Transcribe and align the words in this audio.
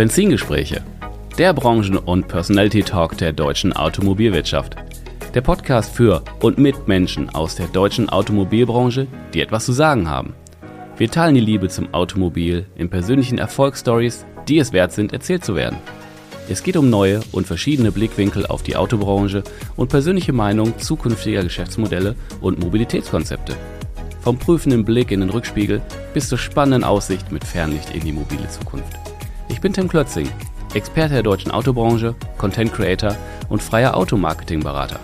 Benzingespräche, 0.00 0.82
der 1.36 1.52
Branchen- 1.52 1.98
und 1.98 2.26
Personality 2.26 2.82
Talk 2.82 3.18
der 3.18 3.34
deutschen 3.34 3.74
Automobilwirtschaft. 3.74 4.74
Der 5.34 5.42
Podcast 5.42 5.94
für 5.94 6.24
und 6.40 6.56
mit 6.56 6.88
Menschen 6.88 7.28
aus 7.28 7.54
der 7.56 7.66
deutschen 7.66 8.08
Automobilbranche, 8.08 9.06
die 9.34 9.42
etwas 9.42 9.66
zu 9.66 9.72
sagen 9.72 10.08
haben. 10.08 10.32
Wir 10.96 11.10
teilen 11.10 11.34
die 11.34 11.42
Liebe 11.42 11.68
zum 11.68 11.92
Automobil 11.92 12.64
in 12.76 12.88
persönlichen 12.88 13.36
Erfolgsstories, 13.36 14.24
die 14.48 14.58
es 14.58 14.72
wert 14.72 14.92
sind, 14.92 15.12
erzählt 15.12 15.44
zu 15.44 15.54
werden. 15.54 15.76
Es 16.48 16.62
geht 16.62 16.78
um 16.78 16.88
neue 16.88 17.20
und 17.30 17.46
verschiedene 17.46 17.92
Blickwinkel 17.92 18.46
auf 18.46 18.62
die 18.62 18.76
Autobranche 18.76 19.42
und 19.76 19.90
persönliche 19.90 20.32
Meinung 20.32 20.78
zukünftiger 20.78 21.42
Geschäftsmodelle 21.42 22.14
und 22.40 22.58
Mobilitätskonzepte. 22.58 23.54
Vom 24.22 24.38
prüfenden 24.38 24.82
Blick 24.86 25.10
in 25.10 25.20
den 25.20 25.28
Rückspiegel 25.28 25.82
bis 26.14 26.30
zur 26.30 26.38
spannenden 26.38 26.84
Aussicht 26.84 27.30
mit 27.30 27.44
Fernlicht 27.44 27.94
in 27.94 28.00
die 28.00 28.12
mobile 28.12 28.48
Zukunft. 28.48 29.09
Ich 29.50 29.60
bin 29.60 29.72
Tim 29.72 29.88
Klötzing, 29.88 30.28
Experte 30.74 31.14
der 31.14 31.22
deutschen 31.24 31.50
Autobranche, 31.50 32.14
Content 32.38 32.72
Creator 32.72 33.16
und 33.48 33.60
freier 33.60 33.96
Automarketing-Berater. 33.96 35.00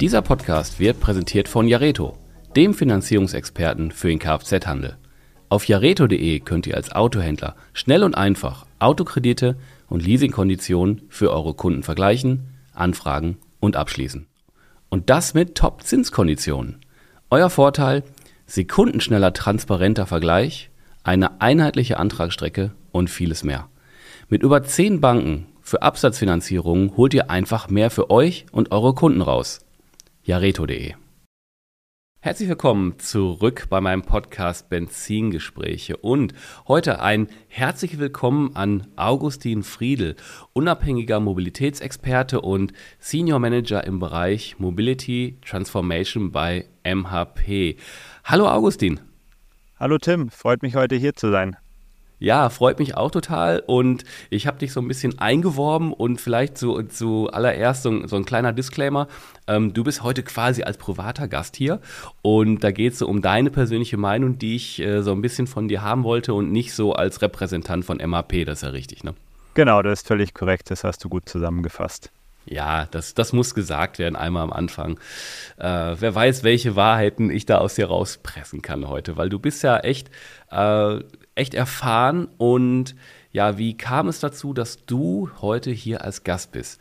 Dieser 0.00 0.20
Podcast 0.20 0.78
wird 0.78 1.00
präsentiert 1.00 1.48
von 1.48 1.66
Jareto, 1.66 2.18
dem 2.54 2.74
Finanzierungsexperten 2.74 3.90
für 3.90 4.08
den 4.08 4.18
Kfz-Handel. 4.18 4.98
Auf 5.48 5.64
jareto.de 5.64 6.40
könnt 6.40 6.66
ihr 6.66 6.76
als 6.76 6.92
Autohändler 6.92 7.56
schnell 7.72 8.04
und 8.04 8.14
einfach 8.14 8.66
Autokredite 8.78 9.56
und 9.88 10.04
Leasingkonditionen 10.04 11.02
für 11.08 11.32
eure 11.32 11.54
Kunden 11.54 11.82
vergleichen, 11.82 12.50
anfragen 12.74 13.38
und 13.64 13.76
abschließen. 13.76 14.26
Und 14.88 15.10
das 15.10 15.34
mit 15.34 15.56
Top-Zinskonditionen. 15.56 16.80
Euer 17.30 17.50
Vorteil: 17.50 18.04
sekundenschneller, 18.46 19.32
transparenter 19.32 20.06
Vergleich, 20.06 20.70
eine 21.02 21.40
einheitliche 21.40 21.98
Antragsstrecke 21.98 22.72
und 22.92 23.10
vieles 23.10 23.44
mehr. 23.44 23.68
Mit 24.28 24.42
über 24.42 24.62
10 24.62 25.00
Banken 25.00 25.46
für 25.62 25.82
Absatzfinanzierungen 25.82 26.96
holt 26.96 27.14
ihr 27.14 27.30
einfach 27.30 27.68
mehr 27.68 27.90
für 27.90 28.10
euch 28.10 28.46
und 28.52 28.72
eure 28.72 28.94
Kunden 28.94 29.22
raus 29.22 29.60
jareto.de. 30.24 30.94
Herzlich 32.24 32.48
willkommen 32.48 32.98
zurück 32.98 33.66
bei 33.68 33.82
meinem 33.82 34.00
Podcast 34.00 34.70
Benzingespräche 34.70 35.98
und 35.98 36.32
heute 36.66 37.02
ein 37.02 37.28
herzliches 37.48 37.98
Willkommen 37.98 38.56
an 38.56 38.86
Augustin 38.96 39.62
Friedel, 39.62 40.16
unabhängiger 40.54 41.20
Mobilitätsexperte 41.20 42.40
und 42.40 42.72
Senior 42.98 43.40
Manager 43.40 43.84
im 43.84 43.98
Bereich 43.98 44.58
Mobility 44.58 45.36
Transformation 45.46 46.32
bei 46.32 46.64
MHP. 46.82 47.76
Hallo 48.24 48.48
Augustin. 48.48 49.00
Hallo 49.78 49.98
Tim, 49.98 50.30
freut 50.30 50.62
mich 50.62 50.76
heute 50.76 50.96
hier 50.96 51.12
zu 51.12 51.30
sein. 51.30 51.58
Ja, 52.18 52.48
freut 52.48 52.78
mich 52.78 52.96
auch 52.96 53.10
total 53.10 53.62
und 53.66 54.04
ich 54.30 54.46
habe 54.46 54.58
dich 54.58 54.72
so 54.72 54.80
ein 54.80 54.88
bisschen 54.88 55.18
eingeworben 55.18 55.92
und 55.92 56.20
vielleicht 56.20 56.56
zu, 56.56 56.82
zuallererst 56.82 57.82
so, 57.82 58.06
so 58.06 58.16
ein 58.16 58.24
kleiner 58.24 58.52
Disclaimer. 58.52 59.08
Ähm, 59.46 59.74
du 59.74 59.84
bist 59.84 60.02
heute 60.02 60.22
quasi 60.22 60.62
als 60.62 60.78
privater 60.78 61.28
Gast 61.28 61.56
hier 61.56 61.80
und 62.22 62.62
da 62.62 62.70
geht 62.70 62.92
es 62.94 63.00
so 63.00 63.08
um 63.08 63.20
deine 63.20 63.50
persönliche 63.50 63.96
Meinung, 63.96 64.38
die 64.38 64.56
ich 64.56 64.80
äh, 64.80 65.02
so 65.02 65.12
ein 65.12 65.22
bisschen 65.22 65.46
von 65.46 65.68
dir 65.68 65.82
haben 65.82 66.04
wollte 66.04 66.34
und 66.34 66.52
nicht 66.52 66.72
so 66.72 66.92
als 66.92 67.20
Repräsentant 67.20 67.84
von 67.84 67.98
MAP, 67.98 68.46
das 68.46 68.58
ist 68.58 68.62
ja 68.62 68.68
richtig, 68.70 69.04
ne? 69.04 69.14
Genau, 69.54 69.82
das 69.82 70.00
ist 70.00 70.08
völlig 70.08 70.34
korrekt, 70.34 70.70
das 70.70 70.82
hast 70.82 71.04
du 71.04 71.08
gut 71.08 71.28
zusammengefasst. 71.28 72.10
Ja, 72.46 72.86
das, 72.90 73.14
das 73.14 73.32
muss 73.32 73.54
gesagt 73.54 73.98
werden, 73.98 74.16
einmal 74.16 74.42
am 74.42 74.52
Anfang. 74.52 74.98
Äh, 75.56 75.96
wer 75.98 76.14
weiß, 76.14 76.44
welche 76.44 76.76
Wahrheiten 76.76 77.30
ich 77.30 77.46
da 77.46 77.58
aus 77.58 77.74
dir 77.74 77.86
rauspressen 77.86 78.62
kann 78.62 78.88
heute, 78.88 79.16
weil 79.16 79.30
du 79.30 79.38
bist 79.38 79.62
ja 79.62 79.78
echt 79.78 80.10
äh, 80.50 80.98
echt 81.34 81.54
erfahren. 81.54 82.28
Und 82.38 82.94
ja, 83.32 83.58
wie 83.58 83.76
kam 83.76 84.08
es 84.08 84.20
dazu, 84.20 84.52
dass 84.52 84.84
du 84.86 85.30
heute 85.40 85.70
hier 85.70 86.04
als 86.04 86.24
Gast 86.24 86.52
bist? 86.52 86.80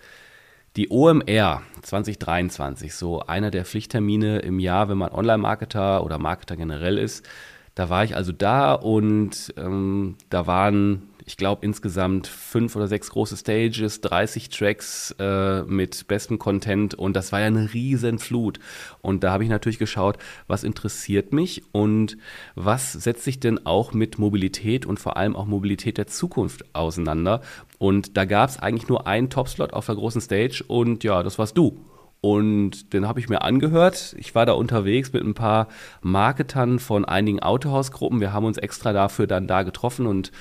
Die 0.75 0.89
OMR 0.89 1.61
2023, 1.83 2.95
so 2.95 3.21
einer 3.21 3.51
der 3.51 3.63
Pflichttermine 3.63 4.39
im 4.39 4.59
Jahr, 4.59 4.89
wenn 4.89 4.97
man 4.97 5.11
Online-Marketer 5.11 6.03
oder 6.03 6.17
Marketer 6.17 6.55
generell 6.55 6.97
ist. 6.97 7.27
Da 7.75 7.89
war 7.89 8.03
ich 8.03 8.15
also 8.15 8.31
da 8.31 8.73
und 8.73 9.53
ähm, 9.57 10.15
da 10.29 10.47
waren 10.47 11.12
ich 11.25 11.37
glaube, 11.37 11.65
insgesamt 11.65 12.27
fünf 12.27 12.75
oder 12.75 12.87
sechs 12.87 13.09
große 13.09 13.37
Stages, 13.37 14.01
30 14.01 14.49
Tracks 14.49 15.15
äh, 15.19 15.63
mit 15.63 16.07
bestem 16.07 16.39
Content 16.39 16.95
und 16.95 17.15
das 17.15 17.31
war 17.31 17.39
ja 17.39 17.47
eine 17.47 17.73
riesen 17.73 18.19
Flut. 18.19 18.59
Und 19.01 19.23
da 19.23 19.31
habe 19.31 19.43
ich 19.43 19.49
natürlich 19.49 19.79
geschaut, 19.79 20.17
was 20.47 20.63
interessiert 20.63 21.31
mich 21.33 21.63
und 21.71 22.17
was 22.55 22.93
setzt 22.93 23.23
sich 23.23 23.39
denn 23.39 23.65
auch 23.65 23.93
mit 23.93 24.19
Mobilität 24.19 24.85
und 24.85 24.99
vor 24.99 25.17
allem 25.17 25.35
auch 25.35 25.45
Mobilität 25.45 25.97
der 25.97 26.07
Zukunft 26.07 26.75
auseinander. 26.75 27.41
Und 27.79 28.17
da 28.17 28.25
gab 28.25 28.49
es 28.49 28.59
eigentlich 28.59 28.89
nur 28.89 29.07
einen 29.07 29.29
Topslot 29.29 29.73
auf 29.73 29.85
der 29.85 29.95
großen 29.95 30.21
Stage 30.21 30.63
und 30.67 31.03
ja, 31.03 31.23
das 31.23 31.39
warst 31.39 31.57
du. 31.57 31.85
Und 32.21 32.93
den 32.93 33.05
habe 33.05 33.19
ich 33.19 33.27
mir 33.27 33.41
angehört. 33.41 34.15
Ich 34.17 34.33
war 34.33 34.45
da 34.45 34.53
unterwegs 34.53 35.11
mit 35.11 35.23
ein 35.23 35.33
paar 35.33 35.67
Marketern 36.01 36.79
von 36.79 37.03
einigen 37.03 37.41
Autohausgruppen. 37.41 38.21
Wir 38.21 38.31
haben 38.31 38.45
uns 38.45 38.57
extra 38.57 38.93
dafür 38.93 39.27
dann 39.27 39.45
da 39.45 39.63
getroffen 39.63 40.07
und 40.07 40.31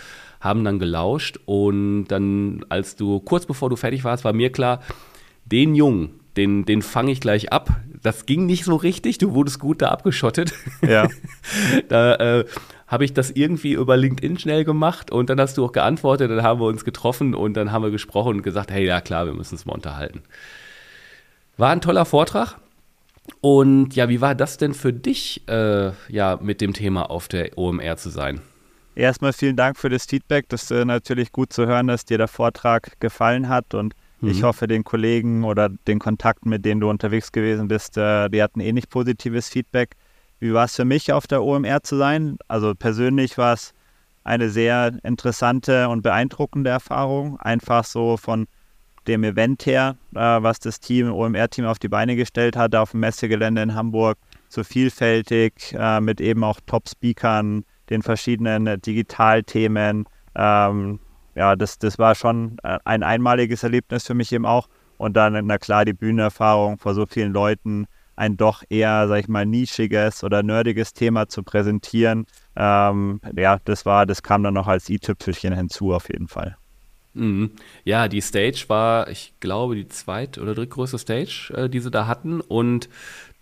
haben 0.43 0.65
dann 0.65 0.81
gelauscht 0.81 1.39
und 1.47 2.07
dann, 2.07 2.67
als 2.69 2.97
du 2.97 3.21
kurz 3.21 3.47
bevor 3.47 3.71
du 3.71 3.77
fertig 3.77 4.03
warst, 4.03 4.25
war 4.25 4.33
mir 4.33 4.51
klar, 4.51 4.83
den 5.45 5.77
Jungen, 5.77 6.11
den, 6.37 6.65
den 6.65 6.83
fange 6.83 7.13
ich 7.13 7.21
gleich 7.21 7.53
ab. 7.53 7.71
Das 8.03 8.27
ging 8.27 8.45
nicht 8.47 8.65
so 8.65 8.75
richtig, 8.75 9.19
du 9.19 9.35
wurdest 9.35 9.61
gut 9.61 9.81
da 9.81 9.89
abgeschottet. 9.89 10.53
Ja. 10.87 11.09
da 11.89 12.15
äh, 12.17 12.45
habe 12.89 13.05
ich 13.05 13.15
das 13.15 13.31
irgendwie 13.31 13.73
über 13.75 13.97
LinkedIn 13.97 14.37
schnell 14.37 14.65
gemacht 14.65 15.13
und 15.13 15.31
dann 15.31 15.39
hast 15.39 15.57
du 15.59 15.65
auch 15.65 15.73
geantwortet, 15.73 16.29
dann 16.29 16.43
haben 16.43 16.61
wir 16.61 16.67
uns 16.67 16.85
getroffen 16.85 17.37
und 17.37 17.55
dann 17.55 17.71
haben 17.71 17.85
wir 17.85 17.93
gesprochen 17.93 18.39
und 18.39 18.43
gesagt, 18.43 18.73
hey, 18.73 18.85
ja 18.85 19.01
klar, 19.01 19.27
wir 19.27 19.35
müssen 19.35 19.55
uns 19.55 19.65
mal 19.65 19.75
unterhalten. 19.75 20.23
War 21.57 21.71
ein 21.71 21.81
toller 21.81 22.05
Vortrag. 22.05 22.57
Und 23.41 23.95
ja, 23.95 24.09
wie 24.09 24.21
war 24.21 24.35
das 24.35 24.57
denn 24.57 24.75
für 24.75 24.93
dich, 24.93 25.47
äh, 25.47 25.93
ja, 26.09 26.41
mit 26.43 26.61
dem 26.61 26.73
Thema 26.73 27.09
auf 27.09 27.29
der 27.29 27.57
OMR 27.57 27.97
zu 27.97 28.11
sein? 28.11 28.41
Erstmal 28.95 29.33
vielen 29.33 29.57
Dank 29.57 29.79
für 29.79 29.89
das 29.89 30.05
Feedback. 30.05 30.49
Das 30.49 30.65
ist 30.65 30.71
äh, 30.71 30.85
natürlich 30.85 31.33
gut 31.33 31.53
zu 31.53 31.67
hören, 31.67 31.87
dass 31.87 32.05
dir 32.05 32.19
der 32.19 32.29
Vortrag 32.29 33.01
gefallen 33.01 33.49
hat 33.49 33.75
und 33.75 33.95
mhm. 34.21 34.31
ich 34.31 34.43
hoffe, 34.43 34.67
den 34.67 34.85
Kollegen 34.85 35.45
oder 35.45 35.71
den 35.71 35.99
Kontakten, 35.99 36.51
mit 36.51 36.65
denen 36.65 36.81
du 36.81 36.91
unterwegs 36.91 37.33
gewesen 37.33 37.69
bist, 37.69 37.97
äh, 37.97 38.29
die 38.29 38.43
hatten 38.43 38.61
ähnlich 38.61 38.85
eh 38.85 38.89
positives 38.89 39.49
Feedback. 39.49 39.97
Wie 40.41 40.53
war 40.53 40.67
es 40.67 40.77
für 40.77 40.85
mich, 40.85 41.13
auf 41.13 41.27
der 41.27 41.43
OMR 41.43 41.83
zu 41.83 41.97
sein? 41.97 42.37
Also 42.49 42.75
persönlich 42.75 43.39
war 43.39 43.55
es 43.55 43.73
eine 44.25 44.51
sehr 44.51 44.99
interessante 45.05 45.89
und 45.89 46.03
beeindruckende 46.03 46.71
Erfahrung. 46.71 47.41
Einfach 47.41 47.85
so 47.85 48.17
von 48.19 48.47
dem 49.07 49.25
Event 49.25 49.65
her, 49.65 49.97
äh, 50.15 50.19
was 50.19 50.59
das 50.59 50.81
Team, 50.81 51.11
OMR-Team 51.11 51.65
auf 51.65 51.79
die 51.79 51.89
Beine 51.89 52.15
gestellt 52.15 52.57
hat, 52.57 52.75
auf 52.75 52.91
dem 52.91 53.01
Messegelände 53.01 53.63
in 53.63 53.75
Hamburg, 53.75 54.19
so 54.51 54.63
vielfältig 54.65 55.75
mit 56.01 56.21
eben 56.21 56.45
auch 56.45 56.61
Top-Speakern, 56.67 57.65
den 57.93 58.03
verschiedenen 58.03 58.67
äh, 58.67 58.79
Digitalthemen. 58.79 60.07
Ähm, 60.35 60.99
ja, 61.35 61.55
das, 61.55 61.79
das 61.79 61.99
war 61.99 62.15
schon 62.15 62.57
äh, 62.63 62.79
ein 62.85 63.03
einmaliges 63.03 63.63
Erlebnis 63.63 64.07
für 64.07 64.15
mich 64.15 64.33
eben 64.33 64.47
auch. 64.47 64.69
Und 64.99 65.17
dann, 65.17 65.47
na 65.47 65.59
klar, 65.59 65.85
die 65.85 65.93
Bühnenerfahrung 65.93 66.79
vor 66.79 66.95
so 66.95 67.07
vielen 67.07 67.33
Leuten, 67.33 67.87
ein 68.17 68.37
doch 68.37 68.63
eher, 68.69 69.09
sag 69.09 69.21
ich 69.21 69.29
mal, 69.29 69.47
nischiges 69.47 70.23
oder 70.23 70.43
nerdiges 70.43 70.93
Thema 70.93 71.29
zu 71.29 71.43
präsentieren. 71.43 72.27
Ähm, 72.57 73.21
ja, 73.37 73.59
das 73.65 73.87
war, 73.87 74.07
das 74.07 74.23
kam 74.23 74.43
dann 74.43 74.55
noch 74.55 74.69
als 74.69 74.89
i-Tüpfelchen 74.89 75.55
hinzu 75.55 75.93
auf 75.93 76.09
jeden 76.09 76.29
Fall. 76.29 76.57
Mhm. 77.15 77.51
Ja, 77.85 78.09
die 78.09 78.21
Stage 78.21 78.65
war, 78.69 79.09
ich 79.09 79.35
glaube, 79.41 79.75
die 79.75 79.89
zweit- 79.89 80.39
oder 80.39 80.55
drittgrößte 80.55 80.99
Stage, 80.99 81.53
äh, 81.55 81.69
die 81.69 81.81
sie 81.81 81.91
da 81.91 82.07
hatten. 82.07 82.41
Und 82.41 82.89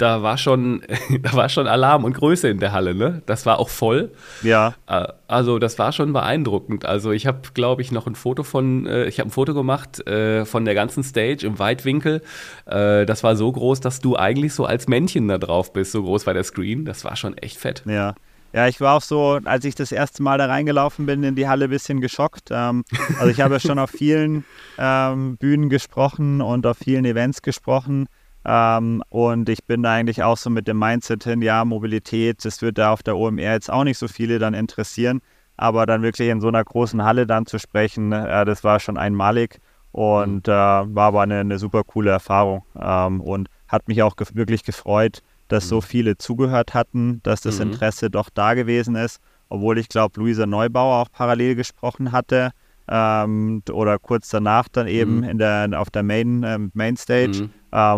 da 0.00 0.22
war 0.22 0.38
schon, 0.38 0.82
da 1.22 1.32
war 1.34 1.48
schon 1.48 1.66
Alarm 1.66 2.04
und 2.04 2.14
Größe 2.14 2.48
in 2.48 2.58
der 2.58 2.72
Halle, 2.72 2.94
ne? 2.94 3.22
Das 3.26 3.46
war 3.46 3.58
auch 3.58 3.68
voll. 3.68 4.12
Ja. 4.42 4.74
Äh, 4.86 5.08
also 5.28 5.58
das 5.58 5.78
war 5.78 5.92
schon 5.92 6.12
beeindruckend. 6.12 6.84
Also 6.84 7.12
ich 7.12 7.26
habe, 7.26 7.40
glaube 7.54 7.82
ich, 7.82 7.92
noch 7.92 8.06
ein 8.06 8.14
Foto 8.14 8.42
von, 8.42 8.86
äh, 8.86 9.04
ich 9.06 9.20
habe 9.20 9.28
ein 9.28 9.32
Foto 9.32 9.54
gemacht 9.54 10.06
äh, 10.06 10.44
von 10.44 10.64
der 10.64 10.74
ganzen 10.74 11.02
Stage 11.02 11.46
im 11.46 11.58
Weitwinkel. 11.58 12.22
Das 12.66 13.22
war 13.24 13.36
so 13.36 13.50
groß, 13.50 13.80
dass 13.80 14.00
du 14.00 14.16
eigentlich 14.16 14.54
so 14.54 14.64
als 14.64 14.86
Männchen 14.86 15.28
da 15.28 15.38
drauf 15.38 15.72
bist. 15.72 15.92
So 15.92 16.02
groß 16.02 16.26
war 16.26 16.34
der 16.34 16.44
Screen. 16.44 16.84
Das 16.84 17.04
war 17.04 17.16
schon 17.16 17.36
echt 17.36 17.56
fett. 17.56 17.82
Ja. 17.86 18.14
Ja, 18.52 18.66
ich 18.66 18.80
war 18.80 18.96
auch 18.96 19.02
so, 19.02 19.38
als 19.44 19.64
ich 19.64 19.76
das 19.76 19.92
erste 19.92 20.22
Mal 20.22 20.38
da 20.38 20.46
reingelaufen 20.46 21.06
bin 21.06 21.22
in 21.22 21.36
die 21.36 21.46
Halle, 21.46 21.66
ein 21.66 21.70
bisschen 21.70 22.00
geschockt. 22.00 22.48
Ähm, 22.50 22.84
also 23.18 23.28
ich 23.30 23.40
habe 23.40 23.60
schon 23.60 23.78
auf 23.78 23.90
vielen 23.90 24.44
ähm, 24.78 25.36
Bühnen 25.36 25.68
gesprochen 25.68 26.40
und 26.40 26.66
auf 26.66 26.78
vielen 26.78 27.04
Events 27.04 27.42
gesprochen. 27.42 28.08
Ähm, 28.44 29.02
und 29.10 29.48
ich 29.48 29.64
bin 29.64 29.82
da 29.82 29.92
eigentlich 29.92 30.22
auch 30.22 30.36
so 30.36 30.50
mit 30.50 30.66
dem 30.66 30.78
Mindset 30.78 31.24
hin, 31.24 31.42
ja, 31.42 31.64
Mobilität, 31.64 32.44
das 32.44 32.62
wird 32.62 32.78
da 32.78 32.92
auf 32.92 33.02
der 33.02 33.16
OMR 33.16 33.52
jetzt 33.52 33.70
auch 33.70 33.84
nicht 33.84 33.98
so 33.98 34.08
viele 34.08 34.38
dann 34.38 34.54
interessieren. 34.54 35.20
Aber 35.56 35.84
dann 35.84 36.02
wirklich 36.02 36.28
in 36.28 36.40
so 36.40 36.48
einer 36.48 36.64
großen 36.64 37.04
Halle 37.04 37.26
dann 37.26 37.44
zu 37.44 37.58
sprechen, 37.58 38.12
äh, 38.12 38.44
das 38.46 38.64
war 38.64 38.80
schon 38.80 38.96
einmalig 38.96 39.60
und 39.92 40.46
mhm. 40.46 40.52
äh, 40.52 40.94
war 40.94 41.08
aber 41.08 41.22
eine, 41.22 41.40
eine, 41.40 41.58
super 41.58 41.84
coole 41.84 42.10
Erfahrung. 42.10 42.64
Ähm, 42.80 43.20
und 43.20 43.48
hat 43.68 43.86
mich 43.88 44.02
auch 44.02 44.16
ge 44.16 44.26
wirklich 44.32 44.64
gefreut, 44.64 45.22
dass 45.48 45.68
so 45.68 45.76
mhm. 45.76 45.82
viele 45.82 46.18
zugehört 46.18 46.72
hatten, 46.72 47.20
dass 47.22 47.42
das 47.42 47.56
mhm. 47.56 47.72
Interesse 47.72 48.08
doch 48.10 48.30
da 48.30 48.54
gewesen 48.54 48.96
ist, 48.96 49.20
obwohl 49.50 49.78
ich 49.78 49.88
glaube, 49.88 50.18
Luisa 50.18 50.46
Neubauer 50.46 51.02
auch 51.02 51.12
parallel 51.12 51.56
gesprochen 51.56 52.12
hatte 52.12 52.52
ähm, 52.90 53.62
oder 53.70 53.98
kurz 53.98 54.28
danach 54.28 54.68
dann 54.68 54.88
eben 54.88 55.18
mhm. 55.18 55.24
in 55.24 55.38
der, 55.38 55.70
auf 55.76 55.90
der 55.90 56.02
Main, 56.02 56.42
ähm, 56.42 56.70
Mainstage. 56.74 57.42
Mhm. 57.42 57.50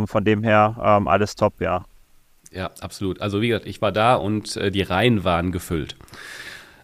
Von 0.06 0.22
dem 0.22 0.42
her 0.42 0.76
ähm, 0.84 1.08
alles 1.08 1.34
top, 1.34 1.62
ja. 1.62 1.86
Ja, 2.50 2.70
absolut. 2.80 3.22
Also 3.22 3.40
wie 3.40 3.48
gesagt, 3.48 3.66
ich 3.66 3.80
war 3.80 3.90
da 3.90 4.16
und 4.16 4.54
äh, 4.58 4.70
die 4.70 4.82
Reihen 4.82 5.24
waren 5.24 5.50
gefüllt. 5.50 5.96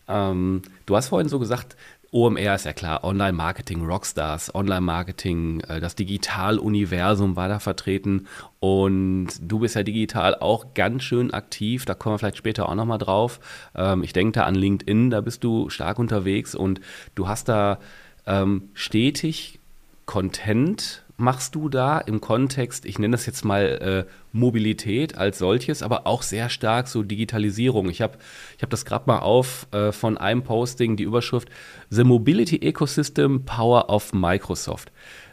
Ähm, 0.09 0.63
du 0.87 0.97
hast 0.97 1.09
vorhin 1.09 1.29
so 1.29 1.39
gesagt, 1.39 1.77
OMR 2.11 2.55
ist 2.55 2.65
ja 2.65 2.73
klar, 2.73 3.05
Online-Marketing, 3.05 3.85
Rockstars, 3.85 4.55
Online-Marketing, 4.55 5.61
äh, 5.61 5.79
das 5.79 5.95
Digital-Universum 5.95 7.37
war 7.37 7.49
da 7.49 7.59
vertreten 7.59 8.27
und 8.61 9.29
du 9.41 9.59
bist 9.59 9.75
ja 9.75 9.83
digital 9.83 10.35
auch 10.35 10.73
ganz 10.73 11.03
schön 11.03 11.33
aktiv, 11.33 11.85
da 11.85 11.95
kommen 11.95 12.15
wir 12.15 12.19
vielleicht 12.19 12.39
später 12.39 12.69
auch 12.69 12.75
nochmal 12.75 12.99
drauf. 12.99 13.41
Ähm, 13.75 14.03
ich 14.03 14.15
denke 14.15 14.33
da 14.33 14.45
an 14.45 14.55
LinkedIn, 14.55 15.11
da 15.11 15.21
bist 15.21 15.45
du 15.45 15.69
stark 15.69 15.99
unterwegs 15.99 16.55
und 16.55 16.81
du 17.15 17.29
hast 17.29 17.49
da 17.49 17.79
ähm, 18.27 18.71
stetig 18.73 19.59
Content 20.07 21.05
machst 21.19 21.57
du 21.57 21.69
da 21.69 21.99
im 21.99 22.21
Kontext, 22.21 22.85
ich 22.87 22.99
nenne 22.99 23.13
das 23.13 23.27
jetzt 23.27 23.45
mal 23.45 24.07
äh, 24.07 24.11
Mobilität 24.33 25.19
als 25.19 25.39
solches, 25.39 25.83
aber 25.83 26.07
auch 26.07 26.23
sehr 26.23 26.49
stark 26.49 26.87
so 26.87 27.03
Digitalisierung. 27.03 27.91
Ich 27.91 28.01
habe 28.01 28.19
ich 28.57 28.63
hab 28.63 28.71
das 28.71 28.85
gerade 28.85 29.05
mal 29.07 29.19
auf 29.19 29.67
äh, 29.73 29.91
von 29.91 30.17
einem 30.17 30.45
Posting, 30.45 30.97
die 30.97 31.03
Überschrift 31.03 31.49
The 31.91 32.05
Mobility 32.05 32.59
Ecosystem 32.59 33.45
Power 33.45 33.91
of 33.91 34.13
Microsoft. 34.13 34.93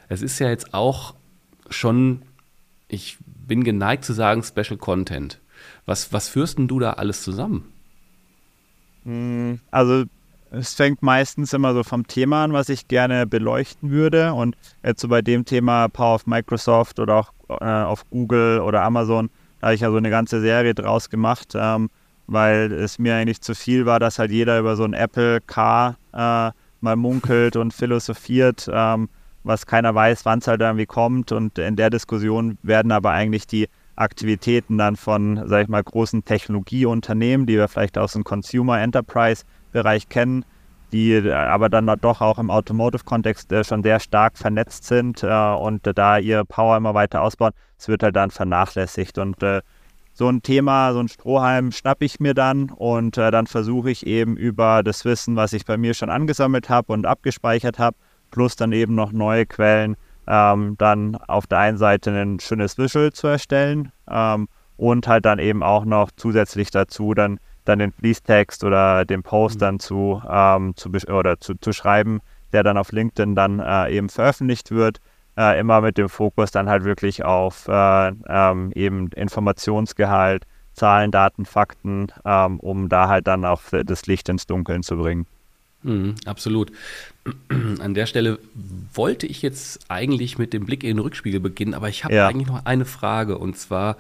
Es 0.10 0.24
ist 0.24 0.40
ja 0.40 0.50
jetzt 0.50 0.74
auch 0.74 1.14
schon, 1.70 2.24
ich 2.88 3.18
bin 3.26 3.64
geneigt 3.64 4.06
zu 4.06 4.14
sagen, 4.14 4.42
Special 4.42 4.78
Content. 4.78 5.40
Was, 5.86 6.12
was 6.12 6.30
führst 6.30 6.58
denn 6.58 6.68
du 6.68 6.80
da 6.80 6.94
alles 6.94 7.22
zusammen? 7.22 7.72
Hm, 9.04 9.60
also 9.70 10.06
es 10.57 10.74
fängt 10.74 11.04
meistens 11.04 11.54
immer 11.54 11.74
so 11.74 11.84
vom 11.84 12.07
Thema 12.07 12.44
an, 12.44 12.54
was 12.54 12.69
ich 12.69 12.88
gerne 12.88 13.28
beleuchten 13.28 13.92
würde. 13.92 14.34
Und 14.34 14.56
jetzt 14.84 15.02
so 15.02 15.07
bei 15.07 15.22
dem 15.22 15.46
Thema 15.46 15.88
Power 15.88 16.16
of 16.16 16.28
Microsoft 16.28 17.00
oder 17.00 17.16
auch 17.16 17.34
äh, 17.50 17.66
auf 17.66 18.10
Google 18.10 18.62
oder 18.62 18.81
Amazon, 18.84 19.30
da 19.60 19.68
habe 19.68 19.75
ich 19.75 19.81
ja 19.81 19.92
so 19.92 19.98
eine 19.98 20.10
ganze 20.10 20.42
Serie 20.42 20.74
draus 20.74 21.10
gemacht, 21.10 21.54
ähm, 21.56 21.90
weil 22.28 22.72
es 22.72 23.00
mir 23.00 23.16
eigentlich 23.16 23.42
zu 23.42 23.54
viel 23.54 23.86
war, 23.86 24.00
dass 24.00 24.19
halt 24.19 24.31
jeder 24.31 24.60
über 24.60 24.75
so 24.75 24.84
ein 24.84 24.94
Apple 24.94 25.42
Car 25.42 25.98
äh, 26.13 26.52
mal 26.81 26.96
munkelt 26.96 27.56
und 27.56 27.74
philosophiert, 27.74 28.69
ähm, 28.72 29.10
was 29.44 29.66
keiner 29.66 29.94
weiß, 29.94 30.25
wann 30.25 30.40
es 30.40 30.48
halt 30.48 30.62
irgendwie 30.62 30.86
kommt. 30.86 31.31
Und 31.31 31.60
in 31.60 31.75
der 31.75 31.90
Diskussion 31.90 32.57
werden 32.63 32.92
aber 32.92 33.12
eigentlich 33.12 33.46
die 33.48 33.68
Aktivitäten 33.96 34.78
dann 34.78 34.96
von, 34.96 35.42
sag 35.48 35.63
ich 35.63 35.68
mal, 35.69 35.84
großen 35.84 36.25
Technologieunternehmen, 36.25 37.46
die 37.46 37.56
wir 37.56 37.68
vielleicht 37.68 37.98
aus 37.98 38.13
dem 38.13 38.24
Consumer 38.24 38.81
Enterprise 38.81 39.44
Bereich 39.75 40.07
kennen, 40.07 40.45
die 40.94 41.30
aber 41.30 41.68
dann 41.68 41.92
doch 42.00 42.22
auch 42.22 42.39
im 42.39 42.50
Automotive-Kontext 42.50 43.51
äh, 43.51 43.66
schon 43.66 43.83
sehr 43.83 44.00
stark 44.00 44.38
vernetzt 44.38 44.86
sind 44.86 45.22
äh, 45.22 45.27
und 45.27 45.81
da 45.83 46.18
ihre 46.18 46.45
Power 46.45 46.77
immer 46.77 46.94
weiter 46.94 47.22
ausbauen. 47.22 47.51
Es 47.77 47.89
wird 47.89 48.01
halt 48.01 48.16
dann 48.16 48.31
vernachlässigt 48.31 49.18
und 49.18 49.44
äh, 49.44 49.62
so 50.13 50.30
ein 50.30 50.42
Thema, 50.42 50.94
so 50.94 51.01
ein 51.01 51.10
Strohhalm 51.10 51.74
schnappe 51.74 52.06
ich 52.06 52.22
mir 52.22 52.33
dann 52.33 52.69
und 52.69 53.18
dann 53.18 53.48
versuche 53.48 53.92
ich 53.92 54.07
eben 54.07 54.38
über 54.38 54.81
das 54.81 55.04
Wissen, 55.04 55.36
was 55.36 55.51
ich 55.51 55.66
bei 55.66 55.75
mir 55.75 55.94
schon 55.94 56.10
angesammelt 56.10 56.69
habe 56.69 56.94
und 56.94 57.06
abgespeichert 57.06 57.80
habe, 57.80 57.98
plus 58.31 58.56
dann 58.56 58.71
eben 58.71 58.95
noch 58.95 59.12
neue 59.12 59.45
Quellen, 59.45 59.98
ähm, 60.25 60.75
dann 60.78 61.18
auf 61.18 61.48
der 61.48 61.57
einen 61.57 61.78
Seite 61.78 62.12
ein 62.12 62.39
schönes 62.39 62.78
Visual 62.78 63.12
zu 63.12 63.28
erstellen 63.28 63.92
ähm, 64.10 64.48
und 64.78 65.06
halt 65.10 65.25
dann 65.25 65.39
eben 65.39 65.63
auch 65.63 65.83
noch 65.83 66.12
zusätzlich 66.16 66.71
dazu 66.71 67.13
dann 67.13 67.42
dann 67.66 67.80
den 67.80 67.92
Fließtext 67.92 68.64
oder 68.64 69.06
den 69.06 69.24
Post 69.24 69.56
mhm. 69.56 69.60
dann 69.60 69.80
zu, 69.80 70.22
ähm, 70.30 70.74
zu, 70.76 70.90
oder 70.90 71.40
zu, 71.40 71.56
zu 71.56 71.74
schreiben, 71.74 72.22
der 72.54 72.64
dann 72.64 72.78
auf 72.78 72.92
LinkedIn 72.92 73.36
dann 73.36 73.60
äh, 73.60 73.92
eben 73.92 74.10
veröffentlicht 74.10 74.72
wird. 74.72 75.00
Äh, 75.38 75.60
immer 75.60 75.82
mit 75.82 75.98
dem 75.98 76.08
Fokus 76.08 76.52
dann 76.52 76.70
halt 76.70 76.86
wirklich 76.86 77.26
auf 77.26 77.68
äh, 77.68 78.12
ähm, 78.28 78.72
eben 78.74 79.10
Informationsgehalt, 79.10 80.46
Zahlen, 80.74 81.12
Daten, 81.12 81.46
Fakten, 81.46 82.08
ähm, 82.24 82.60
um 82.62 82.88
da 82.88 83.10
halt 83.10 83.28
dann 83.28 83.44
auch 83.44 83.62
das 83.86 84.06
Licht 84.06 84.30
ins 84.30 84.48
Dunkeln 84.48 84.82
zu 84.82 84.96
bringen. 84.96 85.26
Mhm, 85.86 86.16
absolut. 86.26 86.72
An 87.80 87.94
der 87.94 88.08
Stelle 88.08 88.40
wollte 88.94 89.28
ich 89.28 89.44
jetzt 89.44 89.86
eigentlich 89.88 90.40
mit 90.40 90.52
dem 90.52 90.66
Blick 90.66 90.84
in 90.84 90.98
den 90.98 91.00
Rückspiegel 91.00 91.40
beginnen, 91.40 91.76
aber 91.76 91.90
ich 91.90 92.04
habe 92.04 92.16
ja. 92.16 92.28
eigentlich 92.28 92.48
noch 92.48 92.66
eine 92.66 92.86
Frage 92.86 93.38
und 93.38 93.56
zwar 93.56 93.98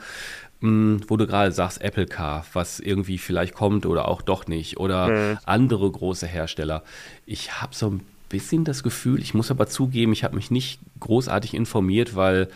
hm, 0.65 1.01
wo 1.07 1.15
du 1.15 1.27
gerade 1.27 1.51
sagst, 1.51 1.81
Apple 1.81 2.07
Car, 2.07 2.45
was 2.53 2.79
irgendwie 2.79 3.19
vielleicht 3.19 3.53
kommt 3.53 3.85
oder 3.85 4.07
auch 4.07 4.23
doch 4.23 4.47
nicht, 4.47 4.77
oder 4.77 5.07
mhm. 5.07 5.37
andere 5.45 5.89
große 5.91 6.25
Hersteller. 6.25 6.83
Ich 7.27 7.61
habe 7.61 7.75
so 7.75 7.91
ein 7.91 8.01
bisschen 8.29 8.63
das 8.63 8.81
Gefühl, 8.81 9.21
ich 9.21 9.35
muss 9.35 9.51
aber 9.51 9.67
zugeben, 9.67 10.11
ich 10.11 10.23
habe 10.23 10.35
mich 10.35 10.49
nicht 10.49 10.79
großartig 10.99 11.53
informiert, 11.53 12.15
weil 12.15 12.49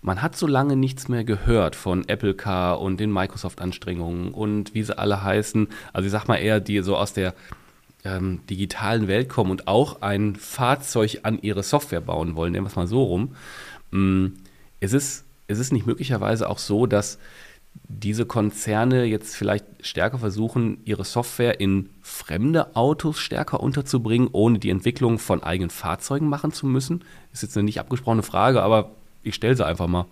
man 0.00 0.22
hat 0.22 0.36
so 0.36 0.46
lange 0.46 0.76
nichts 0.76 1.08
mehr 1.08 1.24
gehört 1.24 1.74
von 1.74 2.08
Apple 2.08 2.34
Car 2.34 2.80
und 2.80 3.00
den 3.00 3.12
Microsoft-Anstrengungen 3.12 4.30
und 4.30 4.72
wie 4.74 4.84
sie 4.84 4.96
alle 4.96 5.24
heißen. 5.24 5.66
Also 5.92 6.06
ich 6.06 6.12
sag 6.12 6.28
mal 6.28 6.36
eher, 6.36 6.60
die 6.60 6.80
so 6.82 6.96
aus 6.96 7.12
der 7.12 7.34
ähm, 8.04 8.40
digitalen 8.48 9.08
Welt 9.08 9.28
kommen 9.28 9.50
und 9.50 9.66
auch 9.66 10.02
ein 10.02 10.36
Fahrzeug 10.36 11.20
an 11.24 11.40
ihre 11.42 11.64
Software 11.64 12.00
bauen 12.00 12.36
wollen, 12.36 12.52
nehmen 12.52 12.66
wir 12.66 12.70
es 12.70 12.76
mal 12.76 12.86
so 12.86 13.02
rum. 13.02 13.34
Ähm, 13.92 14.34
es 14.78 14.92
ist, 14.92 15.24
es 15.48 15.58
ist 15.58 15.72
nicht 15.72 15.86
möglicherweise 15.86 16.48
auch 16.48 16.58
so, 16.58 16.86
dass 16.86 17.18
diese 17.88 18.26
Konzerne 18.26 19.04
jetzt 19.04 19.36
vielleicht 19.36 19.64
stärker 19.80 20.18
versuchen, 20.18 20.78
ihre 20.84 21.04
Software 21.04 21.60
in 21.60 21.90
fremde 22.02 22.76
Autos 22.76 23.18
stärker 23.18 23.60
unterzubringen, 23.60 24.28
ohne 24.32 24.58
die 24.58 24.70
Entwicklung 24.70 25.18
von 25.18 25.42
eigenen 25.42 25.70
Fahrzeugen 25.70 26.28
machen 26.28 26.52
zu 26.52 26.66
müssen? 26.66 27.04
Ist 27.32 27.42
jetzt 27.42 27.56
eine 27.56 27.64
nicht 27.64 27.80
abgesprochene 27.80 28.22
Frage, 28.22 28.62
aber 28.62 28.90
ich 29.22 29.34
stelle 29.34 29.56
sie 29.56 29.66
einfach 29.66 29.86
mal. 29.86 30.06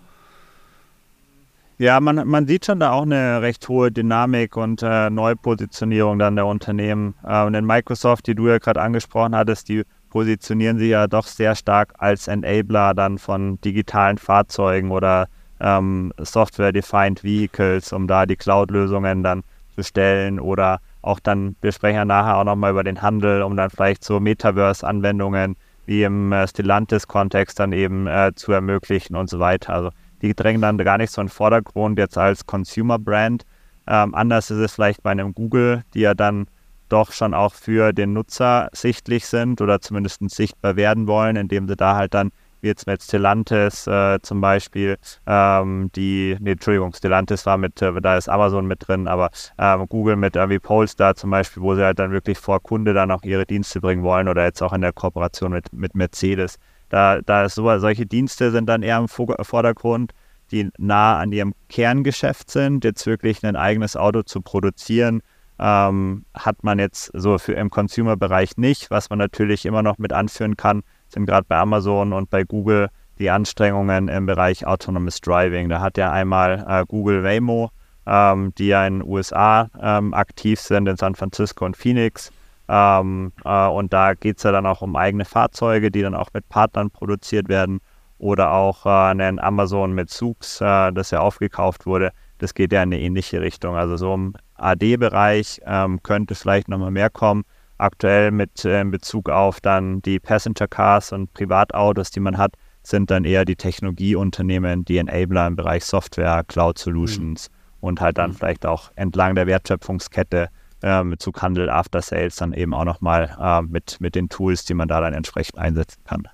Ja, 1.76 1.99
man, 1.99 2.28
man 2.28 2.46
sieht 2.46 2.66
schon 2.66 2.78
da 2.78 2.93
auch 2.93 3.02
eine 3.02 3.43
recht 3.43 3.69
hohe 3.69 3.90
Dynamik 3.90 4.56
und 4.56 4.82
äh, 4.82 5.10
Neupositionierung 5.10 6.20
dann 6.20 6.37
der 6.37 6.46
Unternehmen. 6.46 7.14
Äh, 7.25 7.44
und 7.44 7.55
in 7.55 7.67
Microsoft, 7.67 8.28
die 8.28 8.37
du 8.37 8.46
ja 8.46 8.58
gerade 8.58 8.81
angesprochen 8.81 9.34
hattest, 9.34 9.69
die 9.69 9.82
positionieren 10.08 10.78
sich 10.78 10.90
ja 10.90 11.08
doch 11.08 11.26
sehr 11.26 11.56
stark 11.56 11.94
als 11.99 12.28
Enabler 12.28 12.94
dann 12.94 13.19
von 13.19 13.60
digitalen 13.62 14.19
Fahrzeugen 14.19 14.93
oder 14.93 15.27
ähm, 15.61 16.13
Software-Defined 16.19 17.23
Vehicles, 17.23 17.93
um 17.93 18.06
da 18.06 18.27
die 18.27 18.37
Cloud-Lösungen 18.37 19.23
dann 19.23 19.43
zu 19.75 19.82
stellen 19.82 20.41
oder 20.41 20.81
auch 21.03 21.20
dann, 21.20 21.56
wir 21.61 21.73
sprechen 21.73 21.96
ja 21.96 22.05
nachher 22.05 22.37
auch 22.39 22.44
nochmal 22.44 22.70
über 22.70 22.84
den 22.84 23.03
Handel, 23.03 23.43
um 23.43 23.56
dann 23.56 23.70
vielleicht 23.70 24.05
so 24.05 24.20
Metaverse-Anwendungen 24.20 25.56
wie 25.87 26.03
im 26.03 26.32
äh, 26.32 26.49
Stellantis-Kontext 26.49 27.58
dann 27.61 27.73
eben 27.73 28.06
äh, 28.06 28.32
zu 28.34 28.53
ermöglichen 28.53 29.17
und 29.17 29.29
so 29.29 29.39
weiter. 29.39 29.75
Also 29.75 29.91
die 30.23 30.34
drängen 30.34 30.63
dann 30.63 30.79
gar 30.79 30.96
nicht 30.96 31.11
so 31.11 31.20
in 31.20 31.27
den 31.27 31.32
Vordergrund 31.32 31.99
jetzt 31.99 32.17
als 32.17 32.46
Consumer-Brand. 32.46 33.44
Ähm, 33.87 34.15
anders 34.15 34.51
ist 34.51 34.58
es 34.58 34.73
vielleicht 34.73 35.03
bei 35.03 35.11
einem 35.11 35.34
Google, 35.34 35.84
die 35.93 36.01
ja 36.01 36.15
dann 36.15 36.46
doch 36.89 37.13
schon 37.13 37.34
auch 37.34 37.55
für 37.55 37.93
den 37.93 38.13
Nutzer 38.13 38.70
sichtlich 38.73 39.27
sind 39.27 39.61
oder 39.61 39.81
zumindest 39.81 40.20
sichtbar 40.31 40.77
werden 40.77 41.06
wollen, 41.06 41.37
indem 41.37 41.69
sie 41.69 41.77
da 41.77 41.96
halt 41.96 42.15
dann 42.15 42.31
wie 42.65 42.69
jetzt 42.69 42.87
mit 42.87 43.03
Stellantis 43.03 43.87
äh, 43.87 44.19
zum 44.23 44.41
Beispiel, 44.41 44.97
ähm, 45.27 45.91
die, 45.94 46.37
nee, 46.41 46.53
Entschuldigung, 46.53 46.93
Stellantis 46.94 47.47
war 47.47 47.59
mit, 47.59 47.81
äh, 47.83 48.01
da 48.01 48.17
ist 48.17 48.29
Amazon 48.29 48.67
mit 48.67 48.89
drin, 48.89 49.06
aber 49.06 49.31
ähm, 49.59 49.87
Google 49.89 50.17
mit 50.17 50.35
irgendwie 50.35 50.59
Polestar 50.59 51.15
zum 51.15 51.31
Beispiel, 51.31 51.63
wo 51.63 51.75
sie 51.75 51.85
halt 51.85 51.99
dann 51.99 52.11
wirklich 52.11 52.39
vor 52.39 52.61
Kunde 52.61 52.94
dann 52.94 53.11
auch 53.11 53.23
ihre 53.23 53.47
Dienste 53.47 53.81
bringen 53.81 54.03
wollen 54.03 54.29
oder 54.29 54.44
jetzt 54.44 54.63
auch 54.63 54.73
in 54.73 54.81
der 54.81 54.93
Kooperation 54.93 55.53
mit, 55.53 55.73
mit 55.73 55.94
Mercedes. 55.94 56.59
Da, 56.89 57.21
da 57.21 57.44
ist 57.44 57.55
so, 57.55 57.79
solche 57.79 58.06
Dienste 58.06 58.51
sind 58.51 58.67
dann 58.67 58.83
eher 58.83 58.99
im 58.99 59.09
Vordergrund, 59.09 60.13
die 60.51 60.71
nah 60.79 61.19
an 61.19 61.33
ihrem 61.33 61.55
Kerngeschäft 61.69 62.51
sind, 62.51 62.85
jetzt 62.85 63.06
wirklich 63.06 63.44
ein 63.44 63.56
eigenes 63.56 63.97
Auto 63.97 64.23
zu 64.23 64.41
produzieren, 64.41 65.23
ähm, 65.59 66.25
hat 66.35 66.65
man 66.65 66.79
jetzt 66.79 67.11
so 67.15 67.39
für 67.39 67.53
im 67.53 67.71
Consumer-Bereich 67.71 68.56
nicht, 68.56 68.91
was 68.91 69.11
man 69.11 69.19
natürlich 69.19 69.67
immer 69.67 69.83
noch 69.83 69.99
mit 69.99 70.13
anführen 70.13 70.56
kann, 70.56 70.83
sind 71.15 71.27
gerade 71.27 71.47
bei 71.49 71.56
Amazon 71.56 72.13
und 72.13 72.29
bei 72.29 72.44
Google 72.44 72.89
die 73.19 73.31
Anstrengungen 73.31 74.09
im 74.09 74.27
Bereich 74.27 74.67
Autonomous 74.67 75.21
Driving. 75.21 75.69
Da 75.69 75.81
hat 75.81 75.97
ja 75.97 76.13
einmal 76.13 76.65
äh, 76.69 76.85
Google 76.87 77.23
Waymo, 77.23 77.71
ähm, 78.06 78.53
die 78.59 78.67
ja 78.67 78.87
in 78.87 79.01
den 79.01 79.09
USA 79.09 79.71
ähm, 79.81 80.13
aktiv 80.13 80.61
sind, 80.61 80.89
in 80.89 80.97
San 80.97 81.15
Francisco 81.15 81.65
und 81.65 81.77
Phoenix. 81.77 82.33
Ähm, 82.69 83.33
äh, 83.44 83.67
und 83.67 83.93
da 83.93 84.15
geht 84.15 84.39
es 84.39 84.43
ja 84.43 84.53
dann 84.53 84.67
auch 84.67 84.83
um 84.83 84.97
eigene 84.97 85.25
Fahrzeuge, 85.25 85.91
die 85.91 86.03
dann 86.03 86.15
auch 86.15 86.31
mit 86.35 86.49
Partnern 86.49 86.91
produziert 86.91 87.49
werden. 87.49 87.81
Oder 88.19 88.53
auch 88.53 88.87
äh, 88.87 88.89
einen 88.89 89.39
Amazon 89.39 89.93
mit 89.93 90.11
Zoox, 90.11 90.61
äh, 90.61 90.93
das 90.93 91.11
ja 91.11 91.21
aufgekauft 91.21 91.87
wurde. 91.87 92.11
Das 92.39 92.55
geht 92.55 92.73
ja 92.73 92.83
in 92.83 92.93
eine 92.93 93.01
ähnliche 93.01 93.41
Richtung. 93.41 93.77
Also 93.77 93.97
so 93.97 94.15
im 94.15 94.35
AD-Bereich 94.56 95.61
ähm, 95.67 96.03
könnte 96.03 96.35
vielleicht 96.35 96.69
nochmal 96.69 96.91
mehr 96.91 97.11
kommen 97.11 97.44
aktuell 97.78 98.31
mit 98.31 98.64
äh, 98.64 98.81
in 98.81 98.90
Bezug 98.90 99.28
auf 99.28 99.60
dann 99.60 100.00
die 100.02 100.19
Passenger 100.19 100.69
Cars 100.69 101.12
und 101.12 101.32
Privatautos, 101.34 102.10
die 102.10 102.20
man 102.20 102.38
hat, 102.38 102.54
sind 102.82 103.10
dann 103.10 103.24
eher 103.24 103.44
die 103.44 103.56
Technologieunternehmen, 103.56 104.84
die 104.84 104.98
Enabler 104.98 105.46
im 105.46 105.56
Bereich 105.56 105.84
Software, 105.84 106.44
Cloud 106.46 106.78
Solutions 106.78 107.48
mhm. 107.48 107.54
und 107.81 108.00
halt 108.00 108.19
dann 108.19 108.31
mhm. 108.31 108.34
vielleicht 108.34 108.66
auch 108.66 108.90
entlang 108.96 109.34
der 109.34 109.46
Wertschöpfungskette 109.46 110.48
äh, 110.82 111.02
mit 111.02 111.22
Zughandel, 111.22 111.70
After 111.70 112.02
Sales 112.02 112.36
dann 112.36 112.52
eben 112.52 112.74
auch 112.74 112.84
nochmal 112.84 113.36
äh, 113.40 113.62
mit, 113.62 114.00
mit 114.00 114.14
den 114.14 114.28
Tools, 114.28 114.64
die 114.64 114.74
man 114.74 114.88
da 114.88 115.00
dann 115.00 115.14
entsprechend 115.14 115.58
einsetzen 115.58 116.00
kann. 116.04 116.28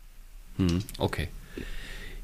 Mhm. 0.59 0.83
Okay. 0.99 1.29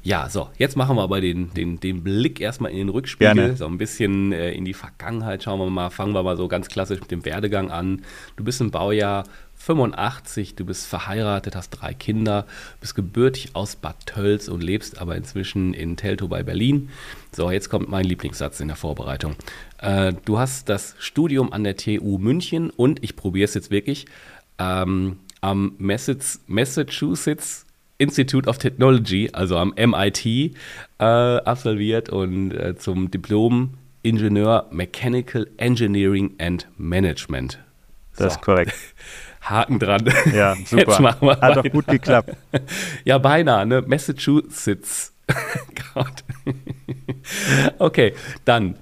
Ja, 0.03 0.29
so, 0.29 0.49
jetzt 0.57 0.77
machen 0.77 0.95
wir 0.95 1.03
aber 1.03 1.19
den, 1.21 1.53
den, 1.53 1.79
den 1.79 2.03
Blick 2.03 2.39
erstmal 2.39 2.71
in 2.71 2.77
den 2.77 2.89
Rückspiegel, 2.89 3.35
Gerne. 3.35 3.57
so 3.57 3.65
ein 3.65 3.77
bisschen 3.77 4.31
äh, 4.31 4.51
in 4.51 4.63
die 4.63 4.73
Vergangenheit. 4.73 5.43
Schauen 5.43 5.59
wir 5.59 5.69
mal, 5.69 5.89
fangen 5.89 6.13
wir 6.13 6.23
mal 6.23 6.37
so 6.37 6.47
ganz 6.47 6.69
klassisch 6.69 6.99
mit 7.01 7.11
dem 7.11 7.25
Werdegang 7.25 7.71
an. 7.71 8.03
Du 8.35 8.43
bist 8.43 8.61
im 8.61 8.71
Baujahr 8.71 9.25
85, 9.57 10.55
du 10.55 10.65
bist 10.65 10.87
verheiratet, 10.87 11.55
hast 11.55 11.71
drei 11.71 11.93
Kinder, 11.93 12.45
bist 12.79 12.95
gebürtig 12.95 13.49
aus 13.53 13.75
Bad 13.75 14.05
Tölz 14.05 14.47
und 14.47 14.63
lebst 14.63 15.01
aber 15.01 15.15
inzwischen 15.15 15.73
in 15.73 15.97
Teltow 15.97 16.29
bei 16.29 16.43
Berlin. 16.43 16.89
So, 17.31 17.51
jetzt 17.51 17.69
kommt 17.69 17.89
mein 17.89 18.05
Lieblingssatz 18.05 18.59
in 18.59 18.67
der 18.67 18.77
Vorbereitung. 18.77 19.35
Äh, 19.79 20.13
du 20.25 20.39
hast 20.39 20.69
das 20.69 20.95
Studium 20.99 21.51
an 21.51 21.63
der 21.63 21.75
TU 21.75 22.17
München 22.17 22.69
und 22.69 23.03
ich 23.03 23.15
probiere 23.15 23.45
es 23.45 23.55
jetzt 23.55 23.71
wirklich 23.71 24.05
ähm, 24.59 25.17
am 25.41 25.75
Massachusetts 25.77 27.66
Institute 27.97 28.47
of 28.47 28.57
Technology, 28.57 29.29
also 29.33 29.57
am 29.57 29.73
MIT, 29.75 30.25
äh, 30.25 30.53
absolviert 30.99 32.09
und 32.09 32.51
äh, 32.51 32.75
zum 32.75 33.11
Diplom 33.11 33.73
Ingenieur 34.03 34.67
Mechanical 34.71 35.47
Engineering 35.57 36.35
and 36.39 36.67
Management. 36.77 37.59
So. 38.13 38.23
Das 38.23 38.35
ist 38.35 38.41
korrekt. 38.41 38.73
Haken 39.41 39.79
dran. 39.79 40.03
Ja, 40.33 40.55
super. 40.65 40.83
Jetzt 40.83 40.99
machen 40.99 41.27
wir 41.27 41.39
Hat 41.39 41.57
doch 41.57 41.69
gut 41.69 41.87
geklappt. 41.87 42.35
Ja, 43.05 43.17
beinahe, 43.17 43.65
ne? 43.65 43.83
Massachusetts. 43.85 45.13
Gott. 45.93 46.23
okay, 47.79 48.13
dann 48.45 48.75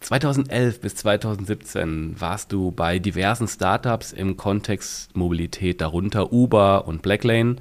2011 0.00 0.80
bis 0.80 0.94
2017 0.96 2.20
warst 2.20 2.52
du 2.52 2.70
bei 2.70 2.98
diversen 2.98 3.48
Startups 3.48 4.12
im 4.12 4.36
Kontext 4.36 5.14
Mobilität, 5.16 5.80
darunter 5.80 6.32
Uber 6.32 6.86
und 6.86 7.02
Blacklane. 7.02 7.56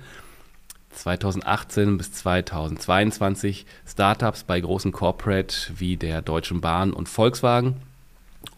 2018 0.92 1.98
bis 1.98 2.12
2022 2.14 3.66
Startups 3.88 4.44
bei 4.44 4.60
großen 4.60 4.92
Corporate 4.92 5.56
wie 5.78 5.98
der 5.98 6.22
Deutschen 6.22 6.62
Bahn 6.62 6.94
und 6.94 7.08
Volkswagen. 7.08 7.76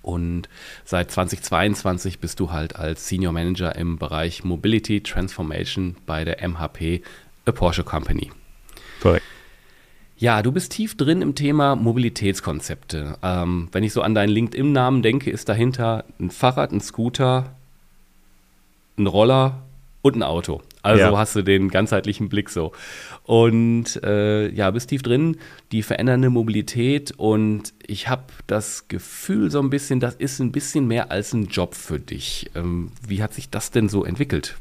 Und 0.02 0.50
seit 0.84 1.12
2022 1.12 2.20
bist 2.20 2.40
du 2.40 2.52
halt 2.52 2.76
als 2.76 3.08
Senior 3.08 3.34
Manager 3.34 3.76
im 3.76 3.98
Bereich 3.98 4.44
Mobility 4.44 5.02
Transformation 5.02 5.96
bei 6.06 6.24
der 6.24 6.48
MHP, 6.48 7.02
a 7.46 7.52
Porsche 7.52 7.84
Company. 7.84 8.32
Korrekt. 9.02 9.26
Ja, 10.18 10.44
du 10.44 10.52
bist 10.52 10.72
tief 10.72 10.96
drin 10.98 11.24
im 11.24 11.34
Thema 11.34 11.76
Mobilitätskonzepte. 11.76 13.18
Ähm, 13.24 13.70
wenn 13.72 13.84
ich 13.84 13.92
so 13.92 14.04
an 14.04 14.14
deinen 14.14 14.30
LinkedIn-Namen 14.30 15.02
denke, 15.02 15.32
ist 15.32 15.50
dahinter 15.50 16.06
ein 16.20 16.30
Fahrrad, 16.30 16.72
ein 16.72 16.80
Scooter, 16.80 17.56
ein 19.00 19.08
Roller 19.08 19.64
und 20.02 20.16
ein 20.16 20.24
Auto. 20.24 20.62
Also 20.82 21.04
ja. 21.04 21.18
hast 21.18 21.36
du 21.36 21.44
den 21.44 21.70
ganzheitlichen 21.70 22.30
Blick 22.30 22.50
so. 22.50 22.72
Und 23.24 24.02
äh, 24.04 24.50
ja, 24.50 24.72
bist 24.72 24.90
tief 24.90 25.04
drin, 25.04 25.38
die 25.72 25.84
verändernde 25.84 26.30
Mobilität 26.30 27.12
und 27.18 27.74
ich 27.86 28.10
habe 28.10 28.24
das 28.48 28.88
Gefühl 28.88 29.52
so 29.52 29.60
ein 29.60 29.70
bisschen, 29.70 30.00
das 30.00 30.16
ist 30.16 30.40
ein 30.40 30.52
bisschen 30.52 30.88
mehr 30.88 31.12
als 31.12 31.34
ein 31.34 31.48
Job 31.48 31.76
für 31.76 32.00
dich. 32.00 32.50
Ähm, 32.56 32.92
wie 33.08 33.22
hat 33.22 33.34
sich 33.34 33.50
das 33.50 33.72
denn 33.72 33.90
so 33.90 34.04
entwickelt? 34.04 34.58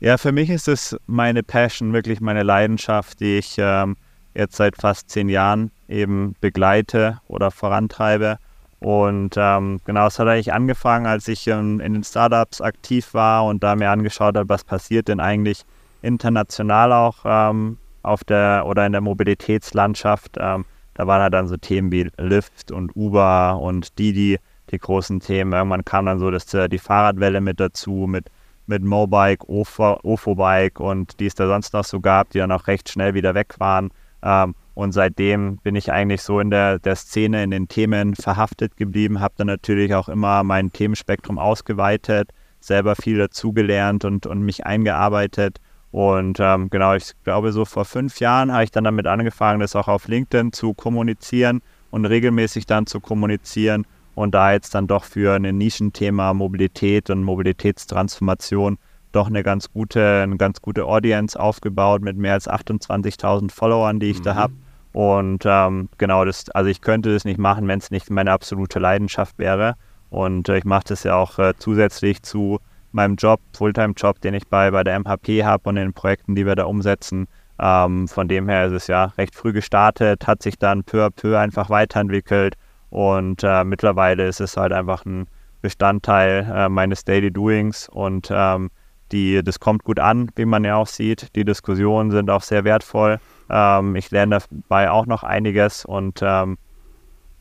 Ja, 0.00 0.18
für 0.18 0.32
mich 0.32 0.50
ist 0.50 0.68
es 0.68 0.96
meine 1.06 1.42
Passion, 1.42 1.92
wirklich 1.92 2.20
meine 2.20 2.42
Leidenschaft, 2.42 3.20
die 3.20 3.38
ich 3.38 3.54
ähm, 3.58 3.96
jetzt 4.34 4.56
seit 4.56 4.76
fast 4.76 5.10
zehn 5.10 5.28
Jahren 5.28 5.70
eben 5.88 6.34
begleite 6.40 7.20
oder 7.28 7.50
vorantreibe. 7.50 8.38
Und 8.82 9.34
ähm, 9.36 9.80
genau, 9.84 10.08
es 10.08 10.18
hat 10.18 10.26
eigentlich 10.26 10.52
angefangen, 10.52 11.06
als 11.06 11.28
ich 11.28 11.46
ähm, 11.46 11.80
in 11.80 11.92
den 11.94 12.04
Startups 12.04 12.60
aktiv 12.60 13.14
war 13.14 13.44
und 13.44 13.62
da 13.62 13.76
mir 13.76 13.90
angeschaut 13.90 14.36
habe, 14.36 14.48
was 14.48 14.64
passiert 14.64 15.08
denn 15.08 15.20
eigentlich 15.20 15.62
international 16.02 16.92
auch 16.92 17.18
ähm, 17.24 17.78
auf 18.02 18.24
der 18.24 18.64
oder 18.66 18.84
in 18.84 18.92
der 18.92 19.00
Mobilitätslandschaft. 19.00 20.36
Ähm, 20.40 20.64
da 20.94 21.06
waren 21.06 21.22
halt 21.22 21.32
dann 21.32 21.46
so 21.46 21.56
Themen 21.56 21.92
wie 21.92 22.10
Lyft 22.18 22.72
und 22.72 22.94
Uber 22.96 23.58
und 23.60 23.98
Didi, 23.98 24.38
die 24.70 24.78
großen 24.78 25.20
Themen. 25.20 25.52
Irgendwann 25.52 25.84
kam 25.84 26.06
dann 26.06 26.18
so 26.18 26.30
dass, 26.30 26.52
äh, 26.52 26.68
die 26.68 26.78
Fahrradwelle 26.78 27.40
mit 27.40 27.60
dazu, 27.60 28.06
mit, 28.08 28.30
mit 28.66 28.82
Mobike, 28.82 29.48
Ofo, 29.48 30.00
Ofobike 30.02 30.82
und 30.82 31.20
die 31.20 31.26
es 31.26 31.34
da 31.36 31.46
sonst 31.46 31.72
noch 31.72 31.84
so 31.84 32.00
gab, 32.00 32.30
die 32.30 32.38
dann 32.38 32.52
auch 32.52 32.66
recht 32.66 32.88
schnell 32.88 33.14
wieder 33.14 33.34
weg 33.34 33.54
waren. 33.58 33.90
Ähm, 34.22 34.54
und 34.74 34.92
seitdem 34.92 35.58
bin 35.58 35.76
ich 35.76 35.92
eigentlich 35.92 36.22
so 36.22 36.40
in 36.40 36.50
der, 36.50 36.78
der 36.78 36.96
Szene, 36.96 37.42
in 37.42 37.50
den 37.50 37.68
Themen 37.68 38.14
verhaftet 38.14 38.76
geblieben, 38.76 39.20
habe 39.20 39.34
dann 39.36 39.46
natürlich 39.46 39.94
auch 39.94 40.08
immer 40.08 40.42
mein 40.44 40.72
Themenspektrum 40.72 41.38
ausgeweitet, 41.38 42.30
selber 42.60 42.96
viel 42.96 43.18
dazugelernt 43.18 44.04
und, 44.04 44.26
und 44.26 44.40
mich 44.40 44.64
eingearbeitet. 44.64 45.58
Und 45.90 46.38
ähm, 46.40 46.70
genau, 46.70 46.94
ich 46.94 47.12
glaube, 47.22 47.52
so 47.52 47.66
vor 47.66 47.84
fünf 47.84 48.18
Jahren 48.18 48.50
habe 48.50 48.64
ich 48.64 48.70
dann 48.70 48.84
damit 48.84 49.06
angefangen, 49.06 49.60
das 49.60 49.76
auch 49.76 49.88
auf 49.88 50.08
LinkedIn 50.08 50.52
zu 50.52 50.72
kommunizieren 50.72 51.60
und 51.90 52.06
regelmäßig 52.06 52.64
dann 52.64 52.86
zu 52.86 53.00
kommunizieren 53.00 53.86
und 54.14 54.34
da 54.34 54.52
jetzt 54.52 54.74
dann 54.74 54.86
doch 54.86 55.04
für 55.04 55.34
ein 55.34 55.58
Nischenthema 55.58 56.32
Mobilität 56.32 57.10
und 57.10 57.22
Mobilitätstransformation 57.22 58.78
doch 59.12 59.26
eine 59.26 59.42
ganz 59.42 59.70
gute, 59.70 60.22
eine 60.22 60.38
ganz 60.38 60.62
gute 60.62 60.86
Audience 60.86 61.38
aufgebaut 61.38 62.00
mit 62.00 62.16
mehr 62.16 62.32
als 62.32 62.48
28.000 62.48 63.50
Followern, 63.50 64.00
die 64.00 64.10
ich 64.10 64.20
mhm. 64.20 64.24
da 64.24 64.34
habe. 64.34 64.54
Und 64.92 65.44
ähm, 65.46 65.88
genau, 65.98 66.24
das, 66.24 66.50
also 66.50 66.68
ich 66.68 66.80
könnte 66.80 67.12
das 67.12 67.24
nicht 67.24 67.38
machen, 67.38 67.66
wenn 67.68 67.78
es 67.78 67.90
nicht 67.90 68.10
meine 68.10 68.32
absolute 68.32 68.78
Leidenschaft 68.78 69.38
wäre. 69.38 69.74
Und 70.10 70.48
äh, 70.48 70.58
ich 70.58 70.64
mache 70.64 70.84
das 70.88 71.04
ja 71.04 71.16
auch 71.16 71.38
äh, 71.38 71.54
zusätzlich 71.58 72.22
zu 72.22 72.58
meinem 72.92 73.16
Job, 73.16 73.40
Fulltime-Job, 73.54 74.20
den 74.20 74.34
ich 74.34 74.46
bei, 74.48 74.70
bei 74.70 74.84
der 74.84 74.98
MHP 74.98 75.44
habe 75.44 75.68
und 75.68 75.76
den 75.76 75.94
Projekten, 75.94 76.34
die 76.34 76.44
wir 76.44 76.54
da 76.54 76.64
umsetzen. 76.64 77.26
Ähm, 77.58 78.08
von 78.08 78.28
dem 78.28 78.48
her 78.48 78.66
ist 78.66 78.72
es 78.72 78.86
ja 78.86 79.06
recht 79.16 79.34
früh 79.34 79.52
gestartet, 79.52 80.26
hat 80.26 80.42
sich 80.42 80.58
dann 80.58 80.84
peu 80.84 81.06
à 81.06 81.10
peu 81.10 81.38
einfach 81.38 81.70
weiterentwickelt 81.70 82.56
und 82.90 83.42
äh, 83.44 83.64
mittlerweile 83.64 84.26
ist 84.26 84.40
es 84.40 84.56
halt 84.56 84.72
einfach 84.72 85.04
ein 85.06 85.26
Bestandteil 85.62 86.50
äh, 86.52 86.68
meines 86.68 87.04
Daily 87.04 87.30
Doings 87.30 87.88
und 87.88 88.28
ähm, 88.30 88.70
die, 89.12 89.42
das 89.42 89.60
kommt 89.60 89.84
gut 89.84 90.00
an, 90.00 90.30
wie 90.36 90.44
man 90.44 90.64
ja 90.64 90.76
auch 90.76 90.86
sieht. 90.86 91.34
Die 91.36 91.44
Diskussionen 91.44 92.10
sind 92.10 92.30
auch 92.30 92.42
sehr 92.42 92.64
wertvoll. 92.64 93.20
Ähm, 93.52 93.94
ich 93.94 94.10
lerne 94.10 94.38
dabei 94.50 94.90
auch 94.90 95.06
noch 95.06 95.22
einiges 95.22 95.84
und 95.84 96.20
ähm, 96.22 96.58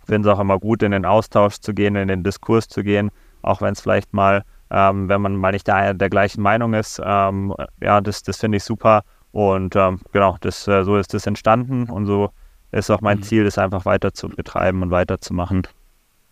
finde 0.06 0.30
es 0.30 0.36
auch 0.36 0.40
immer 0.40 0.60
gut, 0.60 0.84
in 0.84 0.92
den 0.92 1.06
Austausch 1.06 1.60
zu 1.60 1.74
gehen, 1.74 1.96
in 1.96 2.10
den 2.10 2.24
Diskurs 2.24 2.68
zu 2.68 2.84
gehen, 2.84 3.12
auch 3.42 3.62
wenn 3.62 3.74
es 3.74 3.82
vielleicht 3.82 4.14
mal, 4.14 4.44
ähm, 4.70 5.08
wenn 5.10 5.22
man 5.22 5.36
mal 5.38 5.54
nicht 5.54 5.68
der, 5.68 5.94
der 5.94 6.10
gleichen 6.10 6.42
Meinung 6.42 6.74
ist. 6.74 7.02
Ähm, 7.04 7.56
ja, 7.82 8.02
das, 8.02 8.24
das 8.24 8.38
finde 8.38 8.58
ich 8.58 8.64
super. 8.64 9.04
Und 9.32 9.76
ähm, 9.78 10.02
genau, 10.12 10.38
das, 10.42 10.68
äh, 10.68 10.84
so 10.84 10.98
ist 10.98 11.14
das 11.14 11.26
entstanden 11.26 11.90
und 11.90 12.06
so 12.06 12.32
ist 12.72 12.90
auch 12.90 13.02
mein 13.02 13.20
mhm. 13.20 13.24
Ziel, 13.24 13.44
das 13.46 13.58
einfach 13.58 13.86
weiter 13.86 14.14
zu 14.14 14.30
betreiben 14.30 14.82
und 14.82 14.92
weiterzumachen. 14.92 15.68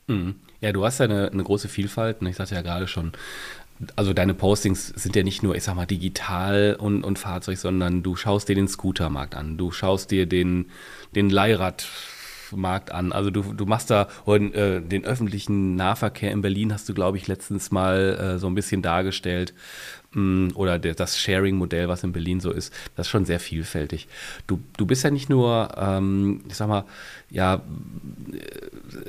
Mhm. 0.07 0.35
Ja, 0.61 0.73
du 0.73 0.83
hast 0.83 0.99
ja 0.99 1.05
eine, 1.05 1.29
eine 1.31 1.43
große 1.43 1.69
Vielfalt. 1.69 2.21
Und 2.21 2.27
ich 2.27 2.35
sagte 2.35 2.55
ja 2.55 2.61
gerade 2.61 2.87
schon, 2.87 3.13
also 3.95 4.13
deine 4.13 4.33
Postings 4.33 4.87
sind 4.87 5.15
ja 5.15 5.23
nicht 5.23 5.41
nur, 5.43 5.55
ich 5.55 5.63
sag 5.63 5.75
mal, 5.75 5.85
digital 5.85 6.75
und, 6.79 7.03
und 7.03 7.17
Fahrzeug, 7.17 7.57
sondern 7.57 8.03
du 8.03 8.15
schaust 8.15 8.49
dir 8.49 8.55
den 8.55 8.67
Scootermarkt 8.67 9.35
an, 9.35 9.57
du 9.57 9.71
schaust 9.71 10.11
dir 10.11 10.25
den, 10.25 10.65
den 11.15 11.29
Leihradmarkt 11.29 12.91
an. 12.91 13.13
Also 13.13 13.31
du, 13.31 13.41
du 13.53 13.65
machst 13.65 13.89
da 13.89 14.09
äh, 14.27 14.81
den 14.81 15.05
öffentlichen 15.05 15.75
Nahverkehr 15.75 16.31
in 16.31 16.41
Berlin 16.41 16.73
hast 16.73 16.89
du, 16.89 16.93
glaube 16.93 17.17
ich, 17.17 17.27
letztens 17.27 17.71
mal 17.71 18.35
äh, 18.35 18.39
so 18.39 18.47
ein 18.47 18.55
bisschen 18.55 18.81
dargestellt. 18.81 19.53
Mm, 20.11 20.49
oder 20.55 20.79
der, 20.79 20.95
das 20.95 21.19
Sharing-Modell, 21.19 21.87
was 21.87 22.03
in 22.03 22.11
Berlin 22.11 22.39
so 22.39 22.51
ist, 22.51 22.73
das 22.95 23.07
ist 23.07 23.11
schon 23.11 23.25
sehr 23.25 23.39
vielfältig. 23.39 24.07
Du, 24.47 24.59
du 24.75 24.87
bist 24.87 25.03
ja 25.03 25.11
nicht 25.11 25.29
nur, 25.29 25.69
ähm, 25.77 26.41
ich 26.47 26.55
sag 26.55 26.67
mal, 26.67 26.85
ja, 27.29 27.61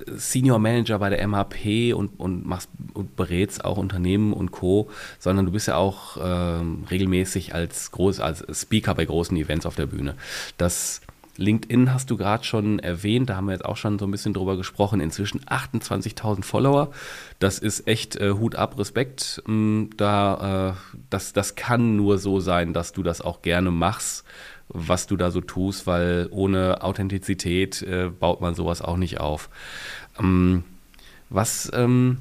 Senior 0.06 0.58
Manager 0.58 0.98
bei 0.98 1.08
der 1.08 1.26
MHP 1.26 1.94
und, 1.94 2.20
und 2.20 2.46
machst 2.46 2.68
und 2.92 3.16
berätst 3.16 3.64
auch 3.64 3.78
Unternehmen 3.78 4.34
und 4.34 4.50
Co., 4.50 4.90
sondern 5.18 5.46
du 5.46 5.52
bist 5.52 5.68
ja 5.68 5.76
auch 5.76 6.18
ähm, 6.22 6.84
regelmäßig 6.90 7.54
als 7.54 7.90
groß, 7.92 8.20
als 8.20 8.44
Speaker 8.52 8.94
bei 8.94 9.06
großen 9.06 9.36
Events 9.38 9.64
auf 9.64 9.76
der 9.76 9.86
Bühne. 9.86 10.16
Das 10.58 11.00
LinkedIn 11.40 11.92
hast 11.92 12.10
du 12.10 12.16
gerade 12.16 12.44
schon 12.44 12.78
erwähnt, 12.78 13.30
da 13.30 13.36
haben 13.36 13.46
wir 13.46 13.52
jetzt 13.52 13.64
auch 13.64 13.76
schon 13.76 13.98
so 13.98 14.06
ein 14.06 14.10
bisschen 14.10 14.34
drüber 14.34 14.56
gesprochen. 14.56 15.00
Inzwischen 15.00 15.40
28.000 15.40 16.44
Follower. 16.44 16.90
Das 17.38 17.58
ist 17.58 17.88
echt 17.88 18.16
äh, 18.16 18.32
Hut 18.32 18.56
ab, 18.56 18.78
Respekt. 18.78 19.42
Mm, 19.46 19.86
da, 19.96 20.76
äh, 20.76 20.98
das, 21.08 21.32
das 21.32 21.54
kann 21.54 21.96
nur 21.96 22.18
so 22.18 22.40
sein, 22.40 22.72
dass 22.72 22.92
du 22.92 23.02
das 23.02 23.22
auch 23.22 23.42
gerne 23.42 23.70
machst, 23.70 24.24
was 24.68 25.06
du 25.06 25.16
da 25.16 25.30
so 25.30 25.40
tust, 25.40 25.86
weil 25.86 26.28
ohne 26.30 26.82
Authentizität 26.82 27.82
äh, 27.82 28.10
baut 28.10 28.40
man 28.40 28.54
sowas 28.54 28.82
auch 28.82 28.96
nicht 28.96 29.18
auf. 29.18 29.48
Ähm, 30.18 30.62
was, 31.30 31.70
ähm, 31.74 32.18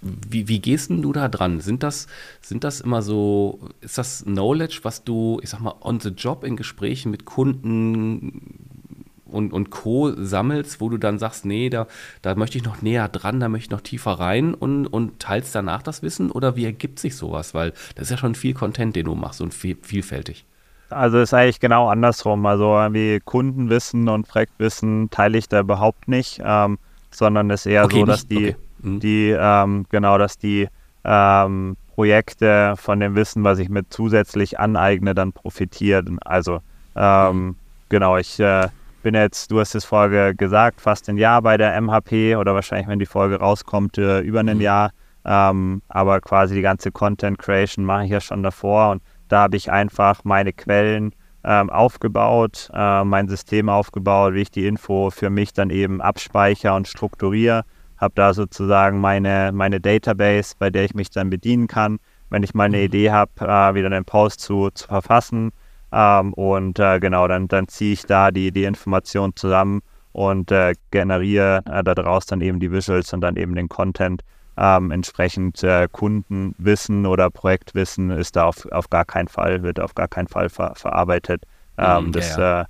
wie, 0.00 0.48
wie 0.48 0.60
gehst 0.60 0.90
du 0.90 1.12
da 1.12 1.28
dran? 1.28 1.60
Sind 1.60 1.82
das, 1.82 2.06
sind 2.40 2.64
das 2.64 2.80
immer 2.80 3.02
so, 3.02 3.60
ist 3.80 3.98
das 3.98 4.24
Knowledge, 4.24 4.80
was 4.82 5.04
du, 5.04 5.40
ich 5.42 5.50
sag 5.50 5.60
mal, 5.60 5.74
on 5.80 6.00
the 6.00 6.10
job 6.10 6.44
in 6.44 6.56
Gesprächen 6.56 7.10
mit 7.10 7.24
Kunden 7.24 8.78
und, 9.26 9.52
und 9.52 9.70
Co. 9.70 10.12
sammelst, 10.16 10.80
wo 10.80 10.88
du 10.88 10.98
dann 10.98 11.18
sagst, 11.18 11.44
nee, 11.44 11.68
da, 11.68 11.86
da 12.22 12.34
möchte 12.34 12.58
ich 12.58 12.64
noch 12.64 12.82
näher 12.82 13.08
dran, 13.08 13.40
da 13.40 13.48
möchte 13.48 13.66
ich 13.66 13.70
noch 13.70 13.80
tiefer 13.80 14.12
rein 14.12 14.54
und, 14.54 14.86
und 14.86 15.18
teilst 15.18 15.54
danach 15.54 15.82
das 15.82 16.02
Wissen? 16.02 16.30
Oder 16.30 16.56
wie 16.56 16.64
ergibt 16.64 16.98
sich 16.98 17.16
sowas? 17.16 17.54
Weil 17.54 17.72
das 17.94 18.04
ist 18.04 18.10
ja 18.10 18.16
schon 18.16 18.34
viel 18.34 18.54
Content, 18.54 18.96
den 18.96 19.04
du 19.04 19.14
machst 19.14 19.40
und 19.40 19.52
viel, 19.52 19.76
vielfältig. 19.82 20.44
Also 20.90 21.18
ist 21.18 21.34
eigentlich 21.34 21.60
genau 21.60 21.88
andersrum. 21.88 22.46
Also 22.46 22.66
wie 22.92 23.20
Kundenwissen 23.20 24.08
und 24.08 24.26
Projektwissen 24.26 25.10
teile 25.10 25.36
ich 25.36 25.48
da 25.48 25.60
überhaupt 25.60 26.08
nicht, 26.08 26.40
ähm, 26.42 26.78
sondern 27.10 27.50
ist 27.50 27.66
eher 27.66 27.84
okay, 27.84 28.00
so, 28.00 28.06
dass 28.06 28.28
nicht? 28.28 28.30
die, 28.30 28.48
okay. 28.50 28.56
Mhm. 28.80 29.00
die 29.00 29.34
ähm, 29.38 29.86
genau, 29.90 30.18
dass 30.18 30.38
die 30.38 30.68
ähm, 31.04 31.76
Projekte 31.94 32.74
von 32.76 33.00
dem 33.00 33.14
Wissen, 33.16 33.44
was 33.44 33.58
ich 33.58 33.68
mir 33.68 33.88
zusätzlich 33.88 34.58
aneigne, 34.60 35.14
dann 35.14 35.32
profitieren. 35.32 36.18
Also 36.24 36.60
ähm, 36.94 37.36
mhm. 37.36 37.56
genau, 37.88 38.16
ich 38.16 38.38
äh, 38.40 38.68
bin 39.02 39.14
jetzt, 39.14 39.50
du 39.50 39.60
hast 39.60 39.74
es 39.74 39.84
vorher 39.84 40.34
gesagt, 40.34 40.80
fast 40.80 41.08
ein 41.08 41.16
Jahr 41.16 41.42
bei 41.42 41.56
der 41.56 41.80
MHP 41.80 42.36
oder 42.36 42.54
wahrscheinlich, 42.54 42.88
wenn 42.88 42.98
die 42.98 43.06
Folge 43.06 43.36
rauskommt, 43.36 43.98
äh, 43.98 44.20
über 44.20 44.40
ein 44.40 44.56
mhm. 44.56 44.60
Jahr. 44.60 44.90
Ähm, 45.24 45.82
aber 45.88 46.20
quasi 46.20 46.54
die 46.54 46.62
ganze 46.62 46.90
Content 46.90 47.38
Creation 47.38 47.84
mache 47.84 48.04
ich 48.04 48.10
ja 48.10 48.20
schon 48.20 48.42
davor 48.42 48.92
und 48.92 49.02
da 49.28 49.42
habe 49.42 49.56
ich 49.56 49.70
einfach 49.70 50.24
meine 50.24 50.52
Quellen 50.52 51.12
ähm, 51.44 51.70
aufgebaut, 51.70 52.70
äh, 52.72 53.04
mein 53.04 53.28
System 53.28 53.68
aufgebaut, 53.68 54.34
wie 54.34 54.42
ich 54.42 54.50
die 54.50 54.66
Info 54.66 55.10
für 55.10 55.30
mich 55.30 55.52
dann 55.52 55.70
eben 55.70 56.00
abspeichere 56.00 56.74
und 56.74 56.88
strukturiere. 56.88 57.64
Habe 57.98 58.14
da 58.14 58.34
sozusagen 58.34 59.00
meine, 59.00 59.50
meine 59.52 59.80
Database, 59.80 60.54
bei 60.58 60.70
der 60.70 60.84
ich 60.84 60.94
mich 60.94 61.10
dann 61.10 61.30
bedienen 61.30 61.66
kann, 61.66 61.98
wenn 62.30 62.42
ich 62.42 62.54
mal 62.54 62.64
eine 62.64 62.78
mhm. 62.78 62.84
Idee 62.84 63.10
habe, 63.10 63.30
äh, 63.40 63.74
wieder 63.74 63.86
einen 63.86 64.04
Post 64.04 64.40
zu, 64.40 64.70
zu 64.70 64.86
verfassen. 64.86 65.52
Ähm, 65.92 66.32
und 66.34 66.78
äh, 66.78 67.00
genau, 67.00 67.26
dann, 67.28 67.48
dann 67.48 67.68
ziehe 67.68 67.92
ich 67.92 68.04
da 68.04 68.30
die, 68.30 68.52
die 68.52 68.64
Informationen 68.64 69.34
zusammen 69.34 69.80
und 70.12 70.50
äh, 70.50 70.74
generiere 70.90 71.62
äh, 71.70 71.82
daraus 71.82 72.26
dann 72.26 72.40
eben 72.40 72.60
die 72.60 72.70
Visuals 72.70 73.12
und 73.12 73.20
dann 73.20 73.36
eben 73.36 73.54
den 73.54 73.68
Content. 73.68 74.22
Ähm, 74.56 74.90
entsprechend 74.90 75.62
äh, 75.62 75.86
Kundenwissen 75.90 77.06
oder 77.06 77.30
Projektwissen 77.30 78.10
ist 78.10 78.34
da 78.34 78.44
auf, 78.44 78.66
auf 78.72 78.90
gar 78.90 79.04
keinen 79.04 79.28
Fall, 79.28 79.62
wird 79.62 79.78
auf 79.78 79.94
gar 79.94 80.08
keinen 80.08 80.26
Fall 80.26 80.48
ver 80.48 80.74
verarbeitet. 80.74 81.44
Ähm, 81.78 82.06
mhm, 82.06 82.12
das 82.12 82.36
ja. 82.36 82.62
äh, 82.62 82.64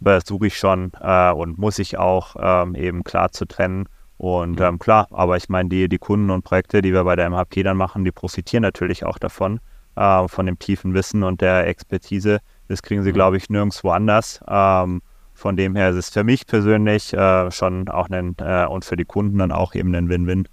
versuche 0.00 0.46
ich 0.46 0.56
schon 0.56 0.90
und 0.90 1.58
muss 1.58 1.78
ich 1.78 1.96
auch 1.98 2.34
ähm, 2.38 2.74
eben 2.74 3.04
klar 3.04 3.30
zu 3.30 3.44
trennen. 3.44 3.88
Und 4.22 4.60
ähm, 4.60 4.78
klar, 4.78 5.08
aber 5.10 5.36
ich 5.36 5.48
meine, 5.48 5.68
die, 5.68 5.88
die 5.88 5.98
Kunden 5.98 6.30
und 6.30 6.44
Projekte, 6.44 6.80
die 6.80 6.92
wir 6.92 7.02
bei 7.02 7.16
der 7.16 7.28
MHP 7.28 7.64
dann 7.64 7.76
machen, 7.76 8.04
die 8.04 8.12
profitieren 8.12 8.62
natürlich 8.62 9.04
auch 9.04 9.18
davon, 9.18 9.58
äh, 9.96 10.28
von 10.28 10.46
dem 10.46 10.60
tiefen 10.60 10.94
Wissen 10.94 11.24
und 11.24 11.40
der 11.40 11.66
Expertise. 11.66 12.38
Das 12.68 12.82
kriegen 12.82 13.02
sie, 13.02 13.10
mhm. 13.10 13.14
glaube 13.14 13.36
ich, 13.36 13.50
nirgendwo 13.50 13.90
anders. 13.90 14.40
Ähm, 14.46 15.02
von 15.34 15.56
dem 15.56 15.74
her 15.74 15.90
ist 15.90 15.96
es 15.96 16.10
für 16.10 16.22
mich 16.22 16.46
persönlich 16.46 17.12
äh, 17.12 17.50
schon 17.50 17.88
auch 17.88 18.08
ein 18.10 18.36
äh, 18.38 18.64
und 18.66 18.84
für 18.84 18.94
die 18.94 19.04
Kunden 19.04 19.38
dann 19.38 19.50
auch 19.50 19.74
eben 19.74 19.92
ein 19.92 20.08
Win-Win. 20.08 20.46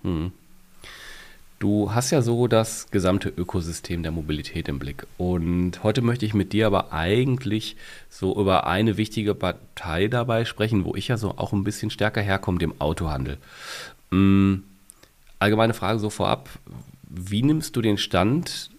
Hm. 0.00 0.32
Du 1.60 1.92
hast 1.92 2.10
ja 2.10 2.22
so 2.22 2.46
das 2.46 2.90
gesamte 2.90 3.28
Ökosystem 3.28 4.02
der 4.02 4.12
Mobilität 4.12 4.66
im 4.66 4.78
Blick. 4.78 5.06
Und 5.18 5.82
heute 5.82 6.00
möchte 6.00 6.24
ich 6.24 6.32
mit 6.32 6.54
dir 6.54 6.66
aber 6.66 6.90
eigentlich 6.90 7.76
so 8.08 8.34
über 8.40 8.66
eine 8.66 8.96
wichtige 8.96 9.34
Partei 9.34 10.08
dabei 10.08 10.46
sprechen, 10.46 10.86
wo 10.86 10.94
ich 10.94 11.08
ja 11.08 11.18
so 11.18 11.36
auch 11.36 11.52
ein 11.52 11.62
bisschen 11.62 11.90
stärker 11.90 12.22
herkomme, 12.22 12.58
dem 12.58 12.80
Autohandel. 12.80 13.36
Hm. 14.10 14.64
Allgemeine 15.38 15.74
Frage 15.74 15.98
so 15.98 16.08
vorab. 16.08 16.48
Wie 17.02 17.42
nimmst 17.42 17.76
du 17.76 17.82
den 17.82 17.98
Stand 17.98 18.70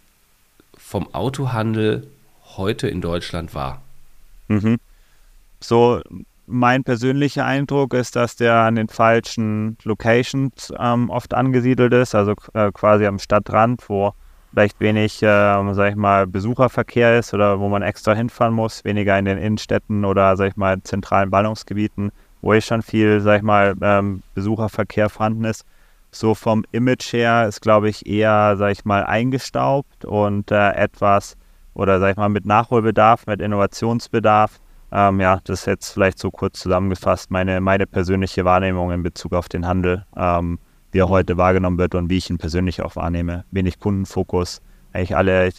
vom 0.75 1.13
Autohandel 1.13 2.07
heute 2.57 2.87
in 2.87 2.99
Deutschland 2.99 3.53
wahr? 3.53 3.83
Mhm. 4.47 4.79
So 5.59 6.01
mein 6.47 6.83
persönlicher 6.83 7.45
Eindruck 7.45 7.93
ist, 7.93 8.15
dass 8.15 8.35
der 8.35 8.55
an 8.55 8.75
den 8.75 8.87
falschen 8.87 9.77
Locations 9.83 10.73
ähm, 10.77 11.09
oft 11.09 11.33
angesiedelt 11.33 11.93
ist, 11.93 12.15
also 12.15 12.33
äh, 12.53 12.71
quasi 12.71 13.05
am 13.05 13.19
Stadtrand, 13.19 13.87
wo 13.87 14.13
vielleicht 14.51 14.79
wenig, 14.79 15.23
äh, 15.23 15.73
sag 15.73 15.91
ich 15.91 15.95
mal, 15.95 16.27
Besucherverkehr 16.27 17.19
ist 17.19 17.33
oder 17.33 17.59
wo 17.59 17.69
man 17.69 17.81
extra 17.81 18.13
hinfahren 18.13 18.53
muss, 18.53 18.83
weniger 18.83 19.17
in 19.17 19.25
den 19.25 19.37
Innenstädten 19.37 20.03
oder, 20.03 20.35
sag 20.35 20.49
ich 20.49 20.57
mal, 20.57 20.81
zentralen 20.83 21.29
Ballungsgebieten, 21.29 22.11
wo 22.41 22.53
eh 22.53 22.61
schon 22.61 22.81
viel, 22.81 23.21
sag 23.21 23.37
ich 23.37 23.43
mal, 23.43 23.75
ähm, 23.81 24.23
Besucherverkehr 24.33 25.09
vorhanden 25.09 25.45
ist. 25.45 25.65
So 26.11 26.35
vom 26.35 26.65
Image 26.73 27.13
her 27.13 27.47
ist, 27.47 27.61
glaube 27.61 27.87
ich, 27.87 28.05
eher, 28.05 28.57
sag 28.57 28.71
ich 28.73 28.83
mal, 28.83 29.05
eingestaubt 29.05 30.03
und 30.03 30.51
äh, 30.51 30.71
etwas 30.71 31.37
oder, 31.73 31.99
sag 32.01 32.11
ich 32.11 32.17
mal, 32.17 32.27
mit 32.27 32.45
Nachholbedarf, 32.45 33.27
mit 33.27 33.39
Innovationsbedarf 33.39 34.59
ähm, 34.91 35.19
ja, 35.19 35.39
das 35.43 35.61
ist 35.61 35.65
jetzt 35.67 35.93
vielleicht 35.93 36.19
so 36.19 36.31
kurz 36.31 36.59
zusammengefasst 36.59 37.31
meine, 37.31 37.61
meine 37.61 37.87
persönliche 37.87 38.45
Wahrnehmung 38.45 38.91
in 38.91 39.03
Bezug 39.03 39.33
auf 39.33 39.47
den 39.47 39.65
Handel, 39.65 40.05
ähm, 40.15 40.59
wie 40.91 40.99
er 40.99 41.09
heute 41.09 41.37
wahrgenommen 41.37 41.77
wird 41.77 41.95
und 41.95 42.09
wie 42.09 42.17
ich 42.17 42.29
ihn 42.29 42.37
persönlich 42.37 42.81
auch 42.81 42.95
wahrnehme. 42.95 43.45
Wenig 43.51 43.79
Kundenfokus, 43.79 44.61
eigentlich 44.93 45.15
alle, 45.15 45.51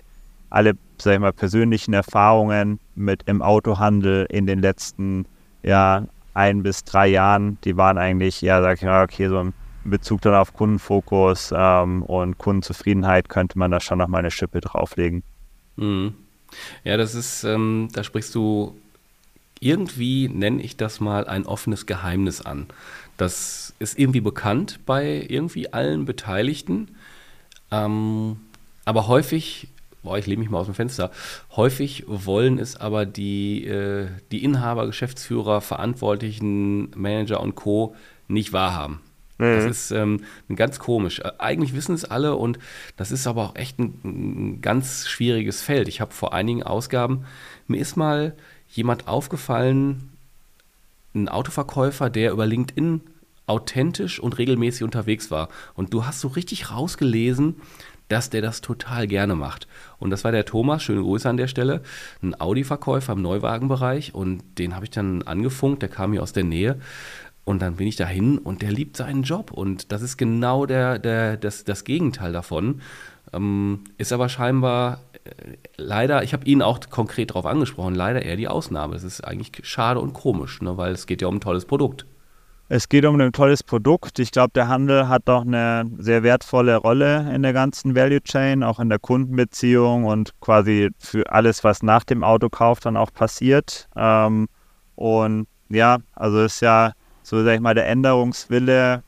alle 0.50 0.74
sag 0.98 1.14
ich 1.14 1.20
mal, 1.20 1.32
persönlichen 1.32 1.94
Erfahrungen 1.94 2.78
mit 2.94 3.22
im 3.24 3.40
Autohandel 3.40 4.26
in 4.28 4.46
den 4.46 4.60
letzten 4.60 5.26
ja, 5.62 6.06
ein 6.34 6.62
bis 6.62 6.84
drei 6.84 7.08
Jahren, 7.08 7.58
die 7.64 7.76
waren 7.76 7.98
eigentlich, 7.98 8.40
ja, 8.40 8.62
sag 8.62 8.78
ich 8.78 8.84
mal, 8.84 9.04
okay, 9.04 9.28
so 9.28 9.40
in 9.40 9.52
Bezug 9.84 10.20
dann 10.22 10.34
auf 10.34 10.54
Kundenfokus 10.54 11.52
ähm, 11.56 12.02
und 12.02 12.38
Kundenzufriedenheit 12.38 13.28
könnte 13.28 13.58
man 13.58 13.70
da 13.70 13.80
schon 13.80 13.98
noch 13.98 14.08
mal 14.08 14.18
eine 14.18 14.30
Schippe 14.30 14.60
drauflegen. 14.60 15.22
Mhm. 15.76 16.14
Ja, 16.84 16.96
das 16.96 17.14
ist, 17.14 17.44
ähm, 17.44 17.88
da 17.92 18.04
sprichst 18.04 18.34
du 18.34 18.76
irgendwie 19.62 20.28
nenne 20.28 20.62
ich 20.62 20.76
das 20.76 21.00
mal 21.00 21.26
ein 21.26 21.46
offenes 21.46 21.86
Geheimnis 21.86 22.40
an. 22.40 22.66
Das 23.16 23.74
ist 23.78 23.98
irgendwie 23.98 24.20
bekannt 24.20 24.80
bei 24.86 25.24
irgendwie 25.28 25.72
allen 25.72 26.04
Beteiligten. 26.04 26.96
Ähm, 27.70 28.40
aber 28.84 29.06
häufig, 29.06 29.68
boah, 30.02 30.18
ich 30.18 30.26
lehne 30.26 30.40
mich 30.40 30.50
mal 30.50 30.58
aus 30.58 30.66
dem 30.66 30.74
Fenster, 30.74 31.12
häufig 31.54 32.04
wollen 32.06 32.58
es 32.58 32.76
aber 32.76 33.06
die, 33.06 33.64
äh, 33.64 34.08
die 34.32 34.42
Inhaber, 34.42 34.86
Geschäftsführer, 34.86 35.60
Verantwortlichen, 35.60 36.90
Manager 36.96 37.40
und 37.40 37.54
Co. 37.54 37.94
nicht 38.26 38.52
wahrhaben. 38.52 39.00
Mhm. 39.38 39.54
Das 39.54 39.64
ist 39.64 39.90
ähm, 39.92 40.20
ganz 40.54 40.78
komisch. 40.80 41.20
Äh, 41.20 41.32
eigentlich 41.38 41.74
wissen 41.74 41.94
es 41.94 42.04
alle 42.04 42.34
und 42.34 42.58
das 42.96 43.12
ist 43.12 43.26
aber 43.26 43.44
auch 43.44 43.56
echt 43.56 43.78
ein, 43.78 44.00
ein 44.04 44.60
ganz 44.60 45.08
schwieriges 45.08 45.62
Feld. 45.62 45.88
Ich 45.88 46.00
habe 46.00 46.12
vor 46.12 46.34
einigen 46.34 46.62
Ausgaben, 46.62 47.24
mir 47.68 47.80
ist 47.80 47.96
mal 47.96 48.34
jemand 48.72 49.06
aufgefallen, 49.06 50.10
ein 51.14 51.28
Autoverkäufer, 51.28 52.10
der 52.10 52.32
über 52.32 52.46
LinkedIn 52.46 53.02
authentisch 53.46 54.18
und 54.18 54.38
regelmäßig 54.38 54.82
unterwegs 54.82 55.30
war. 55.30 55.48
Und 55.74 55.92
du 55.92 56.06
hast 56.06 56.20
so 56.20 56.28
richtig 56.28 56.70
rausgelesen, 56.70 57.56
dass 58.08 58.30
der 58.30 58.42
das 58.42 58.60
total 58.60 59.06
gerne 59.06 59.34
macht. 59.34 59.66
Und 59.98 60.10
das 60.10 60.24
war 60.24 60.32
der 60.32 60.44
Thomas, 60.44 60.82
schöne 60.82 61.02
Grüße 61.02 61.28
an 61.28 61.36
der 61.36 61.48
Stelle, 61.48 61.82
ein 62.22 62.38
Audi-Verkäufer 62.38 63.12
im 63.12 63.22
Neuwagenbereich. 63.22 64.14
Und 64.14 64.42
den 64.58 64.74
habe 64.74 64.84
ich 64.84 64.90
dann 64.90 65.22
angefunkt, 65.22 65.82
der 65.82 65.88
kam 65.88 66.12
hier 66.12 66.22
aus 66.22 66.32
der 66.32 66.44
Nähe. 66.44 66.78
Und 67.44 67.60
dann 67.60 67.76
bin 67.76 67.88
ich 67.88 67.96
dahin 67.96 68.38
und 68.38 68.62
der 68.62 68.70
liebt 68.70 68.96
seinen 68.96 69.22
Job. 69.22 69.50
Und 69.50 69.92
das 69.92 70.02
ist 70.02 70.16
genau 70.16 70.66
der, 70.66 70.98
der, 70.98 71.36
das, 71.36 71.64
das 71.64 71.84
Gegenteil 71.84 72.32
davon. 72.32 72.80
Ähm, 73.32 73.80
ist 73.98 74.12
aber 74.12 74.28
scheinbar 74.28 75.00
leider, 75.76 76.22
ich 76.22 76.32
habe 76.32 76.44
ihn 76.46 76.62
auch 76.62 76.80
konkret 76.90 77.30
darauf 77.30 77.46
angesprochen, 77.46 77.94
leider 77.94 78.22
eher 78.22 78.36
die 78.36 78.48
Ausnahme. 78.48 78.94
Das 78.94 79.04
ist 79.04 79.22
eigentlich 79.22 79.52
schade 79.66 80.00
und 80.00 80.12
komisch, 80.12 80.60
ne, 80.62 80.76
weil 80.76 80.92
es 80.92 81.06
geht 81.06 81.22
ja 81.22 81.28
um 81.28 81.36
ein 81.36 81.40
tolles 81.40 81.64
Produkt. 81.64 82.06
Es 82.68 82.88
geht 82.88 83.04
um 83.04 83.20
ein 83.20 83.32
tolles 83.32 83.62
Produkt. 83.62 84.18
Ich 84.18 84.30
glaube, 84.30 84.52
der 84.54 84.68
Handel 84.68 85.08
hat 85.08 85.28
auch 85.28 85.42
eine 85.42 85.90
sehr 85.98 86.22
wertvolle 86.22 86.76
Rolle 86.76 87.30
in 87.34 87.42
der 87.42 87.52
ganzen 87.52 87.94
Value 87.94 88.22
Chain, 88.22 88.62
auch 88.62 88.80
in 88.80 88.88
der 88.88 88.98
Kundenbeziehung 88.98 90.06
und 90.06 90.32
quasi 90.40 90.90
für 90.98 91.30
alles, 91.30 91.64
was 91.64 91.82
nach 91.82 92.04
dem 92.04 92.24
Autokauf 92.24 92.80
dann 92.80 92.96
auch 92.96 93.12
passiert. 93.12 93.88
Ähm, 93.94 94.48
und 94.94 95.48
ja, 95.68 95.98
also 96.14 96.40
ist 96.40 96.60
ja, 96.60 96.92
so 97.22 97.44
sag 97.44 97.56
ich 97.56 97.60
mal, 97.60 97.74
der 97.74 97.88
Änderungswille 97.88 99.02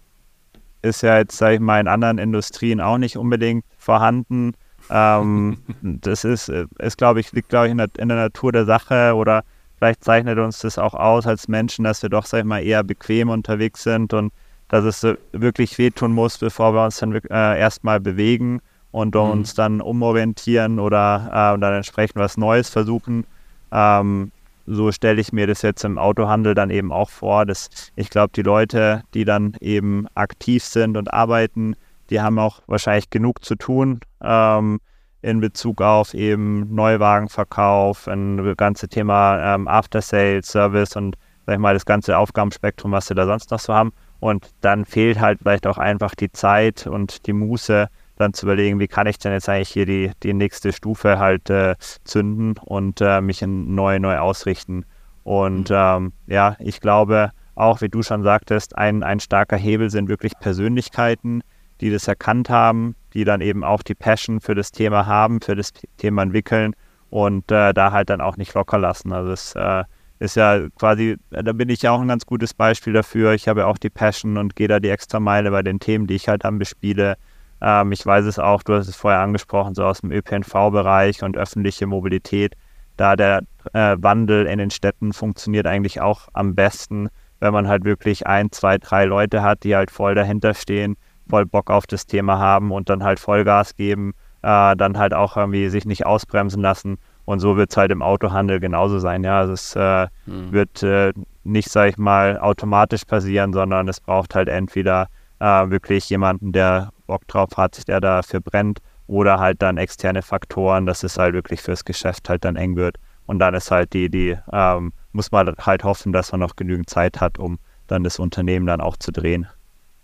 ist 0.83 1.03
ja 1.03 1.16
jetzt, 1.16 1.38
sag 1.38 1.55
ich 1.55 1.61
mal, 1.61 1.81
in 1.81 1.88
anderen 1.88 2.18
Industrien 2.18 2.81
auch 2.83 2.98
nicht 2.98 3.16
unbedingt 3.16 3.64
vorhanden. 3.79 4.53
Ähm, 4.90 5.59
das 5.83 6.25
ist, 6.25 6.49
ist 6.49 6.99
glaube 6.99 7.20
ich, 7.20 7.33
liegt, 7.33 7.49
glaube 7.49 7.66
ich, 7.66 7.73
in 7.73 7.79
der, 7.79 7.88
in 7.99 8.09
der, 8.09 8.18
Natur 8.18 8.53
der 8.53 8.64
Sache 8.64 9.14
oder 9.14 9.44
vielleicht 9.79 10.05
zeichnet 10.05 10.38
uns 10.38 10.61
das 10.61 10.79
auch 10.79 10.94
aus 10.94 11.27
als 11.27 11.49
Menschen, 11.49 11.85
dass 11.85 12.03
wir 12.03 12.11
doch, 12.11 12.27
sag 12.27 12.40
ich 12.40 12.44
mal, 12.44 12.62
eher 12.62 12.83
bequem 12.83 13.29
unterwegs 13.29 13.83
sind 13.83 14.12
und 14.12 14.33
dass 14.68 14.85
es 14.85 15.16
wirklich 15.33 15.79
wehtun 15.79 16.12
muss, 16.12 16.38
bevor 16.38 16.75
wir 16.75 16.85
uns 16.85 16.99
dann 16.99 17.12
äh, 17.12 17.59
erstmal 17.59 18.01
bewegen 18.01 18.61
und 18.90 19.14
mhm. 19.14 19.20
uns 19.20 19.55
dann 19.55 19.81
umorientieren 19.81 20.79
oder 20.79 21.55
äh, 21.55 21.61
dann 21.61 21.75
entsprechend 21.75 22.16
was 22.16 22.37
Neues 22.37 22.68
versuchen. 22.68 23.27
Ähm, 23.73 24.31
so 24.66 24.92
stelle 24.92 25.20
ich 25.20 25.33
mir 25.33 25.47
das 25.47 25.62
jetzt 25.62 25.85
im 25.85 25.99
Autohandel 25.99 26.55
dann 26.55 26.70
eben 26.70 26.92
auch 26.92 27.11
vor, 27.11 27.44
dass 27.44 27.68
ich 27.97 28.09
glaube, 28.09 28.33
die 28.35 28.42
Leute, 28.42 29.03
die 29.12 29.25
dann 29.25 29.55
eben 29.61 30.07
aktiv 30.14 30.64
sind 30.64 30.97
und 30.97 31.12
arbeiten, 31.12 31.77
die 32.11 32.21
haben 32.21 32.38
auch 32.38 32.62
wahrscheinlich 32.67 33.11
genug 33.11 33.45
zu 33.45 33.57
tun 33.57 34.01
ähm, 34.23 34.81
in 35.23 35.40
Bezug 35.40 35.81
auf 35.81 36.14
eben 36.14 36.75
Neuwagenverkauf, 36.75 38.09
ein 38.09 38.55
ganze 38.57 38.88
Thema 38.88 39.55
ähm, 39.55 39.69
After 39.69 40.03
Sales, 40.03 40.49
Service 40.49 40.97
und 40.97 41.17
sag 41.47 41.55
ich 41.55 41.61
mal 41.61 41.75
das 41.75 41.87
ganze 41.87 42.19
Aufgabenspektrum, 42.19 42.93
was 42.93 43.07
sie 43.07 43.14
da 43.14 43.27
sonst 43.27 43.51
noch 43.51 43.61
so 43.61 43.75
haben. 43.75 43.93
Und 44.21 44.51
dann 44.61 44.85
fehlt 44.85 45.21
halt 45.21 45.40
vielleicht 45.40 45.67
auch 45.67 45.79
einfach 45.79 46.14
die 46.14 46.33
Zeit 46.33 46.87
und 46.87 47.27
die 47.27 47.33
Muße, 47.33 47.88
dann 48.17 48.33
zu 48.33 48.47
überlegen, 48.47 48.79
wie 48.79 48.88
kann 48.88 49.07
ich 49.07 49.19
denn 49.19 49.33
jetzt 49.33 49.49
eigentlich 49.49 49.71
hier 49.71 49.87
die, 49.87 50.12
die 50.23 50.35
nächste 50.35 50.73
Stufe 50.73 51.19
halt 51.19 51.51
äh, 51.51 51.75
zünden 52.05 52.55
und 52.64 53.01
äh, 53.01 53.21
mich 53.21 53.43
neu, 53.43 53.99
neu 53.99 54.19
ausrichten. 54.19 54.85
Und 55.25 55.71
mhm. 55.71 55.77
ähm, 55.77 56.12
ja, 56.27 56.57
ich 56.59 56.81
glaube 56.81 57.33
auch, 57.55 57.81
wie 57.81 57.88
du 57.88 58.03
schon 58.03 58.23
sagtest, 58.23 58.77
ein, 58.77 59.03
ein 59.03 59.21
starker 59.21 59.57
Hebel 59.57 59.90
sind 59.90 60.09
wirklich 60.09 60.38
Persönlichkeiten, 60.38 61.43
die 61.81 61.91
das 61.91 62.09
erkannt 62.09 62.51
haben, 62.51 62.95
die 63.13 63.25
dann 63.25 63.41
eben 63.41 63.65
auch 63.65 63.83
die 63.83 63.95
Passion 63.95 64.41
für 64.41 64.55
das 64.55 64.73
Thema 64.73 65.07
haben, 65.07 65.41
für 65.41 65.57
das 65.57 65.73
Thema 65.97 66.23
entwickeln 66.23 66.75
und 67.11 67.51
äh, 67.51 67.73
da 67.73 67.93
halt 67.93 68.11
dann 68.11 68.21
auch 68.21 68.37
nicht 68.37 68.55
locker 68.55 68.79
lassen. 68.79 69.13
Also 69.13 69.33
es 69.33 69.55
äh, 69.55 69.85
ist 70.19 70.37
ja 70.37 70.69
quasi, 70.79 71.17
da 71.31 71.53
bin 71.53 71.69
ich 71.69 71.83
ja 71.83 71.93
auch 71.93 72.01
ein 72.01 72.09
ganz 72.09 72.27
gutes 72.27 72.55
Beispiel 72.55 72.93
dafür. 72.93 73.35
Ich 73.35 73.49
habe 73.49 73.61
ja 73.61 73.67
auch 73.67 73.79
die 73.79 73.91
Passion 73.91 74.37
und 74.37 74.57
gehe 74.57 74.69
da 74.69 74.81
die 74.81 74.89
extra 74.89 75.21
Meile 75.21 75.51
bei 75.51 75.63
den 75.63 75.81
Themen, 75.81 76.07
die 76.07 76.15
ich 76.15 76.29
halt 76.29 76.45
dann 76.45 76.59
bespiele. 76.59 77.17
Ähm, 77.61 77.93
ich 77.93 78.05
weiß 78.05 78.25
es 78.27 78.39
auch, 78.39 78.63
du 78.63 78.75
hast 78.75 78.89
es 78.89 78.97
vorher 78.97 79.21
angesprochen, 79.21 79.75
so 79.75 79.85
aus 79.85 80.01
dem 80.01 80.13
ÖPNV-Bereich 80.13 81.23
und 81.23 81.37
öffentliche 81.37 81.87
Mobilität. 81.87 82.57
Da 82.97 83.17
der 83.17 83.43
äh, 83.73 83.97
Wandel 83.99 84.47
in 84.47 84.59
den 84.59 84.71
Städten 84.71 85.13
funktioniert 85.13 85.67
eigentlich 85.67 86.01
auch 86.01 86.29
am 86.33 86.55
besten, 86.55 87.09
wenn 87.41 87.53
man 87.53 87.69
halt 87.69 87.85
wirklich 87.85 88.27
ein, 88.27 88.53
zwei, 88.53 88.79
drei 88.79 89.05
Leute 89.05 89.43
hat, 89.43 89.65
die 89.65 89.75
halt 89.75 89.91
voll 89.91 90.15
dahinter 90.15 90.55
stehen, 90.55 90.97
voll 91.29 91.47
Bock 91.47 91.71
auf 91.71 91.87
das 91.87 92.07
Thema 92.07 92.39
haben 92.39 92.73
und 92.73 92.89
dann 92.89 93.03
halt 93.03 93.19
Vollgas 93.21 93.77
geben, 93.77 94.15
äh, 94.43 94.77
dann 94.77 94.99
halt 94.99 95.15
auch 95.15 95.37
irgendwie 95.37 95.69
sich 95.69 95.85
nicht 95.87 96.07
ausbremsen 96.07 96.61
lassen. 96.61 96.99
Und 97.25 97.41
so 97.41 97.57
wird 97.57 97.71
es 97.71 97.77
halt 97.77 97.91
im 97.91 98.03
Autohandel 98.03 98.61
genauso 98.61 98.99
sein. 98.99 99.25
Ja, 99.25 99.39
also 99.41 99.55
es 99.55 99.75
äh, 99.77 100.09
hm. 100.27 100.53
wird 100.53 100.83
äh, 100.83 101.13
nicht, 101.43 101.71
sag 101.71 101.89
ich 101.89 101.99
mal, 101.99 102.39
automatisch 102.39 103.05
passieren, 103.05 103.53
sondern 103.53 103.89
es 103.89 104.01
braucht 104.01 104.35
halt 104.35 104.49
entweder 104.49 105.09
äh, 105.41 105.71
wirklich 105.71 106.09
jemanden, 106.11 106.53
der 106.53 106.91
Bock 107.07 107.27
drauf 107.29 107.51
hat, 107.57 107.89
der 107.89 108.01
dafür 108.01 108.41
brennt, 108.41 108.81
oder 109.07 109.39
halt 109.39 109.61
dann 109.61 109.77
externe 109.77 110.23
Faktoren, 110.23 110.87
dass 110.87 111.03
es 111.03 111.19
halt 111.19 111.35
wirklich 111.35 111.61
fürs 111.61 111.85
Geschäft 111.85 112.29
halt 112.29 112.45
dann 112.45 112.57
eng 112.57 112.77
wird. 112.77 112.97
Und 113.27 113.39
dann 113.39 113.55
ist 113.55 113.71
halt 113.71 113.93
die, 113.93 114.09
die 114.09 114.37
ähm, 114.53 114.93
muss 115.13 115.31
man 115.31 115.55
halt 115.59 115.85
hoffen, 115.85 116.13
dass 116.13 116.33
man 116.33 116.41
noch 116.41 116.57
genügend 116.57 116.89
Zeit 116.91 117.21
hat, 117.21 117.39
um 117.39 117.59
dann 117.87 118.03
das 118.05 118.19
Unternehmen 118.19 118.67
dann 118.67 118.81
auch 118.81 118.97
zu 118.97 119.13
drehen. 119.13 119.47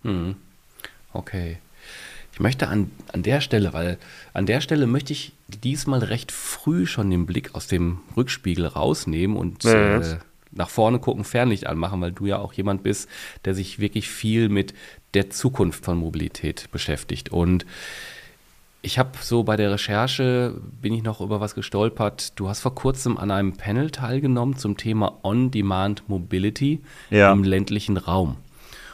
Hm. 0.03 0.37
Okay. 1.13 1.59
Ich 2.33 2.41
möchte 2.41 2.69
an, 2.69 2.91
an 3.13 3.23
der 3.23 3.41
Stelle, 3.41 3.73
weil 3.73 3.99
an 4.33 4.47
der 4.47 4.61
Stelle 4.61 4.87
möchte 4.87 5.13
ich 5.13 5.33
diesmal 5.49 6.01
recht 6.01 6.33
früh 6.33 6.87
schon 6.87 7.11
den 7.11 7.27
Blick 7.27 7.55
aus 7.55 7.67
dem 7.67 8.01
Rückspiegel 8.17 8.67
rausnehmen 8.67 9.37
und 9.37 9.65
ja, 9.65 10.01
äh, 10.01 10.19
nach 10.53 10.71
vorne 10.71 10.99
gucken, 10.99 11.25
Fernlicht 11.25 11.67
anmachen, 11.67 12.01
weil 12.01 12.13
du 12.13 12.27
ja 12.27 12.39
auch 12.39 12.53
jemand 12.53 12.83
bist, 12.83 13.09
der 13.45 13.55
sich 13.55 13.79
wirklich 13.79 14.09
viel 14.09 14.49
mit 14.49 14.75
der 15.15 15.31
Zukunft 15.31 15.85
von 15.85 15.99
Mobilität 15.99 16.69
beschäftigt. 16.73 17.31
Und 17.31 17.67
ich 18.83 18.99
habe 18.99 19.11
so 19.21 19.43
bei 19.43 19.57
der 19.57 19.71
Recherche, 19.73 20.55
bin 20.81 20.95
ich 20.95 21.03
noch 21.03 21.21
über 21.21 21.41
was 21.41 21.55
gestolpert. 21.55 22.39
Du 22.39 22.49
hast 22.49 22.61
vor 22.61 22.75
kurzem 22.75 23.19
an 23.19 23.31
einem 23.31 23.53
Panel 23.53 23.91
teilgenommen 23.91 24.57
zum 24.57 24.77
Thema 24.77 25.19
On-Demand 25.23 26.09
Mobility 26.09 26.81
ja. 27.11 27.33
im 27.33 27.45
ländlichen 27.45 27.97
Raum. 27.97 28.37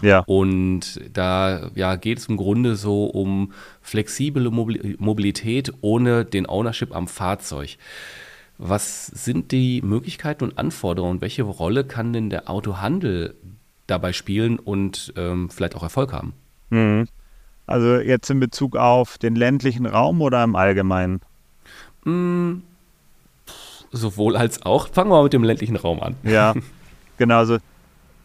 Ja. 0.02 0.20
Und 0.26 1.00
da 1.12 1.70
ja, 1.74 1.96
geht 1.96 2.18
es 2.18 2.26
im 2.26 2.36
Grunde 2.36 2.76
so 2.76 3.06
um 3.06 3.52
flexible 3.82 4.50
Mobilität 4.50 5.72
ohne 5.80 6.24
den 6.24 6.48
Ownership 6.48 6.94
am 6.94 7.08
Fahrzeug. 7.08 7.76
Was 8.58 9.06
sind 9.06 9.52
die 9.52 9.82
Möglichkeiten 9.82 10.44
und 10.44 10.58
Anforderungen? 10.58 11.20
Welche 11.20 11.42
Rolle 11.42 11.84
kann 11.84 12.12
denn 12.12 12.30
der 12.30 12.48
Autohandel 12.48 13.34
dabei 13.86 14.12
spielen 14.12 14.58
und 14.58 15.12
ähm, 15.16 15.50
vielleicht 15.50 15.76
auch 15.76 15.82
Erfolg 15.82 16.12
haben? 16.12 16.32
Mhm. 16.70 17.06
Also 17.66 17.96
jetzt 17.96 18.30
in 18.30 18.40
Bezug 18.40 18.76
auf 18.76 19.18
den 19.18 19.34
ländlichen 19.34 19.86
Raum 19.86 20.22
oder 20.22 20.42
im 20.44 20.56
Allgemeinen? 20.56 21.20
Mhm. 22.04 22.62
Sowohl 23.92 24.36
als 24.36 24.62
auch. 24.62 24.88
Fangen 24.88 25.10
wir 25.10 25.16
mal 25.16 25.24
mit 25.24 25.32
dem 25.32 25.44
ländlichen 25.44 25.76
Raum 25.76 26.00
an. 26.00 26.16
Ja, 26.22 26.54
genau. 27.18 27.38
Also 27.38 27.58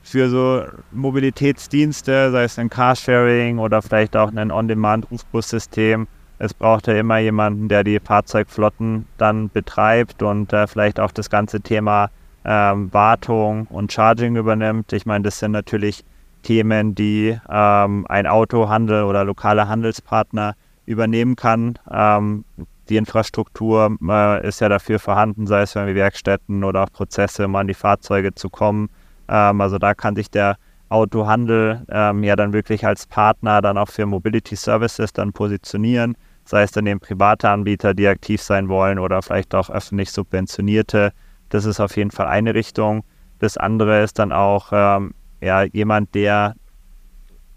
für 0.04 0.30
so 0.30 0.64
Mobilitätsdienste, 0.92 2.32
sei 2.32 2.44
es 2.44 2.58
ein 2.60 2.70
Carsharing 2.70 3.60
oder 3.60 3.82
vielleicht 3.82 4.16
auch 4.16 4.32
ein 4.34 4.52
On-Demand-Rufbussystem, 4.52 6.08
es 6.44 6.56
braucht 6.56 6.88
ja 6.88 6.96
immer 6.96 7.20
jemanden, 7.20 7.68
der 7.68 7.84
die 7.84 8.00
Fahrzeugflotten 8.00 9.06
dann 9.18 9.50
betreibt 9.50 10.24
und 10.24 10.52
äh, 10.54 10.66
vielleicht 10.66 11.00
auch 11.00 11.12
das 11.12 11.30
ganze 11.30 11.62
Thema 11.62 12.10
ähm, 12.44 12.92
Wartung 12.92 13.68
und 13.68 13.94
Charging 13.94 14.36
übernimmt. 14.36 14.92
Ich 14.92 15.06
meine, 15.06 15.24
das 15.24 15.38
sind 15.38 15.52
natürlich 15.52 16.04
Themen, 16.42 16.96
die 16.96 17.40
ähm, 17.48 18.08
ein 18.10 18.26
Autohandel 18.26 19.04
oder 19.04 19.24
lokaler 19.24 19.68
Handelspartner 19.68 20.56
übernehmen 20.88 21.36
kann. 21.36 21.78
Ähm, 21.92 22.44
die 22.90 22.98
Infrastruktur 22.98 23.96
äh, 24.10 24.48
ist 24.48 24.62
ja 24.62 24.70
dafür 24.70 24.98
vorhanden, 24.98 25.46
sei 25.46 25.62
es 25.62 25.76
wie 25.76 25.94
Werkstätten 25.94 26.64
oder 26.64 26.86
auch 26.86 26.92
Prozesse, 26.92 27.46
um 27.46 27.56
an 27.56 27.68
die 27.68 27.76
Fahrzeuge 27.76 28.34
zu 28.34 28.50
kommen. 28.50 28.90
Ähm, 29.27 29.62
also 29.62 29.77
da 29.77 29.93
kann 29.93 30.15
sich 30.15 30.29
der 30.29 30.57
Autohandel 30.89 31.86
ähm, 31.89 32.23
ja 32.23 32.36
dann 32.36 32.53
wirklich 32.53 32.86
als 32.86 33.05
Partner 33.07 33.62
dann 33.62 33.77
auch 33.77 33.89
für 33.89 34.05
Mobility 34.05 34.55
Services 34.55 35.13
dann 35.13 35.31
positionieren 35.31 36.15
sei 36.45 36.63
es 36.63 36.71
dann 36.71 36.86
eben 36.86 36.99
private 36.99 37.49
Anbieter, 37.49 37.93
die 37.93 38.07
aktiv 38.07 38.41
sein 38.41 38.69
wollen 38.69 38.99
oder 38.99 39.21
vielleicht 39.21 39.53
auch 39.55 39.69
öffentlich 39.69 40.12
subventionierte. 40.12 41.13
Das 41.49 41.65
ist 41.65 41.79
auf 41.79 41.95
jeden 41.95 42.12
Fall 42.12 42.27
eine 42.27 42.53
Richtung. 42.53 43.03
Das 43.39 43.57
andere 43.57 44.03
ist 44.03 44.19
dann 44.19 44.31
auch 44.31 44.69
ähm, 44.71 45.13
ja, 45.41 45.63
jemand, 45.63 46.13
der, 46.15 46.55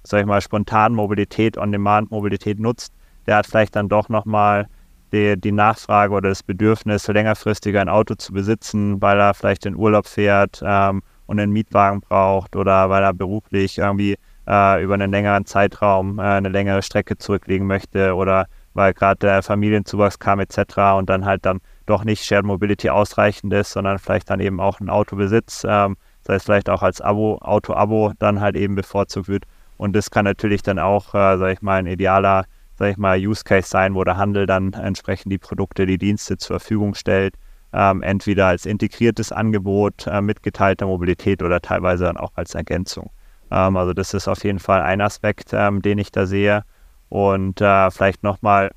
sag 0.03 0.21
ich 0.21 0.27
mal, 0.27 0.41
spontan 0.41 0.95
Mobilität, 0.95 1.59
On-Demand-Mobilität 1.59 2.59
nutzt, 2.59 2.93
der 3.27 3.37
hat 3.37 3.47
vielleicht 3.47 3.77
dann 3.77 3.89
doch 3.89 4.09
nochmal 4.09 4.69
die, 5.13 5.39
die 5.39 5.53
Nachfrage 5.53 6.13
oder 6.13 6.29
das 6.31 6.43
Bedürfnis, 6.43 7.07
längerfristiger 7.07 7.81
ein 7.81 7.89
Auto 7.89 8.15
zu 8.15 8.33
besitzen, 8.33 9.01
weil 9.01 9.19
er 9.19 9.35
vielleicht 9.35 9.67
in 9.67 9.77
Urlaub 9.77 10.07
fährt 10.07 10.63
ähm, 10.65 11.03
und 11.27 11.41
einen 11.41 11.53
Mietwagen 11.53 12.01
braucht 12.01 12.57
oder 12.57 12.91
weil 12.91 13.03
er 13.03 13.15
beruflich 13.15 13.79
irgendwie 13.79 14.17
äh, 14.47 14.83
über 14.83 14.95
einen 14.95 15.11
längeren 15.11 15.47
Zeitraum 15.47 16.19
äh, 16.19 16.23
eine 16.23 16.49
längere 16.49 16.83
Strecke 16.83 17.17
zurücklegen 17.17 17.67
möchte 17.67 18.15
oder 18.15 18.47
weil 18.75 18.93
gerade 18.93 19.19
der 19.21 19.43
Familienzuwachs 19.43 20.19
kam 20.19 20.41
etc. 20.41 20.59
und 20.97 21.09
dann 21.09 21.25
halt 21.25 21.47
dann 21.47 21.61
doch 21.87 22.05
nicht 22.05 22.25
Shared 22.25 22.45
Mobility 22.45 22.91
ausreichend 22.91 23.53
ist, 23.53 23.71
sondern 23.71 23.99
vielleicht 23.99 24.31
dann 24.31 24.41
eben 24.41 24.61
auch 24.61 24.81
ein 24.81 24.91
Autobesitz, 24.91 25.65
ähm, 25.69 25.97
sei 26.23 26.35
es 26.35 26.45
vielleicht 26.45 26.69
auch 26.69 26.83
als 26.83 27.01
Abo, 27.01 27.39
Auto-Abo 27.41 28.13
dann 28.19 28.41
halt 28.41 28.57
eben 28.57 28.75
bevorzugt 28.75 29.29
wird. 29.29 29.45
Und 29.77 29.95
das 29.95 30.11
kann 30.11 30.25
natürlich 30.25 30.63
dann 30.63 30.79
auch, 30.79 31.15
äh, 31.15 31.39
sage 31.39 31.53
ich 31.53 31.63
mal, 31.63 31.79
ein 31.79 31.87
idealer, 31.87 32.45
sage 32.77 32.93
ich 32.93 32.97
mal, 32.97 33.19
Use 33.19 33.45
Case 33.45 33.69
sein, 33.69 33.95
wo 33.95 34.03
der 34.03 34.17
Handel 34.17 34.47
dann 34.47 34.73
entsprechend 34.73 35.33
die 35.33 35.39
Produkte, 35.39 35.87
die 35.87 35.99
Dienste 35.99 36.37
zur 36.37 36.59
Verfügung 36.59 36.95
stellt, 36.95 37.35
ähm, 37.75 38.03
entweder 38.03 38.47
als 38.47 38.67
integriertes 38.67 39.33
Angebot 39.33 40.07
äh, 40.07 40.21
mit 40.21 40.43
geteilter 40.43 40.87
Mobilität 40.87 41.43
oder 41.43 41.61
teilweise 41.61 42.05
dann 42.05 42.17
auch 42.17 42.33
als 42.37 42.55
Ergänzung. 42.55 43.11
Ähm, 43.51 43.77
also 43.77 43.93
das 43.93 44.15
ist 44.15 44.29
auf 44.29 44.45
jeden 44.45 44.61
Fall 44.61 44.81
ein 44.81 45.01
Aspekt, 45.01 45.51
ähm, 45.53 45.83
den 45.83 45.99
ich 45.99 46.13
da 46.13 46.27
sehe. 46.27 46.65
Und 47.09 47.61
äh, 47.61 47.91
vielleicht 47.91 48.23
nochmal 48.23 48.71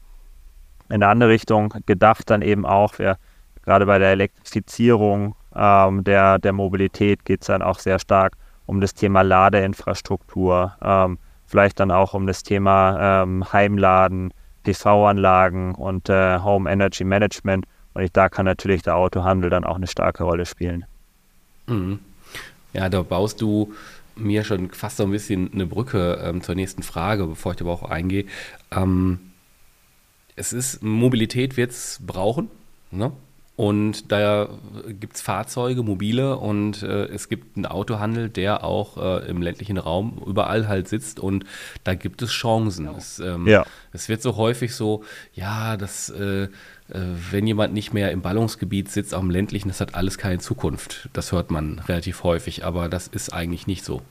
in 0.89 0.95
eine 0.95 1.07
andere 1.07 1.29
Richtung 1.29 1.73
gedacht, 1.85 2.29
dann 2.29 2.41
eben 2.41 2.65
auch, 2.65 2.97
wir, 2.97 3.17
gerade 3.63 3.85
bei 3.85 3.99
der 3.99 4.11
Elektrifizierung 4.11 5.35
ähm, 5.55 6.03
der, 6.03 6.39
der 6.39 6.53
Mobilität 6.53 7.23
geht 7.25 7.41
es 7.41 7.47
dann 7.47 7.61
auch 7.61 7.79
sehr 7.79 7.99
stark 7.99 8.33
um 8.65 8.81
das 8.81 8.93
Thema 8.93 9.21
Ladeinfrastruktur, 9.21 10.73
ähm, 10.81 11.19
vielleicht 11.45 11.79
dann 11.79 11.91
auch 11.91 12.13
um 12.13 12.27
das 12.27 12.43
Thema 12.43 13.23
ähm, 13.23 13.51
Heimladen, 13.51 14.33
PV-Anlagen 14.63 15.75
und 15.75 16.09
äh, 16.09 16.39
Home 16.39 16.69
Energy 16.69 17.03
Management. 17.03 17.65
Und 17.97 18.15
da 18.15 18.29
kann 18.29 18.45
natürlich 18.45 18.83
der 18.83 18.95
Autohandel 18.95 19.49
dann 19.49 19.63
auch 19.63 19.75
eine 19.75 19.87
starke 19.87 20.23
Rolle 20.23 20.45
spielen. 20.45 20.85
Mhm. 21.65 21.99
Ja, 22.71 22.89
da 22.89 23.01
baust 23.01 23.41
du 23.41 23.73
mir 24.15 24.43
schon 24.43 24.69
fast 24.69 24.97
so 24.97 25.03
ein 25.03 25.11
bisschen 25.11 25.51
eine 25.51 25.65
Brücke 25.65 26.21
ähm, 26.23 26.41
zur 26.43 26.53
nächsten 26.53 26.83
Frage, 26.83 27.25
bevor 27.25 27.53
ich 27.53 27.61
aber 27.61 27.71
auch 27.71 27.83
eingehe. 27.83 28.25
Ähm, 28.71 29.31
es 30.35 30.53
ist, 30.53 30.83
Mobilität 30.83 31.57
wird 31.57 31.71
es 31.71 31.99
brauchen. 32.05 32.49
Ne? 32.91 33.11
Und 33.57 34.11
da 34.11 34.49
gibt 34.99 35.15
es 35.15 35.21
Fahrzeuge, 35.21 35.81
mobile 35.81 36.37
und 36.37 36.83
äh, 36.83 37.05
es 37.07 37.27
gibt 37.27 37.57
einen 37.57 37.65
Autohandel, 37.65 38.29
der 38.29 38.63
auch 38.63 38.97
äh, 38.97 39.27
im 39.27 39.41
ländlichen 39.41 39.79
Raum 39.79 40.21
überall 40.27 40.67
halt 40.67 40.87
sitzt 40.87 41.19
und 41.19 41.43
da 41.83 41.95
gibt 41.95 42.21
es 42.21 42.29
Chancen. 42.29 42.87
Es, 42.95 43.17
ähm, 43.17 43.47
ja. 43.47 43.65
es 43.93 44.09
wird 44.09 44.21
so 44.21 44.37
häufig 44.37 44.75
so, 44.75 45.03
ja, 45.33 45.75
das 45.75 46.11
äh, 46.11 46.49
äh, 46.89 46.99
wenn 47.31 47.47
jemand 47.47 47.73
nicht 47.73 47.93
mehr 47.93 48.11
im 48.11 48.21
Ballungsgebiet 48.21 48.89
sitzt, 48.89 49.13
auch 49.13 49.21
im 49.21 49.29
ländlichen, 49.29 49.67
das 49.67 49.81
hat 49.81 49.95
alles 49.95 50.17
keine 50.17 50.37
Zukunft. 50.37 51.09
Das 51.13 51.31
hört 51.31 51.51
man 51.51 51.79
relativ 51.79 52.23
häufig, 52.23 52.63
aber 52.63 52.87
das 52.87 53.07
ist 53.07 53.33
eigentlich 53.33 53.67
nicht 53.67 53.83
so. 53.83 54.01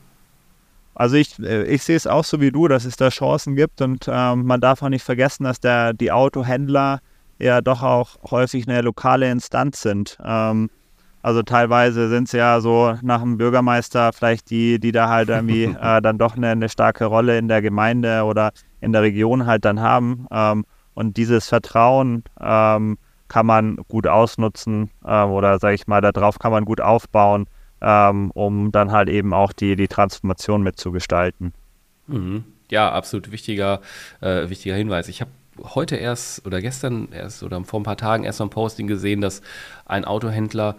also 0.93 1.15
ich, 1.15 1.39
äh, 1.39 1.63
ich 1.63 1.83
sehe 1.83 1.95
es 1.95 2.05
auch 2.05 2.23
so 2.23 2.39
wie 2.41 2.51
du, 2.51 2.67
dass 2.67 2.85
es 2.85 2.97
da 2.97 3.09
Chancen 3.09 3.55
gibt 3.55 3.81
und 3.81 4.07
ähm, 4.07 4.45
man 4.45 4.61
darf 4.61 4.83
auch 4.83 4.89
nicht 4.89 5.03
vergessen, 5.03 5.45
dass 5.45 5.59
der, 5.59 5.93
die 5.93 6.11
Autohändler 6.11 6.99
ja 7.39 7.61
doch 7.61 7.83
auch 7.83 8.17
häufig 8.31 8.67
eine 8.67 8.81
lokale 8.81 9.29
Instanz 9.29 9.81
sind. 9.81 10.17
Ähm, 10.23 10.69
also 11.21 11.41
teilweise 11.43 12.09
sind 12.09 12.25
es 12.25 12.31
ja 12.31 12.61
so 12.61 12.95
nach 13.01 13.21
dem 13.21 13.37
Bürgermeister 13.37 14.13
vielleicht 14.13 14.49
die, 14.49 14.79
die 14.79 14.91
da 14.91 15.09
halt 15.09 15.29
irgendwie 15.29 15.63
äh, 15.81 16.01
dann 16.01 16.17
doch 16.17 16.35
eine, 16.35 16.49
eine, 16.49 16.69
starke 16.69 17.05
Rolle 17.05 17.37
in 17.37 17.47
der 17.47 17.61
Gemeinde 17.61 18.23
oder 18.23 18.51
in 18.81 18.91
der 18.91 19.01
Region 19.01 19.45
halt 19.45 19.65
dann 19.65 19.81
haben. 19.81 20.27
Ähm, 20.31 20.65
und 20.93 21.17
dieses 21.17 21.47
Vertrauen 21.47 22.23
ähm, 22.39 22.97
kann 23.27 23.45
man 23.45 23.77
gut 23.87 24.07
ausnutzen 24.07 24.89
äh, 25.05 25.23
oder 25.23 25.59
sage 25.59 25.75
ich 25.75 25.87
mal, 25.87 26.01
darauf 26.01 26.39
kann 26.39 26.51
man 26.51 26.65
gut 26.65 26.81
aufbauen 26.81 27.47
ähm, 27.81 28.31
um 28.31 28.71
dann 28.71 28.91
halt 28.91 29.09
eben 29.09 29.33
auch 29.33 29.53
die, 29.53 29.75
die 29.75 29.87
Transformation 29.87 30.63
mitzugestalten. 30.63 31.53
Mhm. 32.07 32.43
Ja, 32.69 32.91
absolut 32.91 33.31
wichtiger, 33.31 33.81
äh, 34.19 34.49
wichtiger 34.49 34.75
Hinweis. 34.75 35.07
Ich 35.07 35.21
habe 35.21 35.31
heute 35.63 35.95
erst 35.95 36.45
oder 36.45 36.61
gestern 36.61 37.09
erst 37.11 37.43
oder 37.43 37.63
vor 37.63 37.79
ein 37.79 37.83
paar 37.83 37.97
Tagen 37.97 38.23
erst 38.23 38.39
noch 38.39 38.47
ein 38.47 38.51
Posting 38.51 38.87
gesehen, 38.87 39.21
dass 39.21 39.41
ein 39.85 40.05
Autohändler, 40.05 40.75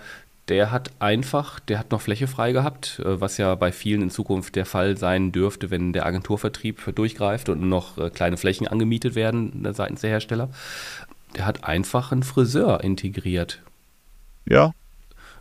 der 0.48 0.70
hat 0.70 0.92
einfach, 0.98 1.60
der 1.60 1.78
hat 1.78 1.90
noch 1.90 2.00
Fläche 2.00 2.26
frei 2.26 2.52
gehabt, 2.52 3.00
äh, 3.04 3.20
was 3.20 3.36
ja 3.36 3.54
bei 3.54 3.72
vielen 3.72 4.02
in 4.02 4.10
Zukunft 4.10 4.56
der 4.56 4.66
Fall 4.66 4.96
sein 4.96 5.32
dürfte, 5.32 5.70
wenn 5.70 5.92
der 5.92 6.06
Agenturvertrieb 6.06 6.94
durchgreift 6.94 7.48
und 7.48 7.68
noch 7.68 7.98
äh, 7.98 8.10
kleine 8.10 8.36
Flächen 8.36 8.66
angemietet 8.66 9.14
werden 9.14 9.64
äh, 9.64 9.72
seitens 9.74 10.00
der 10.00 10.10
Hersteller. 10.10 10.50
Der 11.36 11.44
hat 11.44 11.64
einfach 11.64 12.12
einen 12.12 12.22
Friseur 12.22 12.82
integriert. 12.82 13.60
Ja, 14.46 14.72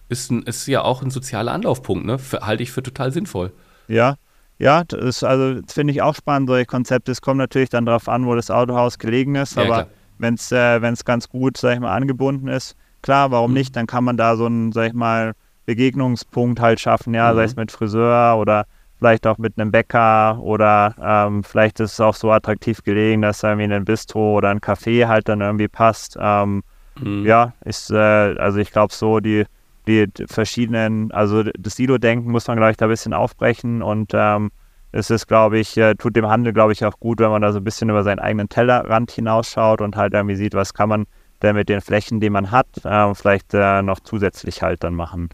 ist, 0.10 0.32
ein, 0.32 0.44
ist 0.44 0.68
ja 0.68 0.84
auch 0.84 1.02
ein 1.02 1.12
sozialer 1.12 1.52
Anlaufpunkt, 1.52 2.06
ne? 2.06 2.18
Für, 2.18 2.46
halte 2.46 2.64
ich 2.64 2.72
für 2.72 2.84
total 2.84 3.12
sinnvoll. 3.12 3.52
Ja, 3.88 4.18
ja, 4.60 4.84
das 4.84 5.04
ist, 5.04 5.24
also 5.24 5.62
finde 5.68 5.94
ich 5.94 6.02
auch 6.02 6.16
spannend, 6.16 6.50
solche 6.50 6.66
Konzepte. 6.66 7.12
Es 7.12 7.22
kommt 7.22 7.38
natürlich 7.38 7.70
dann 7.70 7.86
darauf 7.86 8.10
an, 8.10 8.26
wo 8.26 8.36
das 8.36 8.50
Autohaus 8.50 8.98
gelegen 8.98 9.36
ist, 9.36 9.56
ja, 9.56 9.64
aber 9.64 9.88
wenn 10.18 10.34
es 10.34 10.52
äh, 10.52 10.80
ganz 11.06 11.30
gut, 11.30 11.58
sag 11.58 11.76
ich 11.76 11.80
mal, 11.80 11.96
angebunden 11.96 12.48
ist, 12.48 12.76
klar, 13.02 13.32
warum 13.32 13.52
mhm. 13.52 13.58
nicht? 13.58 13.76
Dann 13.76 13.88
kann 13.88 14.04
man 14.04 14.18
da 14.18 14.36
so 14.36 14.46
einen, 14.46 14.72
sag 14.72 14.88
ich 14.88 14.94
mal, 14.94 15.34
Begegnungspunkt 15.66 16.60
halt 16.60 16.80
schaffen, 16.80 17.14
ja, 17.14 17.32
mhm. 17.32 17.36
sei 17.36 17.44
es 17.44 17.56
mit 17.56 17.72
Friseur 17.72 18.38
oder 18.38 18.66
vielleicht 18.98 19.28
auch 19.28 19.38
mit 19.38 19.60
einem 19.60 19.72
Bäcker 19.72 20.40
oder 20.40 20.96
ähm, 21.00 21.44
vielleicht 21.44 21.80
ist 21.80 21.94
es 21.94 22.00
auch 22.00 22.16
so 22.16 22.32
attraktiv 22.32 22.84
gelegen, 22.84 23.22
dass 23.22 23.44
irgendwie 23.44 23.72
ein 23.72 23.86
Bistro 23.86 24.38
oder 24.38 24.50
ein 24.50 24.60
Café 24.60 25.08
halt 25.08 25.30
dann 25.30 25.42
irgendwie 25.42 25.68
passt. 25.68 26.18
Ähm, 26.20 26.64
mhm. 27.00 27.26
Ja, 27.26 27.54
ist, 27.64 27.92
äh, 27.92 27.96
also 27.96 28.58
ich 28.60 28.72
glaube 28.72 28.94
so, 28.94 29.20
die 29.20 29.46
die 29.88 30.08
verschiedenen, 30.28 31.12
also 31.12 31.44
das 31.44 31.76
Silo-Denken 31.76 32.32
muss 32.32 32.48
man, 32.48 32.58
glaube 32.58 32.72
ich, 32.72 32.78
da 32.78 32.86
ein 32.86 32.90
bisschen 32.90 33.14
aufbrechen 33.14 33.82
und 33.82 34.12
ähm, 34.14 34.52
es 34.92 35.10
ist, 35.10 35.28
glaube 35.28 35.60
ich, 35.60 35.78
äh, 35.78 35.96
tut 35.96 36.16
dem 36.16 36.28
Handel, 36.28 36.54
glaube 36.54 36.74
ich, 36.74 36.84
auch 36.86 37.00
gut, 37.00 37.20
wenn 37.20 37.30
man 37.30 37.42
da 37.42 37.52
so 37.52 37.60
ein 37.60 37.64
bisschen 37.64 37.90
über 37.90 38.04
seinen 38.04 38.20
eigenen 38.20 38.50
Tellerrand 38.50 39.12
hinausschaut 39.12 39.82
und 39.82 39.96
halt 39.96 40.14
irgendwie 40.14 40.36
sieht, 40.36 40.54
was 40.54 40.74
kann 40.74 40.90
man 40.90 41.06
denn 41.42 41.56
mit 41.56 41.70
den 41.70 41.82
Flächen, 41.82 42.20
die 42.20 42.30
man 42.30 42.52
hat, 42.52 42.68
äh, 42.84 43.14
vielleicht 43.14 43.54
äh, 43.54 43.82
noch 43.82 44.00
zusätzlich 44.00 44.62
halt 44.62 44.84
dann 44.84 44.96
machen. 44.96 45.30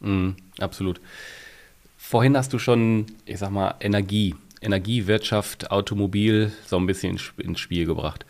Mm, 0.00 0.30
absolut. 0.58 1.00
Vorhin 1.98 2.36
hast 2.36 2.52
du 2.52 2.58
schon, 2.58 3.06
ich 3.26 3.38
sag 3.38 3.50
mal, 3.50 3.74
Energie, 3.80 4.34
Energiewirtschaft, 4.60 5.70
Automobil 5.70 6.52
so 6.66 6.76
ein 6.76 6.86
bisschen 6.86 7.18
ins 7.38 7.60
Spiel 7.60 7.86
gebracht. 7.86 8.24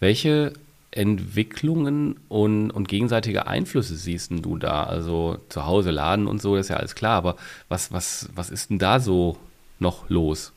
Welche 0.00 0.54
Entwicklungen 0.92 2.18
und, 2.28 2.70
und 2.70 2.88
gegenseitige 2.88 3.46
Einflüsse 3.46 3.96
siehst 3.96 4.32
du 4.32 4.56
da? 4.56 4.84
Also 4.84 5.38
zu 5.48 5.66
Hause 5.66 5.90
laden 5.90 6.26
und 6.26 6.42
so, 6.42 6.56
das 6.56 6.66
ist 6.66 6.70
ja 6.70 6.76
alles 6.76 6.94
klar, 6.94 7.16
aber 7.16 7.36
was, 7.68 7.92
was, 7.92 8.28
was 8.34 8.50
ist 8.50 8.70
denn 8.70 8.78
da 8.78 8.98
so 8.98 9.36
noch 9.78 10.08
los? 10.10 10.52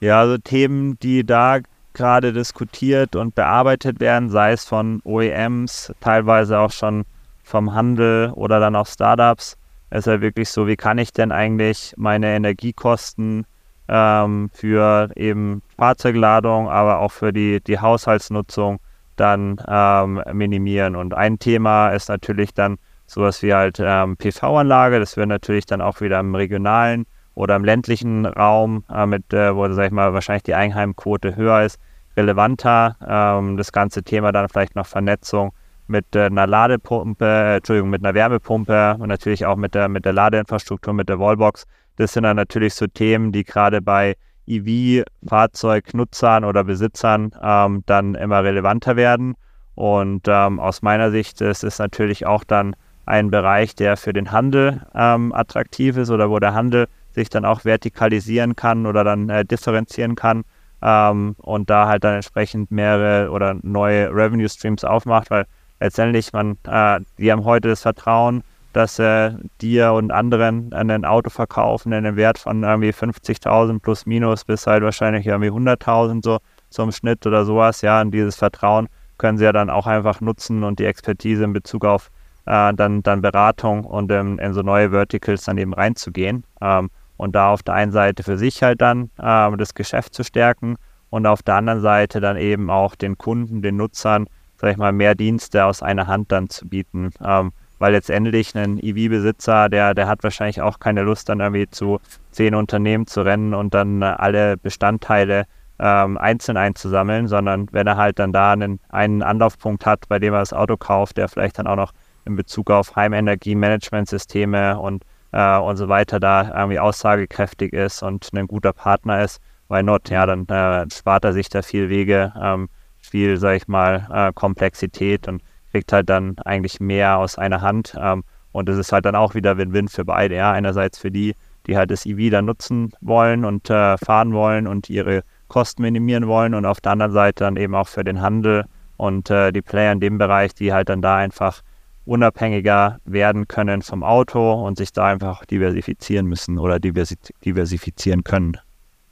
Ja, 0.00 0.20
also 0.20 0.38
Themen, 0.38 0.98
die 1.00 1.24
da 1.24 1.58
gerade 1.92 2.32
diskutiert 2.32 3.16
und 3.16 3.34
bearbeitet 3.34 3.98
werden, 3.98 4.30
sei 4.30 4.52
es 4.52 4.64
von 4.64 5.00
OEMs, 5.04 5.92
teilweise 6.00 6.60
auch 6.60 6.70
schon 6.70 7.04
vom 7.42 7.74
Handel 7.74 8.30
oder 8.34 8.60
dann 8.60 8.76
auch 8.76 8.86
Startups, 8.86 9.56
ist 9.90 10.06
ja 10.06 10.20
wirklich 10.20 10.50
so, 10.50 10.66
wie 10.68 10.76
kann 10.76 10.98
ich 10.98 11.12
denn 11.12 11.32
eigentlich 11.32 11.94
meine 11.96 12.34
Energiekosten 12.34 13.46
ähm, 13.88 14.50
für 14.52 15.10
eben 15.16 15.62
Fahrzeugladung, 15.76 16.68
aber 16.68 17.00
auch 17.00 17.10
für 17.10 17.32
die, 17.32 17.60
die 17.60 17.80
Haushaltsnutzung 17.80 18.78
dann 19.18 19.60
ähm, 19.68 20.22
minimieren. 20.32 20.96
Und 20.96 21.14
ein 21.14 21.38
Thema 21.38 21.90
ist 21.90 22.08
natürlich 22.08 22.54
dann 22.54 22.78
sowas 23.06 23.42
wie 23.42 23.54
halt 23.54 23.78
ähm, 23.80 24.16
PV-Anlage. 24.16 24.98
Das 25.00 25.16
wird 25.16 25.28
natürlich 25.28 25.66
dann 25.66 25.80
auch 25.80 26.00
wieder 26.00 26.20
im 26.20 26.34
regionalen 26.34 27.06
oder 27.34 27.56
im 27.56 27.64
ländlichen 27.64 28.26
Raum, 28.26 28.84
äh, 28.92 29.06
mit, 29.06 29.32
äh, 29.32 29.54
wo, 29.54 29.68
sag 29.72 29.86
ich 29.86 29.92
mal, 29.92 30.12
wahrscheinlich 30.12 30.42
die 30.42 30.54
Einheimquote 30.54 31.36
höher 31.36 31.62
ist, 31.62 31.78
relevanter. 32.16 32.96
Ähm, 33.06 33.56
das 33.56 33.72
ganze 33.72 34.02
Thema 34.02 34.32
dann 34.32 34.48
vielleicht 34.48 34.74
noch 34.74 34.86
Vernetzung 34.86 35.52
mit 35.86 36.14
äh, 36.14 36.24
einer 36.24 36.46
Ladepumpe, 36.46 37.24
äh, 37.24 37.56
Entschuldigung, 37.56 37.90
mit 37.90 38.04
einer 38.04 38.14
Wärmepumpe 38.14 38.96
und 38.98 39.08
natürlich 39.08 39.46
auch 39.46 39.56
mit 39.56 39.74
der, 39.74 39.88
mit 39.88 40.04
der 40.04 40.12
Ladeinfrastruktur, 40.12 40.92
mit 40.92 41.08
der 41.08 41.18
Wallbox. 41.18 41.64
Das 41.96 42.12
sind 42.12 42.24
dann 42.24 42.36
natürlich 42.36 42.74
so 42.74 42.86
Themen, 42.86 43.32
die 43.32 43.44
gerade 43.44 43.80
bei 43.80 44.16
EV-Fahrzeugnutzern 44.48 46.44
oder 46.44 46.64
Besitzern 46.64 47.32
ähm, 47.42 47.82
dann 47.86 48.14
immer 48.14 48.42
relevanter 48.42 48.96
werden. 48.96 49.34
Und 49.74 50.26
ähm, 50.26 50.58
aus 50.58 50.82
meiner 50.82 51.10
Sicht 51.10 51.40
ist 51.40 51.62
es 51.62 51.78
natürlich 51.78 52.26
auch 52.26 52.44
dann 52.44 52.74
ein 53.06 53.30
Bereich, 53.30 53.74
der 53.74 53.96
für 53.96 54.12
den 54.12 54.32
Handel 54.32 54.82
ähm, 54.94 55.32
attraktiv 55.32 55.96
ist 55.96 56.10
oder 56.10 56.30
wo 56.30 56.38
der 56.38 56.54
Handel 56.54 56.88
sich 57.12 57.30
dann 57.30 57.44
auch 57.44 57.64
vertikalisieren 57.64 58.56
kann 58.56 58.86
oder 58.86 59.04
dann 59.04 59.28
äh, 59.28 59.44
differenzieren 59.44 60.14
kann 60.14 60.44
ähm, 60.82 61.34
und 61.38 61.70
da 61.70 61.88
halt 61.88 62.04
dann 62.04 62.14
entsprechend 62.14 62.70
mehrere 62.70 63.30
oder 63.30 63.56
neue 63.62 64.10
Revenue 64.10 64.48
Streams 64.48 64.84
aufmacht, 64.84 65.30
weil 65.30 65.46
letztendlich 65.80 66.32
man, 66.32 66.58
äh, 66.66 67.00
die 67.18 67.32
haben 67.32 67.44
heute 67.44 67.68
das 67.68 67.82
Vertrauen, 67.82 68.42
dass 68.72 68.98
äh, 68.98 69.32
dir 69.60 69.92
und 69.92 70.10
anderen 70.10 70.72
ein 70.72 71.04
Auto 71.04 71.30
verkaufen 71.30 71.92
in 71.92 72.06
einem 72.06 72.16
Wert 72.16 72.38
von 72.38 72.62
irgendwie 72.62 72.90
50.000 72.90 73.80
plus 73.80 74.06
minus 74.06 74.44
bis 74.44 74.66
halt 74.66 74.82
wahrscheinlich 74.82 75.26
irgendwie 75.26 75.50
100.000 75.50 76.24
so 76.24 76.38
zum 76.70 76.92
Schnitt 76.92 77.26
oder 77.26 77.44
sowas. 77.44 77.80
Ja, 77.80 78.00
und 78.00 78.10
dieses 78.10 78.36
Vertrauen 78.36 78.88
können 79.16 79.38
sie 79.38 79.44
ja 79.44 79.52
dann 79.52 79.70
auch 79.70 79.86
einfach 79.86 80.20
nutzen 80.20 80.64
und 80.64 80.78
die 80.78 80.84
Expertise 80.84 81.44
in 81.44 81.52
Bezug 81.52 81.84
auf 81.84 82.10
äh, 82.46 82.72
dann, 82.74 83.02
dann 83.02 83.20
Beratung 83.20 83.84
und 83.84 84.10
ähm, 84.10 84.38
in 84.38 84.54
so 84.54 84.62
neue 84.62 84.90
Verticals 84.90 85.44
dann 85.44 85.58
eben 85.58 85.74
reinzugehen. 85.74 86.44
Ähm, 86.60 86.90
und 87.16 87.34
da 87.34 87.50
auf 87.50 87.62
der 87.62 87.74
einen 87.74 87.92
Seite 87.92 88.22
für 88.22 88.38
sich 88.38 88.62
halt 88.62 88.80
dann 88.80 89.10
äh, 89.18 89.56
das 89.56 89.74
Geschäft 89.74 90.14
zu 90.14 90.22
stärken 90.24 90.76
und 91.10 91.26
auf 91.26 91.42
der 91.42 91.56
anderen 91.56 91.80
Seite 91.80 92.20
dann 92.20 92.36
eben 92.36 92.70
auch 92.70 92.94
den 92.94 93.18
Kunden, 93.18 93.60
den 93.60 93.76
Nutzern, 93.76 94.26
sag 94.56 94.70
ich 94.72 94.76
mal, 94.76 94.92
mehr 94.92 95.14
Dienste 95.14 95.64
aus 95.64 95.82
einer 95.82 96.06
Hand 96.06 96.32
dann 96.32 96.48
zu 96.48 96.66
bieten. 96.66 97.10
Ähm, 97.22 97.52
weil 97.78 97.92
letztendlich 97.92 98.54
ein 98.56 98.78
EV-Besitzer, 98.78 99.68
der, 99.68 99.94
der 99.94 100.08
hat 100.08 100.22
wahrscheinlich 100.22 100.60
auch 100.60 100.78
keine 100.78 101.02
Lust, 101.02 101.28
dann 101.28 101.40
irgendwie 101.40 101.68
zu 101.68 102.00
zehn 102.30 102.54
Unternehmen 102.54 103.06
zu 103.06 103.22
rennen 103.22 103.54
und 103.54 103.74
dann 103.74 104.02
äh, 104.02 104.06
alle 104.06 104.56
Bestandteile 104.56 105.46
ähm, 105.78 106.18
einzeln 106.18 106.56
einzusammeln, 106.56 107.28
sondern 107.28 107.68
wenn 107.72 107.86
er 107.86 107.96
halt 107.96 108.18
dann 108.18 108.32
da 108.32 108.52
einen, 108.52 108.80
einen 108.88 109.22
Anlaufpunkt 109.22 109.86
hat, 109.86 110.08
bei 110.08 110.18
dem 110.18 110.34
er 110.34 110.40
das 110.40 110.52
Auto 110.52 110.76
kauft, 110.76 111.16
der 111.16 111.28
vielleicht 111.28 111.58
dann 111.58 111.66
auch 111.66 111.76
noch 111.76 111.92
in 112.24 112.36
Bezug 112.36 112.70
auf 112.70 112.96
Heimenergie-Managementsysteme 112.96 114.78
und, 114.78 115.04
äh, 115.32 115.56
und 115.56 115.76
so 115.76 115.88
weiter 115.88 116.20
da 116.20 116.52
irgendwie 116.54 116.78
aussagekräftig 116.78 117.72
ist 117.72 118.02
und 118.02 118.28
ein 118.32 118.46
guter 118.46 118.72
Partner 118.72 119.22
ist, 119.22 119.40
weil 119.68 119.82
not, 119.82 120.10
ja, 120.10 120.26
dann 120.26 120.46
äh, 120.48 120.86
spart 120.92 121.24
er 121.24 121.32
sich 121.32 121.48
da 121.48 121.62
viel 121.62 121.88
Wege, 121.88 122.32
ähm, 122.40 122.68
viel, 122.98 123.36
sag 123.38 123.56
ich 123.56 123.68
mal, 123.68 124.06
äh, 124.12 124.32
Komplexität 124.32 125.28
und 125.28 125.42
kriegt 125.70 125.92
halt 125.92 126.08
dann 126.08 126.36
eigentlich 126.44 126.80
mehr 126.80 127.18
aus 127.18 127.38
einer 127.38 127.60
Hand. 127.60 127.96
Ähm, 128.00 128.24
und 128.52 128.68
das 128.68 128.78
ist 128.78 128.92
halt 128.92 129.04
dann 129.04 129.14
auch 129.14 129.34
wieder 129.34 129.58
Win-Win 129.58 129.88
für 129.88 130.04
beide. 130.04 130.36
Ja, 130.36 130.52
einerseits 130.52 130.98
für 130.98 131.10
die, 131.10 131.34
die 131.66 131.76
halt 131.76 131.90
das 131.90 132.06
EV 132.06 132.30
dann 132.30 132.46
nutzen 132.46 132.92
wollen 133.00 133.44
und 133.44 133.70
äh, 133.70 133.96
fahren 133.98 134.32
wollen 134.32 134.66
und 134.66 134.88
ihre 134.90 135.22
Kosten 135.48 135.82
minimieren 135.82 136.26
wollen 136.26 136.54
und 136.54 136.66
auf 136.66 136.80
der 136.80 136.92
anderen 136.92 137.12
Seite 137.12 137.44
dann 137.44 137.56
eben 137.56 137.74
auch 137.74 137.88
für 137.88 138.04
den 138.04 138.20
Handel 138.20 138.64
und 138.96 139.30
äh, 139.30 139.52
die 139.52 139.62
Player 139.62 139.92
in 139.92 140.00
dem 140.00 140.18
Bereich, 140.18 140.54
die 140.54 140.72
halt 140.72 140.88
dann 140.88 141.02
da 141.02 141.16
einfach 141.16 141.62
unabhängiger 142.04 142.98
werden 143.04 143.48
können 143.48 143.82
vom 143.82 144.02
Auto 144.02 144.64
und 144.66 144.78
sich 144.78 144.92
da 144.92 145.06
einfach 145.06 145.44
diversifizieren 145.44 146.26
müssen 146.26 146.58
oder 146.58 146.78
diversifizieren 146.78 148.24
können. 148.24 148.56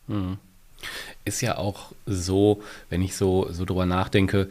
Hm. 0.09 0.39
Ist 1.25 1.41
ja 1.41 1.59
auch 1.59 1.93
so, 2.07 2.63
wenn 2.89 3.03
ich 3.03 3.17
so, 3.17 3.49
so 3.51 3.65
drüber 3.65 3.87
nachdenke, 3.87 4.49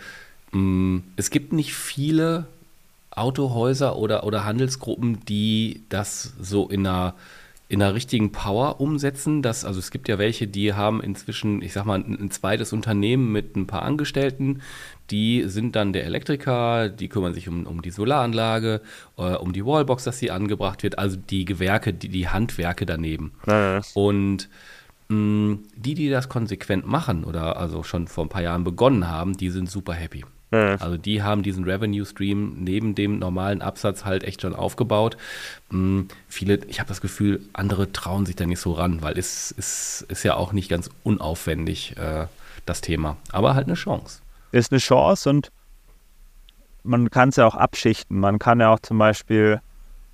es 1.15 1.29
gibt 1.29 1.53
nicht 1.53 1.73
viele 1.73 2.45
Autohäuser 3.11 3.95
oder, 3.95 4.25
oder 4.25 4.45
Handelsgruppen, 4.45 5.23
die 5.25 5.83
das 5.89 6.33
so 6.39 6.67
in 6.67 6.85
einer 6.85 7.15
in 7.67 7.79
der 7.79 7.95
richtigen 7.95 8.31
Power 8.31 8.79
umsetzen. 8.79 9.41
Dass, 9.41 9.65
also 9.65 9.79
es 9.79 9.91
gibt 9.91 10.07
ja 10.07 10.19
welche, 10.19 10.47
die 10.47 10.73
haben 10.73 11.01
inzwischen, 11.01 11.61
ich 11.61 11.73
sag 11.73 11.85
mal, 11.85 11.99
ein, 11.99 12.17
ein 12.19 12.31
zweites 12.31 12.73
Unternehmen 12.73 13.31
mit 13.31 13.55
ein 13.55 13.67
paar 13.67 13.81
Angestellten. 13.81 14.61
Die 15.09 15.43
sind 15.47 15.75
dann 15.75 15.93
der 15.93 16.05
Elektriker, 16.05 16.89
die 16.89 17.09
kümmern 17.09 17.33
sich 17.33 17.47
um, 17.47 17.65
um 17.65 17.81
die 17.81 17.91
Solaranlage, 17.91 18.81
äh, 19.17 19.33
um 19.35 19.51
die 19.53 19.65
Wallbox, 19.65 20.03
dass 20.03 20.19
sie 20.19 20.31
angebracht 20.31 20.83
wird, 20.83 20.99
also 20.99 21.17
die 21.17 21.45
Gewerke, 21.45 21.93
die, 21.93 22.09
die 22.09 22.27
Handwerke 22.27 22.85
daneben. 22.85 23.31
Ja. 23.47 23.81
Und 23.93 24.49
mh, 25.09 25.17
mm, 25.17 25.63
die, 25.75 25.93
die 25.95 26.09
das 26.09 26.29
konsequent 26.29 26.85
machen 26.85 27.23
oder 27.23 27.57
also 27.57 27.83
schon 27.83 28.07
vor 28.07 28.25
ein 28.25 28.29
paar 28.29 28.43
Jahren 28.43 28.63
begonnen 28.63 29.07
haben, 29.07 29.37
die 29.37 29.49
sind 29.49 29.69
super 29.69 29.93
happy. 29.93 30.23
Mhm. 30.51 30.77
Also 30.79 30.97
die 30.97 31.23
haben 31.23 31.43
diesen 31.43 31.63
Revenue 31.63 32.05
Stream 32.05 32.55
neben 32.59 32.95
dem 32.95 33.19
normalen 33.19 33.61
Absatz 33.61 34.05
halt 34.05 34.23
echt 34.23 34.41
schon 34.41 34.55
aufgebaut. 34.55 35.17
Mhm. 35.69 36.07
Viele, 36.27 36.59
ich 36.67 36.79
habe 36.79 36.87
das 36.87 37.01
Gefühl, 37.01 37.41
andere 37.53 37.91
trauen 37.91 38.25
sich 38.25 38.35
da 38.35 38.45
nicht 38.45 38.59
so 38.59 38.73
ran, 38.73 39.01
weil 39.01 39.17
es, 39.17 39.53
es 39.57 40.05
ist 40.07 40.23
ja 40.23 40.35
auch 40.35 40.53
nicht 40.53 40.69
ganz 40.69 40.89
unaufwendig, 41.03 41.97
äh, 41.97 42.27
das 42.65 42.81
Thema. 42.81 43.17
Aber 43.31 43.55
halt 43.55 43.67
eine 43.67 43.75
Chance. 43.75 44.21
Ist 44.51 44.71
eine 44.71 44.79
Chance 44.79 45.29
und 45.29 45.51
man 46.83 47.09
kann 47.09 47.29
es 47.29 47.35
ja 47.35 47.45
auch 47.45 47.55
abschichten. 47.55 48.19
Man 48.19 48.39
kann 48.39 48.59
ja 48.59 48.71
auch 48.71 48.79
zum 48.79 48.97
Beispiel 48.97 49.59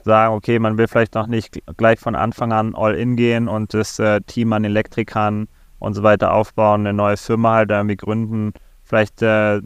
sagen, 0.04 0.34
okay, 0.34 0.58
man 0.58 0.78
will 0.78 0.88
vielleicht 0.88 1.16
noch 1.16 1.28
nicht 1.28 1.62
gleich 1.78 2.00
von 2.00 2.16
Anfang 2.16 2.52
an 2.52 2.76
all 2.76 2.96
in 2.96 3.16
gehen 3.16 3.48
und 3.48 3.74
das 3.74 4.00
äh, 4.00 4.22
Team 4.22 4.54
an 4.54 4.64
Elektrikern 4.64 5.48
und 5.80 5.94
so 5.94 6.04
weiter 6.04 6.34
aufbauen, 6.34 6.82
eine 6.82 6.94
neue 6.94 7.18
Firma 7.18 7.54
halt 7.56 7.72
irgendwie 7.72 7.98
gründen. 7.98 8.54
Vielleicht 8.84 9.22
äh, 9.22 9.62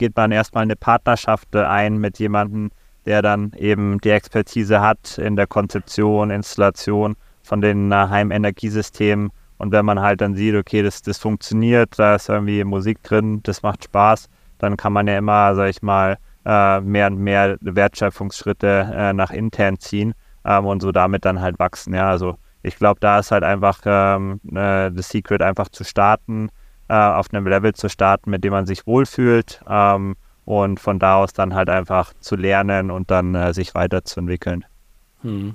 geht 0.00 0.16
man 0.16 0.32
erstmal 0.32 0.62
eine 0.62 0.76
Partnerschaft 0.76 1.54
ein 1.54 1.98
mit 1.98 2.18
jemandem, 2.18 2.70
der 3.04 3.20
dann 3.20 3.52
eben 3.56 4.00
die 4.00 4.10
Expertise 4.10 4.80
hat 4.80 5.18
in 5.18 5.36
der 5.36 5.46
Konzeption, 5.46 6.30
Installation 6.30 7.16
von 7.42 7.60
den 7.60 7.92
äh, 7.92 7.94
Heimenergiesystemen. 8.08 9.30
Und 9.58 9.72
wenn 9.72 9.84
man 9.84 10.00
halt 10.00 10.22
dann 10.22 10.34
sieht, 10.34 10.54
okay, 10.54 10.82
das, 10.82 11.02
das 11.02 11.18
funktioniert, 11.18 11.98
da 11.98 12.14
ist 12.14 12.30
irgendwie 12.30 12.64
Musik 12.64 13.02
drin, 13.02 13.40
das 13.42 13.62
macht 13.62 13.84
Spaß, 13.84 14.30
dann 14.58 14.78
kann 14.78 14.94
man 14.94 15.06
ja 15.06 15.18
immer, 15.18 15.54
sag 15.54 15.68
ich 15.68 15.82
mal, 15.82 16.16
äh, 16.46 16.80
mehr 16.80 17.08
und 17.08 17.18
mehr 17.18 17.58
Wertschöpfungsschritte 17.60 18.90
äh, 18.94 19.12
nach 19.12 19.30
intern 19.30 19.78
ziehen 19.78 20.14
ähm, 20.46 20.64
und 20.64 20.80
so 20.80 20.92
damit 20.92 21.26
dann 21.26 21.42
halt 21.42 21.58
wachsen. 21.58 21.92
Ja, 21.92 22.08
also 22.08 22.38
ich 22.62 22.76
glaube, 22.76 23.00
da 23.00 23.18
ist 23.18 23.32
halt 23.32 23.44
einfach 23.44 23.80
ähm, 23.84 24.40
das 24.44 25.08
Secret 25.10 25.42
einfach 25.42 25.68
zu 25.68 25.84
starten, 25.84 26.48
äh, 26.90 26.92
auf 26.92 27.32
einem 27.32 27.46
Level 27.46 27.72
zu 27.72 27.88
starten, 27.88 28.30
mit 28.30 28.42
dem 28.42 28.50
man 28.52 28.66
sich 28.66 28.84
wohlfühlt 28.84 29.62
ähm, 29.68 30.16
und 30.44 30.80
von 30.80 30.98
da 30.98 31.16
aus 31.16 31.32
dann 31.32 31.54
halt 31.54 31.70
einfach 31.70 32.12
zu 32.18 32.34
lernen 32.34 32.90
und 32.90 33.12
dann 33.12 33.34
äh, 33.36 33.54
sich 33.54 33.76
weiterzuentwickeln. 33.76 34.64
Hm. 35.22 35.54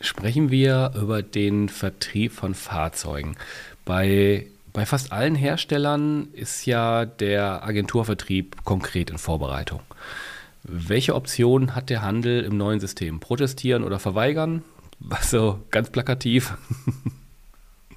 Sprechen 0.00 0.52
wir 0.52 0.92
über 0.94 1.22
den 1.22 1.68
Vertrieb 1.68 2.32
von 2.32 2.54
Fahrzeugen. 2.54 3.36
Bei, 3.84 4.46
bei 4.72 4.86
fast 4.86 5.10
allen 5.10 5.34
Herstellern 5.34 6.28
ist 6.32 6.64
ja 6.66 7.04
der 7.04 7.64
Agenturvertrieb 7.64 8.64
konkret 8.64 9.10
in 9.10 9.18
Vorbereitung. 9.18 9.80
Welche 10.62 11.16
Option 11.16 11.74
hat 11.74 11.90
der 11.90 12.02
Handel 12.02 12.44
im 12.44 12.56
neuen 12.56 12.78
System? 12.78 13.18
Protestieren 13.18 13.82
oder 13.82 13.98
verweigern? 13.98 14.62
Was 15.00 15.30
so 15.32 15.58
ganz 15.72 15.90
plakativ. 15.90 16.54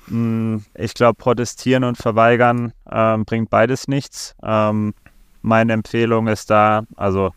Hm, 0.07 0.63
ich 0.75 0.93
glaube, 0.93 1.15
protestieren 1.15 1.83
und 1.83 1.97
verweigern 1.97 2.73
ähm, 2.91 3.25
bringt 3.25 3.49
beides 3.49 3.87
nichts. 3.87 4.35
Ähm, 4.43 4.93
meine 5.41 5.73
Empfehlung 5.73 6.27
ist 6.27 6.49
da, 6.49 6.83
also 6.95 7.31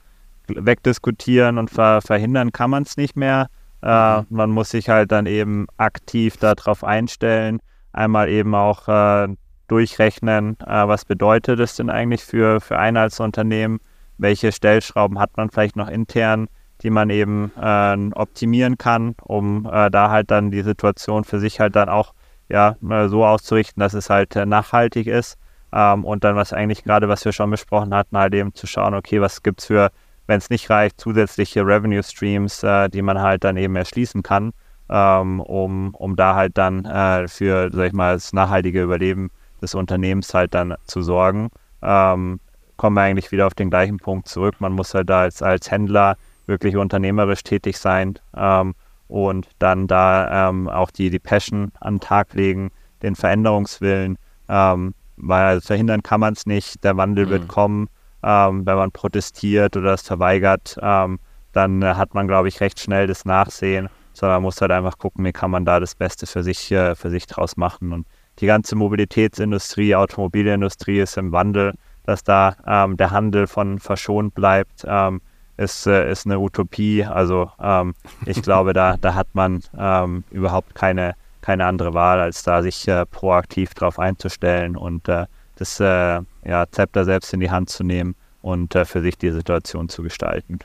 wegdiskutieren 0.47 1.59
und 1.59 1.71
ver 1.71 2.03
verhindern 2.03 2.53
kann 2.53 2.71
man 2.71 2.83
es 2.83 2.97
nicht 2.97 3.17
mehr. 3.17 3.49
Äh, 3.83 4.21
mhm. 4.21 4.27
man 4.31 4.51
muss 4.51 4.71
sich 4.71 4.89
halt 4.89 5.13
dann 5.13 5.27
eben 5.27 5.67
aktiv 5.77 6.37
darauf 6.37 6.85
einstellen. 6.85 7.61
Einmal 7.93 8.29
eben 8.29 8.55
auch 8.55 8.89
äh, 8.89 9.29
durchrechnen, 9.69 10.57
äh, 10.67 10.89
was 10.89 11.05
bedeutet 11.05 11.61
es 11.61 11.77
denn 11.77 11.91
eigentlich 11.91 12.25
für, 12.25 12.61
für 12.61 12.79
ein 12.79 12.97
als 12.97 13.21
Unternehmen? 13.21 13.81
Welche 14.19 14.53
Stellschrauben 14.53 15.19
hat 15.19 15.37
man 15.37 15.51
vielleicht 15.51 15.77
noch 15.77 15.89
intern, 15.89 16.49
die 16.83 16.91
man 16.91 17.11
eben 17.11 17.53
äh, 17.61 18.11
optimieren 18.15 18.79
kann, 18.79 19.15
um 19.23 19.69
äh, 19.71 19.91
da 19.91 20.11
halt 20.11 20.31
dann 20.31 20.51
die 20.51 20.63
Situation 20.63 21.25
für 21.25 21.41
sich 21.41 21.61
halt 21.61 21.77
dann 21.77 21.89
auch 21.89 22.15
ja, 22.49 22.77
so 23.09 23.25
auszurichten, 23.25 23.81
dass 23.81 23.95
es 23.95 24.11
halt 24.11 24.37
äh, 24.37 24.47
nachhaltig 24.47 25.07
ist. 25.07 25.39
Ähm, 25.73 26.05
und 26.05 26.25
dann, 26.25 26.37
was 26.37 26.53
eigentlich 26.53 26.85
gerade, 26.85 27.09
was 27.09 27.25
wir 27.25 27.33
schon 27.33 27.51
besprochen 27.51 27.95
hatten, 27.95 28.17
halt 28.17 28.35
eben 28.35 28.55
zu 28.55 28.67
schauen, 28.67 28.95
okay, 28.95 29.21
was 29.21 29.43
gibt 29.43 29.61
es 29.61 29.67
für, 29.67 29.91
wenn 30.27 30.39
es 30.39 30.51
nicht 30.51 30.71
reicht, 30.71 31.01
zusätzliche 31.01 31.67
Revenue 31.67 32.03
Streams, 32.03 32.63
äh, 32.63 32.89
die 32.89 33.03
man 33.03 33.21
halt 33.21 33.45
dann 33.45 33.57
eben 33.57 33.75
erschließen 33.77 34.23
kann, 34.23 34.53
ähm, 34.89 35.41
um, 35.41 35.95
um 35.95 36.17
da 36.17 36.35
halt 36.35 36.57
dann 36.59 36.85
äh, 36.85 37.29
für, 37.29 37.71
sag 37.73 37.89
ich 37.89 37.93
mal, 37.93 38.15
das 38.15 38.33
nachhaltige 38.33 38.83
Überleben 38.83 39.31
des 39.61 39.75
Unternehmens 39.75 40.33
halt 40.35 40.55
dann 40.55 40.75
zu 40.87 41.03
sorgen. 41.03 41.51
Ähm, 41.83 42.41
kommen 42.77 42.97
wir 42.97 43.03
eigentlich 43.03 43.33
wieder 43.33 43.47
auf 43.47 43.55
den 43.55 43.71
gleichen 43.71 43.99
Punkt 43.99 44.29
zurück. 44.29 44.57
Man 44.59 44.73
muss 44.73 44.95
halt 44.95 45.11
da 45.11 45.23
als, 45.23 45.43
als 45.43 45.71
Händler 45.71 46.17
wirklich 46.47 46.77
unternehmerisch 46.77 47.43
tätig 47.43 47.79
sein. 47.79 48.19
Ähm, 48.37 48.75
und 49.09 49.49
dann 49.59 49.87
da 49.87 50.49
ähm, 50.49 50.69
auch 50.69 50.91
die, 50.91 51.11
die 51.11 51.19
Passion 51.19 51.73
an 51.81 51.95
den 51.95 52.01
Tag 52.01 52.35
legen, 52.35 52.71
den 53.03 53.15
Veränderungswillen, 53.15 54.19
ähm, 54.49 54.95
weil 55.17 55.61
verhindern 55.61 56.03
kann 56.03 56.21
man 56.21 56.33
es 56.35 56.47
nicht, 56.47 56.83
der 56.85 56.97
Wandel 56.97 57.27
mhm. 57.27 57.31
wird 57.31 57.49
kommen, 57.49 57.89
ähm, 58.23 58.67
wenn 58.67 58.77
man 58.77 58.91
protestiert 58.91 59.77
oder 59.77 59.93
es 59.95 60.03
verweigert, 60.03 60.79
ähm, 60.81 61.19
dann 61.53 61.83
äh, 61.83 61.95
hat 61.95 62.15
man, 62.15 62.27
glaube 62.27 62.49
ich, 62.49 62.61
recht 62.61 62.81
schnell 62.81 63.07
das 63.07 63.25
Nachsehen, 63.25 63.89
sondern 64.13 64.37
man 64.37 64.45
muss 64.45 64.61
halt 64.61 64.73
einfach 64.73 64.99
gucken, 64.99 65.25
wie 65.25 65.33
kann 65.33 65.51
man 65.51 65.65
da 65.65 65.81
das 65.81 65.95
Beste 65.95 66.27
für 66.27 66.43
sich, 66.43 66.71
äh, 66.73 66.95
für 66.95 67.11
sich 67.11 67.27
draus 67.27 67.57
machen. 67.57 67.93
Und 67.93 68.07
die 68.41 68.47
ganze 68.47 68.75
Mobilitätsindustrie, 68.77 69.95
Automobilindustrie 69.95 71.01
ist 71.01 71.17
im 71.17 71.33
Wandel, 71.33 71.75
dass 72.05 72.25
da 72.25 72.57
ähm, 72.67 72.97
der 72.97 73.11
Handel 73.11 73.47
von 73.47 73.79
verschont 73.79 74.35
bleibt, 74.35 74.85
ähm, 74.87 75.21
ist, 75.57 75.87
äh, 75.87 76.11
ist 76.11 76.27
eine 76.27 76.39
Utopie. 76.39 77.05
Also 77.05 77.51
ähm, 77.61 77.95
ich 78.27 78.43
glaube, 78.43 78.73
da, 78.73 78.97
da 79.01 79.15
hat 79.15 79.29
man 79.35 79.63
ähm, 79.79 80.25
überhaupt 80.31 80.75
keine, 80.75 81.15
keine 81.43 81.67
andere 81.67 81.95
Wahl, 81.95 82.21
als 82.21 82.43
da 82.43 82.63
sich 82.63 82.87
äh, 82.89 83.07
proaktiv 83.07 83.75
darauf 83.75 83.99
einzustellen 83.99 84.77
und 84.77 85.09
äh, 85.09 85.27
das 85.57 85.79
äh, 85.81 86.21
ja, 86.45 86.67
Zepter 86.71 87.05
selbst 87.05 87.33
in 87.33 87.41
die 87.41 87.51
Hand 87.51 87.71
zu 87.71 87.85
nehmen 87.85 88.15
und 88.43 88.75
äh, 88.75 88.85
für 88.85 89.01
sich 89.01 89.17
die 89.17 89.31
Situation 89.31 89.89
zu 89.89 90.03
gestalten. 90.03 90.59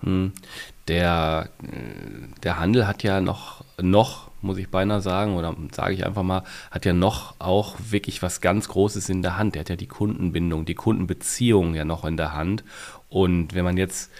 Hm. 0.00 0.32
Der, 0.88 1.48
äh, 1.62 2.40
der 2.42 2.58
Handel 2.58 2.86
hat 2.86 3.02
ja 3.02 3.20
noch, 3.20 3.64
noch, 3.80 4.30
muss 4.42 4.58
ich 4.58 4.68
beinahe 4.68 5.00
sagen, 5.00 5.36
oder 5.36 5.54
sage 5.72 5.94
ich 5.94 6.04
einfach 6.04 6.22
mal, 6.22 6.42
hat 6.70 6.84
ja 6.84 6.92
noch 6.92 7.34
auch 7.38 7.76
wirklich 7.78 8.22
was 8.22 8.40
ganz 8.40 8.68
Großes 8.68 9.08
in 9.08 9.22
der 9.22 9.38
Hand. 9.38 9.54
Der 9.54 9.60
hat 9.60 9.70
ja 9.70 9.76
die 9.76 9.86
Kundenbindung, 9.86 10.66
die 10.66 10.74
Kundenbeziehung 10.74 11.74
ja 11.74 11.84
noch 11.84 12.04
in 12.04 12.16
der 12.16 12.34
Hand. 12.34 12.64
Und 13.14 13.54
wenn 13.54 13.62
man 13.62 13.76
jetzt, 13.76 14.10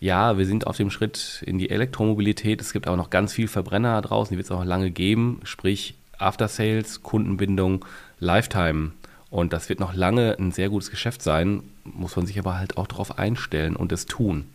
ja, 0.00 0.36
wir 0.36 0.46
sind 0.46 0.66
auf 0.66 0.76
dem 0.76 0.90
Schritt 0.90 1.44
in 1.46 1.58
die 1.58 1.70
Elektromobilität, 1.70 2.60
es 2.60 2.72
gibt 2.72 2.88
aber 2.88 2.96
noch 2.96 3.08
ganz 3.08 3.32
viel 3.32 3.46
Verbrenner 3.46 4.02
draußen, 4.02 4.34
die 4.34 4.36
wird 4.36 4.46
es 4.46 4.50
auch 4.50 4.58
noch 4.58 4.66
lange 4.66 4.90
geben, 4.90 5.38
sprich 5.44 5.94
After 6.18 6.48
Sales, 6.48 7.04
Kundenbindung, 7.04 7.84
Lifetime. 8.18 8.90
Und 9.30 9.52
das 9.52 9.68
wird 9.68 9.78
noch 9.78 9.94
lange 9.94 10.36
ein 10.40 10.50
sehr 10.50 10.70
gutes 10.70 10.90
Geschäft 10.90 11.22
sein, 11.22 11.62
muss 11.84 12.16
man 12.16 12.26
sich 12.26 12.36
aber 12.36 12.58
halt 12.58 12.78
auch 12.78 12.88
darauf 12.88 13.16
einstellen 13.16 13.76
und 13.76 13.92
es 13.92 14.06
tun. 14.06 14.46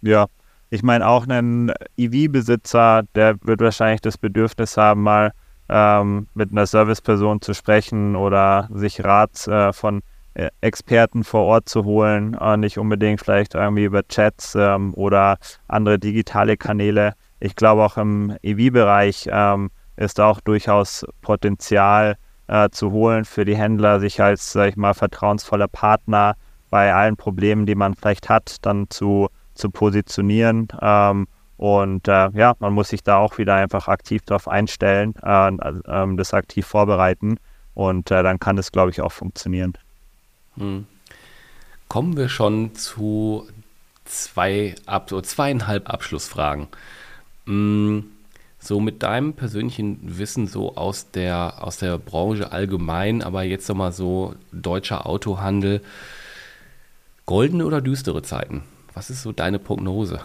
Ja, 0.00 0.26
ich 0.70 0.82
meine 0.82 1.06
auch 1.06 1.28
ein 1.28 1.72
EV-Besitzer, 1.96 3.04
der 3.14 3.36
wird 3.44 3.60
wahrscheinlich 3.60 4.00
das 4.00 4.18
Bedürfnis 4.18 4.76
haben, 4.76 5.04
mal 5.04 5.32
ähm, 5.68 6.26
mit 6.34 6.50
einer 6.50 6.66
Serviceperson 6.66 7.40
zu 7.40 7.54
sprechen 7.54 8.16
oder 8.16 8.68
sich 8.74 9.04
Rat 9.04 9.46
äh, 9.46 9.72
von 9.72 10.02
Experten 10.60 11.24
vor 11.24 11.42
Ort 11.42 11.68
zu 11.68 11.84
holen, 11.84 12.34
äh, 12.40 12.56
nicht 12.56 12.78
unbedingt 12.78 13.20
vielleicht 13.20 13.54
irgendwie 13.54 13.84
über 13.84 14.02
Chats 14.06 14.54
ähm, 14.54 14.94
oder 14.94 15.38
andere 15.68 15.98
digitale 15.98 16.56
Kanäle. 16.56 17.14
Ich 17.40 17.56
glaube 17.56 17.82
auch 17.82 17.96
im 17.96 18.36
EV-Bereich 18.42 19.28
ähm, 19.30 19.70
ist 19.96 20.20
auch 20.20 20.40
durchaus 20.40 21.04
Potenzial 21.20 22.16
äh, 22.46 22.70
zu 22.70 22.92
holen 22.92 23.24
für 23.24 23.44
die 23.44 23.56
Händler, 23.56 24.00
sich 24.00 24.20
als, 24.20 24.52
sag 24.52 24.70
ich 24.70 24.76
mal, 24.76 24.94
vertrauensvoller 24.94 25.68
Partner 25.68 26.36
bei 26.70 26.94
allen 26.94 27.16
Problemen, 27.16 27.66
die 27.66 27.74
man 27.74 27.94
vielleicht 27.94 28.28
hat, 28.28 28.56
dann 28.62 28.88
zu, 28.88 29.28
zu 29.54 29.70
positionieren. 29.70 30.68
Ähm, 30.80 31.26
und 31.58 32.08
äh, 32.08 32.30
ja, 32.30 32.54
man 32.58 32.72
muss 32.72 32.88
sich 32.88 33.02
da 33.02 33.18
auch 33.18 33.38
wieder 33.38 33.54
einfach 33.54 33.88
aktiv 33.88 34.22
darauf 34.24 34.48
einstellen, 34.48 35.14
äh, 35.22 35.48
äh, 35.48 36.16
das 36.16 36.34
aktiv 36.34 36.66
vorbereiten. 36.66 37.36
Und 37.74 38.10
äh, 38.10 38.22
dann 38.22 38.38
kann 38.38 38.56
das, 38.56 38.72
glaube 38.72 38.90
ich, 38.90 39.00
auch 39.00 39.12
funktionieren. 39.12 39.74
Hm. 40.56 40.86
Kommen 41.88 42.16
wir 42.16 42.28
schon 42.28 42.74
zu 42.74 43.46
zwei, 44.04 44.74
zweieinhalb 45.22 45.90
Abschlussfragen. 45.90 46.68
Hm, 47.46 48.04
so 48.58 48.80
mit 48.80 49.02
deinem 49.02 49.34
persönlichen 49.34 49.98
Wissen 50.18 50.46
so 50.46 50.76
aus 50.76 51.10
der, 51.10 51.62
aus 51.64 51.78
der 51.78 51.98
Branche 51.98 52.52
allgemein, 52.52 53.22
aber 53.22 53.42
jetzt 53.42 53.68
nochmal 53.68 53.92
so 53.92 54.34
deutscher 54.52 55.06
Autohandel. 55.06 55.82
Goldene 57.26 57.66
oder 57.66 57.80
düstere 57.80 58.22
Zeiten? 58.22 58.62
Was 58.94 59.10
ist 59.10 59.22
so 59.22 59.32
deine 59.32 59.58
Prognose? 59.58 60.20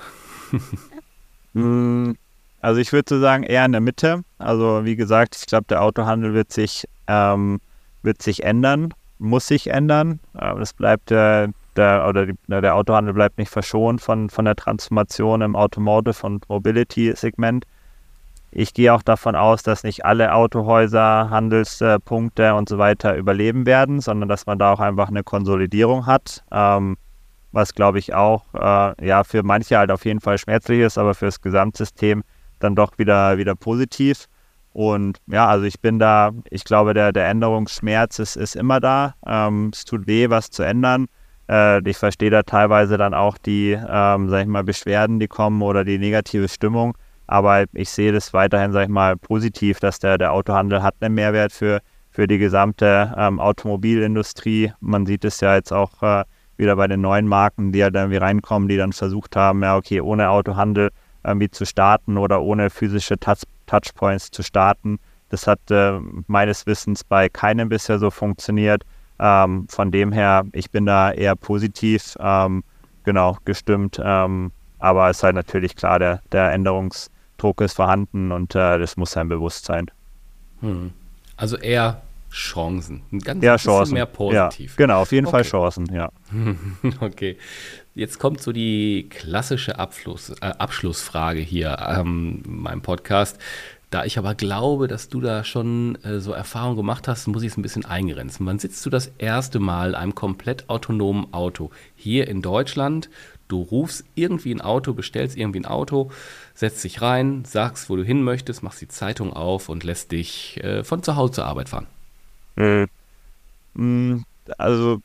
hm, 1.54 2.16
Also 2.62 2.80
ich 2.80 2.92
würde 2.94 3.16
so 3.16 3.20
sagen, 3.20 3.44
eher 3.44 3.66
in 3.66 3.72
der 3.72 3.82
Mitte. 3.82 4.24
Also 4.38 4.86
wie 4.86 4.96
gesagt, 4.96 5.36
ich 5.40 5.46
glaube, 5.46 5.66
der 5.70 5.82
Autohandel 5.82 6.34
wird 6.34 6.52
sich, 6.52 6.88
ähm, 7.08 7.60
wird 8.04 8.22
sich 8.22 8.44
ändern, 8.44 8.94
muss 9.20 9.48
sich 9.48 9.68
ändern. 9.68 10.20
Das 10.34 10.74
bleibt 10.74 11.12
äh, 11.12 11.48
der, 11.76 12.08
oder 12.08 12.26
die, 12.28 12.34
der 12.48 12.76
Autohandel 12.76 13.14
bleibt 13.14 13.38
nicht 13.38 13.50
verschont 13.50 14.02
von, 14.02 14.30
von 14.30 14.46
der 14.46 14.56
Transformation 14.56 15.42
im 15.42 15.56
Automotive- 15.56 16.26
und 16.26 16.48
Mobility-Segment. 16.50 17.66
Ich 18.52 18.74
gehe 18.74 18.94
auch 18.94 19.04
davon 19.04 19.36
aus, 19.36 19.62
dass 19.62 19.84
nicht 19.84 20.06
alle 20.06 20.34
Autohäuser, 20.34 21.30
Handelspunkte 21.30 22.56
und 22.56 22.70
so 22.70 22.78
weiter 22.78 23.16
überleben 23.16 23.66
werden, 23.66 24.00
sondern 24.00 24.30
dass 24.30 24.46
man 24.46 24.58
da 24.58 24.72
auch 24.72 24.80
einfach 24.80 25.10
eine 25.10 25.24
Konsolidierung 25.24 26.06
hat. 26.06 26.44
Ähm, 26.52 26.98
was 27.52 27.74
glaube 27.74 28.00
ich 28.00 28.14
auch 28.14 28.46
äh, 28.54 29.06
ja 29.06 29.24
für 29.24 29.44
manche 29.44 29.78
halt 29.78 29.92
auf 29.92 30.06
jeden 30.06 30.22
Fall 30.22 30.38
schmerzlich 30.38 30.80
ist, 30.80 30.98
aber 30.98 31.14
für 31.14 31.26
das 31.26 31.42
Gesamtsystem 31.42 32.24
dann 32.60 32.76
doch 32.76 32.98
wieder, 32.98 33.38
wieder 33.38 33.56
positiv. 33.56 34.28
Und 34.78 35.18
ja, 35.26 35.48
also 35.48 35.66
ich 35.66 35.82
bin 35.82 35.98
da, 35.98 36.30
ich 36.52 36.64
glaube, 36.64 36.94
der, 36.94 37.12
der 37.12 37.28
Änderungsschmerz 37.30 38.20
ist, 38.20 38.36
ist 38.36 38.56
immer 38.56 38.80
da. 38.80 39.16
Ähm, 39.26 39.72
es 39.74 39.86
tut 39.86 40.06
weh, 40.06 40.30
was 40.30 40.52
zu 40.52 40.62
ändern. 40.62 41.08
Äh, 41.50 41.82
ich 41.90 41.98
verstehe 41.98 42.30
da 42.30 42.44
teilweise 42.44 42.96
dann 42.96 43.16
auch 43.16 43.40
die, 43.40 43.72
ähm, 43.72 44.30
sag 44.30 44.42
ich 44.42 44.48
mal, 44.48 44.64
Beschwerden, 44.64 45.20
die 45.20 45.28
kommen 45.28 45.64
oder 45.64 45.84
die 45.84 45.98
negative 45.98 46.48
Stimmung. 46.48 46.96
Aber 47.26 47.66
ich 47.74 47.90
sehe 47.90 48.12
das 48.12 48.34
weiterhin, 48.34 48.72
sag 48.72 48.84
ich 48.84 48.90
mal, 48.90 49.18
positiv, 49.18 49.80
dass 49.80 49.98
der, 49.98 50.20
der 50.20 50.32
Autohandel 50.32 50.84
hat 50.84 50.94
einen 51.00 51.16
Mehrwert 51.16 51.54
für, 51.54 51.80
für 52.12 52.28
die 52.28 52.38
gesamte 52.38 53.16
ähm, 53.18 53.40
Automobilindustrie. 53.40 54.74
Man 54.80 55.08
sieht 55.08 55.26
es 55.26 55.40
ja 55.40 55.56
jetzt 55.56 55.74
auch 55.74 56.04
äh, 56.04 56.24
wieder 56.56 56.76
bei 56.76 56.86
den 56.86 57.02
neuen 57.02 57.28
Marken, 57.28 57.72
die 57.72 57.80
ja 57.80 57.90
dann 57.90 58.12
irgendwie 58.12 58.24
reinkommen, 58.24 58.70
die 58.70 58.78
dann 58.78 58.94
versucht 58.94 59.36
haben, 59.36 59.64
ja, 59.64 59.76
okay, 59.76 60.02
ohne 60.02 60.30
Autohandel 60.30 60.92
irgendwie 61.24 61.50
zu 61.50 61.66
starten 61.66 62.20
oder 62.20 62.44
ohne 62.44 62.70
physische 62.70 63.18
Touch 63.18 63.42
Touchpoints 63.68 64.32
zu 64.32 64.42
starten. 64.42 65.00
Das 65.30 65.46
hat 65.46 65.60
äh, 65.70 66.00
meines 66.28 66.66
Wissens 66.66 67.04
bei 67.04 67.30
keinem 67.30 67.70
bisher 67.70 68.00
so 68.00 68.10
funktioniert. 68.10 68.84
Ähm, 69.20 69.68
von 69.70 69.92
dem 69.92 70.12
her, 70.12 70.46
ich 70.54 70.72
bin 70.72 70.86
da 70.86 71.12
eher 71.12 71.36
positiv, 71.36 72.16
ähm, 72.20 72.64
genau, 73.04 73.38
gestimmt. 73.46 74.00
Ähm, 74.04 74.52
aber 74.80 75.10
es 75.10 75.18
ist 75.18 75.24
halt 75.24 75.36
natürlich 75.36 75.76
klar, 75.76 76.00
der, 76.00 76.22
der 76.32 76.52
Änderungsdruck 76.52 77.62
ist 77.62 77.74
vorhanden 77.74 78.32
und 78.32 78.56
äh, 78.56 78.78
das 78.80 78.96
muss 78.96 79.12
sein 79.12 79.28
Bewusstsein. 79.28 79.88
Hm. 80.62 80.94
Also 81.36 81.58
eher 81.58 82.02
Chancen. 82.32 83.04
Ein 83.12 83.20
ganz 83.20 83.44
ja, 83.44 83.54
bisschen 83.54 83.72
Chancen. 83.72 83.94
mehr 83.94 84.06
positiv. 84.06 84.72
Ja, 84.72 84.78
genau, 84.78 85.02
auf 85.02 85.12
jeden 85.12 85.28
okay. 85.28 85.38
Fall 85.38 85.44
Chancen, 85.44 85.94
ja. 85.94 86.10
okay. 87.02 87.38
Jetzt 87.98 88.20
kommt 88.20 88.44
so 88.44 88.52
die 88.52 89.08
klassische 89.10 89.80
Abschluss, 89.80 90.30
äh, 90.30 90.54
Abschlussfrage 90.60 91.40
hier 91.40 91.80
ähm, 91.80 92.44
in 92.46 92.60
meinem 92.60 92.82
Podcast. 92.84 93.40
Da 93.90 94.06
ich 94.06 94.20
aber 94.20 94.36
glaube, 94.36 94.88
dass 94.88 95.10
du 95.10 95.20
da 95.20 95.44
schon 95.44 95.98
äh, 96.04 96.20
so 96.20 96.32
Erfahrung 96.32 96.76
gemacht 96.76 97.08
hast, 97.08 97.26
muss 97.26 97.42
ich 97.42 97.54
es 97.54 97.58
ein 97.58 97.64
bisschen 97.64 97.86
eingrenzen. 97.86 98.46
Wann 98.46 98.60
sitzt 98.60 98.86
du 98.86 98.92
das 98.92 99.12
erste 99.18 99.58
Mal 99.58 99.90
in 99.90 99.96
einem 99.96 100.14
komplett 100.14 100.70
autonomen 100.70 101.34
Auto 101.34 101.72
hier 101.96 102.28
in 102.28 102.44
Deutschland? 102.44 103.10
Du 103.48 103.64
rufst 103.64 104.06
irgendwie 104.14 104.54
ein 104.54 104.62
Auto, 104.62 104.94
bestellst 104.94 105.36
irgendwie 105.36 105.62
ein 105.62 105.66
Auto, 105.66 106.12
setzt 106.54 106.84
dich 106.84 107.02
rein, 107.02 107.46
sagst, 107.46 107.90
wo 107.90 107.96
du 107.96 108.04
hin 108.04 108.22
möchtest, 108.22 108.62
machst 108.62 108.80
die 108.80 108.90
Zeitung 108.90 109.34
auf 109.34 109.70
und 109.70 109.84
lässt 109.84 110.12
dich 110.12 110.64
äh, 110.64 110.84
von 110.84 111.02
zu 111.02 111.16
Hause 111.16 111.34
zur 111.34 111.46
Arbeit 111.46 111.70
fahren. 111.70 111.88
Mhm. 113.74 114.24
Also 114.60 115.02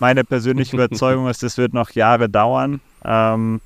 meine 0.00 0.24
persönliche 0.24 0.76
Überzeugung 0.76 1.28
ist, 1.28 1.42
es 1.42 1.58
wird 1.58 1.74
noch 1.74 1.90
Jahre 1.90 2.28
dauern. 2.28 2.80
Ähm, 3.04 3.60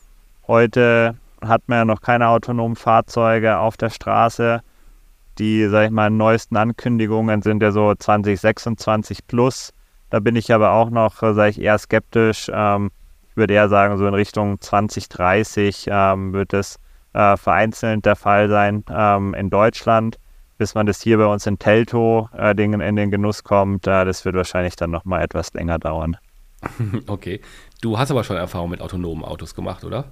heute 0.46 1.16
hat 1.40 1.62
man 1.66 1.78
ja 1.78 1.84
noch 1.84 2.00
keine 2.00 2.28
autonomen 2.28 2.76
Fahrzeuge 2.76 3.58
auf 3.58 3.76
der 3.76 3.90
Straße. 3.90 4.62
Die, 5.38 5.66
sag 5.68 5.86
ich 5.86 5.90
mal, 5.90 6.10
neuesten 6.10 6.56
Ankündigungen 6.56 7.42
sind 7.42 7.62
ja 7.62 7.72
so 7.72 7.94
2026 7.94 9.26
plus. 9.26 9.72
Da 10.10 10.20
bin 10.20 10.36
ich 10.36 10.52
aber 10.52 10.72
auch 10.72 10.90
noch, 10.90 11.22
äh, 11.22 11.34
sage 11.34 11.50
ich, 11.50 11.60
eher 11.60 11.78
skeptisch. 11.78 12.50
Ähm, 12.52 12.90
ich 13.30 13.36
würde 13.36 13.54
eher 13.54 13.68
sagen, 13.68 13.96
so 13.96 14.06
in 14.06 14.14
Richtung 14.14 14.60
2030 14.60 15.86
ähm, 15.88 16.32
wird 16.34 16.52
es 16.52 16.78
äh, 17.14 17.36
vereinzelt 17.36 18.04
der 18.04 18.16
Fall 18.16 18.48
sein 18.48 18.84
ähm, 18.90 19.34
in 19.34 19.48
Deutschland 19.48 20.18
bis 20.62 20.76
man 20.76 20.86
das 20.86 21.02
hier 21.02 21.18
bei 21.18 21.26
uns 21.26 21.44
in 21.48 21.58
Telto 21.58 22.28
äh, 22.38 22.52
in, 22.52 22.80
in 22.80 22.94
den 22.94 23.10
Genuss 23.10 23.42
kommt, 23.42 23.88
äh, 23.88 24.04
das 24.04 24.24
wird 24.24 24.36
wahrscheinlich 24.36 24.76
dann 24.76 24.92
noch 24.92 25.04
mal 25.04 25.20
etwas 25.20 25.52
länger 25.54 25.80
dauern. 25.80 26.16
Okay. 27.08 27.40
Du 27.80 27.98
hast 27.98 28.12
aber 28.12 28.22
schon 28.22 28.36
Erfahrung 28.36 28.70
mit 28.70 28.80
autonomen 28.80 29.24
Autos 29.24 29.56
gemacht, 29.56 29.82
oder? 29.82 30.04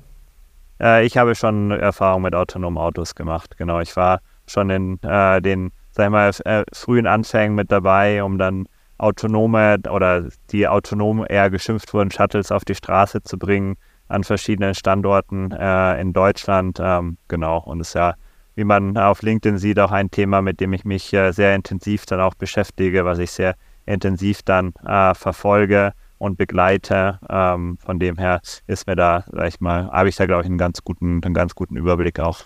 Äh, 0.81 1.07
ich 1.07 1.17
habe 1.17 1.37
schon 1.37 1.71
Erfahrung 1.71 2.23
mit 2.23 2.35
autonomen 2.35 2.79
Autos 2.79 3.15
gemacht, 3.15 3.57
genau. 3.59 3.79
Ich 3.79 3.95
war 3.95 4.23
schon 4.49 4.71
in 4.71 5.01
äh, 5.05 5.41
den, 5.41 5.71
sag 5.93 6.07
ich 6.07 6.11
mal, 6.11 6.31
äh, 6.45 6.65
frühen 6.73 7.07
Anfängen 7.07 7.55
mit 7.55 7.71
dabei, 7.71 8.25
um 8.25 8.37
dann 8.37 8.67
autonome 8.99 9.79
oder 9.89 10.31
die 10.51 10.67
autonom 10.67 11.25
eher 11.29 11.49
geschimpft 11.49 11.95
wurden, 11.95 12.11
Shuttles 12.11 12.51
auf 12.51 12.65
die 12.65 12.75
Straße 12.75 13.23
zu 13.23 13.39
bringen 13.39 13.77
an 14.09 14.25
verschiedenen 14.25 14.75
Standorten 14.75 15.53
äh, 15.53 16.01
in 16.01 16.13
Deutschland. 16.13 16.81
Ähm, 16.83 17.19
genau. 17.29 17.59
Und 17.59 17.81
es 17.81 17.91
ist 17.91 17.95
ja 17.95 18.15
wie 18.61 18.65
man 18.65 18.99
auf 18.99 19.23
LinkedIn 19.23 19.57
sieht, 19.57 19.79
auch 19.79 19.91
ein 19.91 20.11
Thema, 20.11 20.43
mit 20.43 20.61
dem 20.61 20.75
ich 20.75 20.85
mich 20.85 21.15
äh, 21.15 21.33
sehr 21.33 21.55
intensiv 21.55 22.05
dann 22.05 22.21
auch 22.21 22.35
beschäftige, 22.35 23.07
was 23.07 23.19
ich 23.19 23.31
sehr 23.31 23.57
intensiv 23.87 24.43
dann 24.43 24.75
äh, 24.87 25.15
verfolge 25.15 25.95
und 26.19 26.37
begleite. 26.37 27.19
Ähm, 27.31 27.79
von 27.79 27.99
dem 27.99 28.19
her 28.19 28.43
ist 28.67 28.87
mir 28.87 28.97
da, 28.97 29.25
sag 29.33 29.49
ich 29.49 29.61
mal, 29.61 29.91
habe 29.91 30.11
ich 30.11 30.17
da, 30.17 30.27
glaube 30.27 30.43
ich, 30.43 30.47
einen 30.47 30.59
ganz 30.59 30.85
guten, 30.85 31.23
einen 31.25 31.33
ganz 31.33 31.55
guten 31.55 31.77
Überblick 31.77 32.21
auch. 32.21 32.43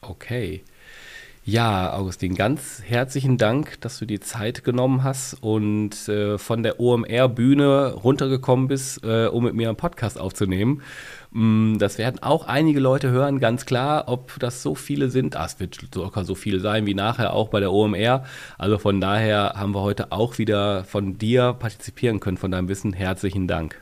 Okay. 0.00 0.64
Ja, 1.44 1.94
Augustin, 1.94 2.34
ganz 2.34 2.82
herzlichen 2.86 3.36
Dank, 3.36 3.80
dass 3.80 3.98
du 3.98 4.06
die 4.06 4.20
Zeit 4.20 4.62
genommen 4.62 5.04
hast 5.04 5.34
und 5.42 6.08
äh, 6.08 6.38
von 6.38 6.62
der 6.62 6.78
OMR-Bühne 6.78 7.92
runtergekommen 7.92 8.68
bist, 8.68 9.04
äh, 9.04 9.26
um 9.26 9.44
mit 9.44 9.54
mir 9.54 9.68
einen 9.68 9.76
Podcast 9.76 10.18
aufzunehmen. 10.18 10.82
Mm, 11.32 11.78
das 11.78 11.98
werden 11.98 12.22
auch 12.22 12.46
einige 12.46 12.80
Leute 12.80 13.10
hören, 13.10 13.38
ganz 13.38 13.66
klar. 13.66 14.04
Ob 14.06 14.38
das 14.40 14.62
so 14.62 14.74
viele 14.74 15.10
sind, 15.10 15.34
das 15.36 15.60
wird 15.60 15.78
locker 15.94 16.24
so 16.24 16.34
viele 16.34 16.60
sein 16.60 16.86
wie 16.86 16.94
nachher 16.94 17.32
auch 17.32 17.48
bei 17.48 17.60
der 17.60 17.72
OMR. 17.72 18.24
Also 18.58 18.78
von 18.78 19.00
daher 19.00 19.54
haben 19.56 19.74
wir 19.74 19.82
heute 19.82 20.12
auch 20.12 20.38
wieder 20.38 20.84
von 20.84 21.18
dir 21.18 21.54
partizipieren 21.58 22.20
können, 22.20 22.36
von 22.36 22.50
deinem 22.50 22.68
Wissen. 22.68 22.92
Herzlichen 22.92 23.46
Dank. 23.46 23.80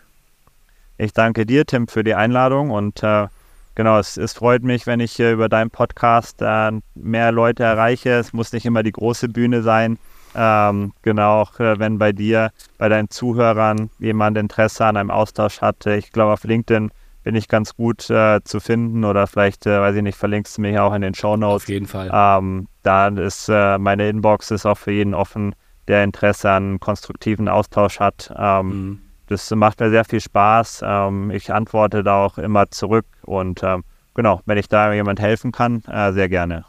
Ich 0.99 1.13
danke 1.13 1.47
dir, 1.47 1.65
Tim, 1.65 1.89
für 1.89 2.05
die 2.05 2.15
Einladung 2.15 2.71
und 2.71 3.03
äh 3.03 3.29
genau, 3.77 3.99
es, 3.99 4.17
es, 4.17 4.33
freut 4.33 4.65
mich, 4.65 4.87
wenn 4.87 4.99
ich 5.01 5.19
äh, 5.21 5.33
über 5.33 5.49
deinen 5.49 5.71
Podcast 5.71 6.43
äh, 6.43 6.73
mehr 6.97 7.33
Leute 7.33 7.63
erreiche. 7.63 8.11
Es 8.11 8.33
muss 8.33 8.53
nicht 8.53 8.67
immer 8.67 8.83
die 8.83 8.93
große 8.93 9.29
Bühne 9.29 9.63
sein. 9.63 9.99
Ähm, 10.35 10.93
genau, 11.03 11.43
auch 11.43 11.61
äh, 11.61 11.79
wenn 11.79 11.99
bei 11.99 12.13
dir, 12.13 12.51
bei 12.77 12.89
deinen 12.89 13.09
Zuhörern 13.09 13.91
jemand 14.01 14.37
Interesse 14.37 14.85
an 14.85 14.97
einem 14.97 15.11
Austausch 15.11 15.61
hatte. 15.61 15.95
Ich 15.95 16.13
glaube, 16.13 16.33
auf 16.33 16.45
LinkedIn 16.45 16.91
bin 17.29 17.35
ich 17.35 17.47
ganz 17.47 17.77
gut 17.77 18.09
äh, 18.09 18.43
zu 18.43 18.59
finden 18.59 19.05
oder 19.05 19.27
vielleicht, 19.27 19.67
äh, 19.67 19.79
weiß 19.79 19.95
ich 19.95 20.03
nicht, 20.03 20.17
verlinkst 20.17 20.57
du 20.57 20.63
mich 20.63 20.79
auch 20.79 20.95
in 20.95 21.03
den 21.03 21.13
Show 21.13 21.37
Notes. 21.37 21.65
Auf 21.65 21.69
jeden 21.69 21.87
Fall. 21.87 22.11
Ähm, 22.11 22.69
da 22.83 23.09
ist 23.09 23.51
äh, 23.51 23.77
meine 23.77 24.09
Inbox 24.09 24.51
ist 24.51 24.65
auch 24.65 24.79
für 24.79 24.93
jeden 24.93 25.13
offen, 25.13 25.55
der 25.89 26.05
Interesse 26.05 26.51
an 26.51 26.81
konstruktiven 26.81 27.49
Austausch 27.49 28.01
hat. 28.01 28.33
Ähm, 28.35 28.67
mhm 28.69 28.99
das 29.27 29.51
macht 29.51 29.81
mir 29.81 29.91
sehr 29.91 30.07
viel 30.07 30.23
Spaß. 30.23 30.81
Ähm, 30.83 31.31
ich 31.31 31.53
antworte 31.53 32.03
da 32.03 32.25
auch 32.25 32.39
immer 32.39 32.71
zurück 32.71 33.05
und 33.27 33.63
ähm, 33.63 33.85
genau, 34.15 34.41
wenn 34.47 34.57
ich 34.57 34.69
da 34.69 34.91
jemand 34.95 35.21
helfen 35.21 35.53
kann, 35.53 35.83
äh, 35.85 36.13
sehr 36.13 36.31
gerne. 36.31 36.65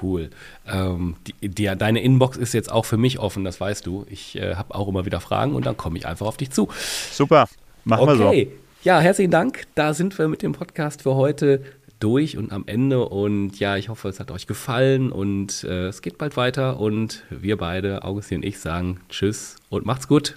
Cool. 0.00 0.30
Ähm, 0.68 1.16
die, 1.26 1.48
die, 1.48 1.64
deine 1.76 2.00
Inbox 2.00 2.36
ist 2.36 2.52
jetzt 2.52 2.70
auch 2.70 2.84
für 2.84 2.98
mich 2.98 3.18
offen, 3.18 3.42
das 3.42 3.60
weißt 3.60 3.84
du. 3.84 4.06
Ich 4.08 4.36
äh, 4.36 4.54
habe 4.54 4.76
auch 4.76 4.86
immer 4.86 5.04
wieder 5.04 5.20
Fragen 5.20 5.56
und 5.56 5.66
dann 5.66 5.76
komme 5.76 5.98
ich 5.98 6.06
einfach 6.06 6.26
auf 6.26 6.36
dich 6.36 6.52
zu. 6.52 6.68
Super, 7.10 7.48
machen 7.84 8.08
okay. 8.08 8.18
wir 8.18 8.46
so. 8.46 8.69
Ja, 8.82 8.98
herzlichen 8.98 9.30
Dank. 9.30 9.64
Da 9.74 9.92
sind 9.92 10.18
wir 10.18 10.26
mit 10.26 10.40
dem 10.40 10.52
Podcast 10.52 11.02
für 11.02 11.14
heute 11.14 11.62
durch 11.98 12.38
und 12.38 12.50
am 12.50 12.64
Ende. 12.66 13.06
Und 13.06 13.60
ja, 13.60 13.76
ich 13.76 13.90
hoffe, 13.90 14.08
es 14.08 14.18
hat 14.20 14.30
euch 14.30 14.46
gefallen 14.46 15.12
und 15.12 15.64
äh, 15.64 15.88
es 15.88 16.00
geht 16.00 16.16
bald 16.16 16.38
weiter. 16.38 16.80
Und 16.80 17.24
wir 17.28 17.58
beide, 17.58 18.04
Augustin 18.04 18.38
und 18.38 18.44
ich, 18.44 18.58
sagen 18.58 18.98
Tschüss 19.10 19.56
und 19.68 19.84
macht's 19.84 20.08
gut. 20.08 20.34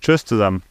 Tschüss 0.00 0.24
zusammen. 0.24 0.64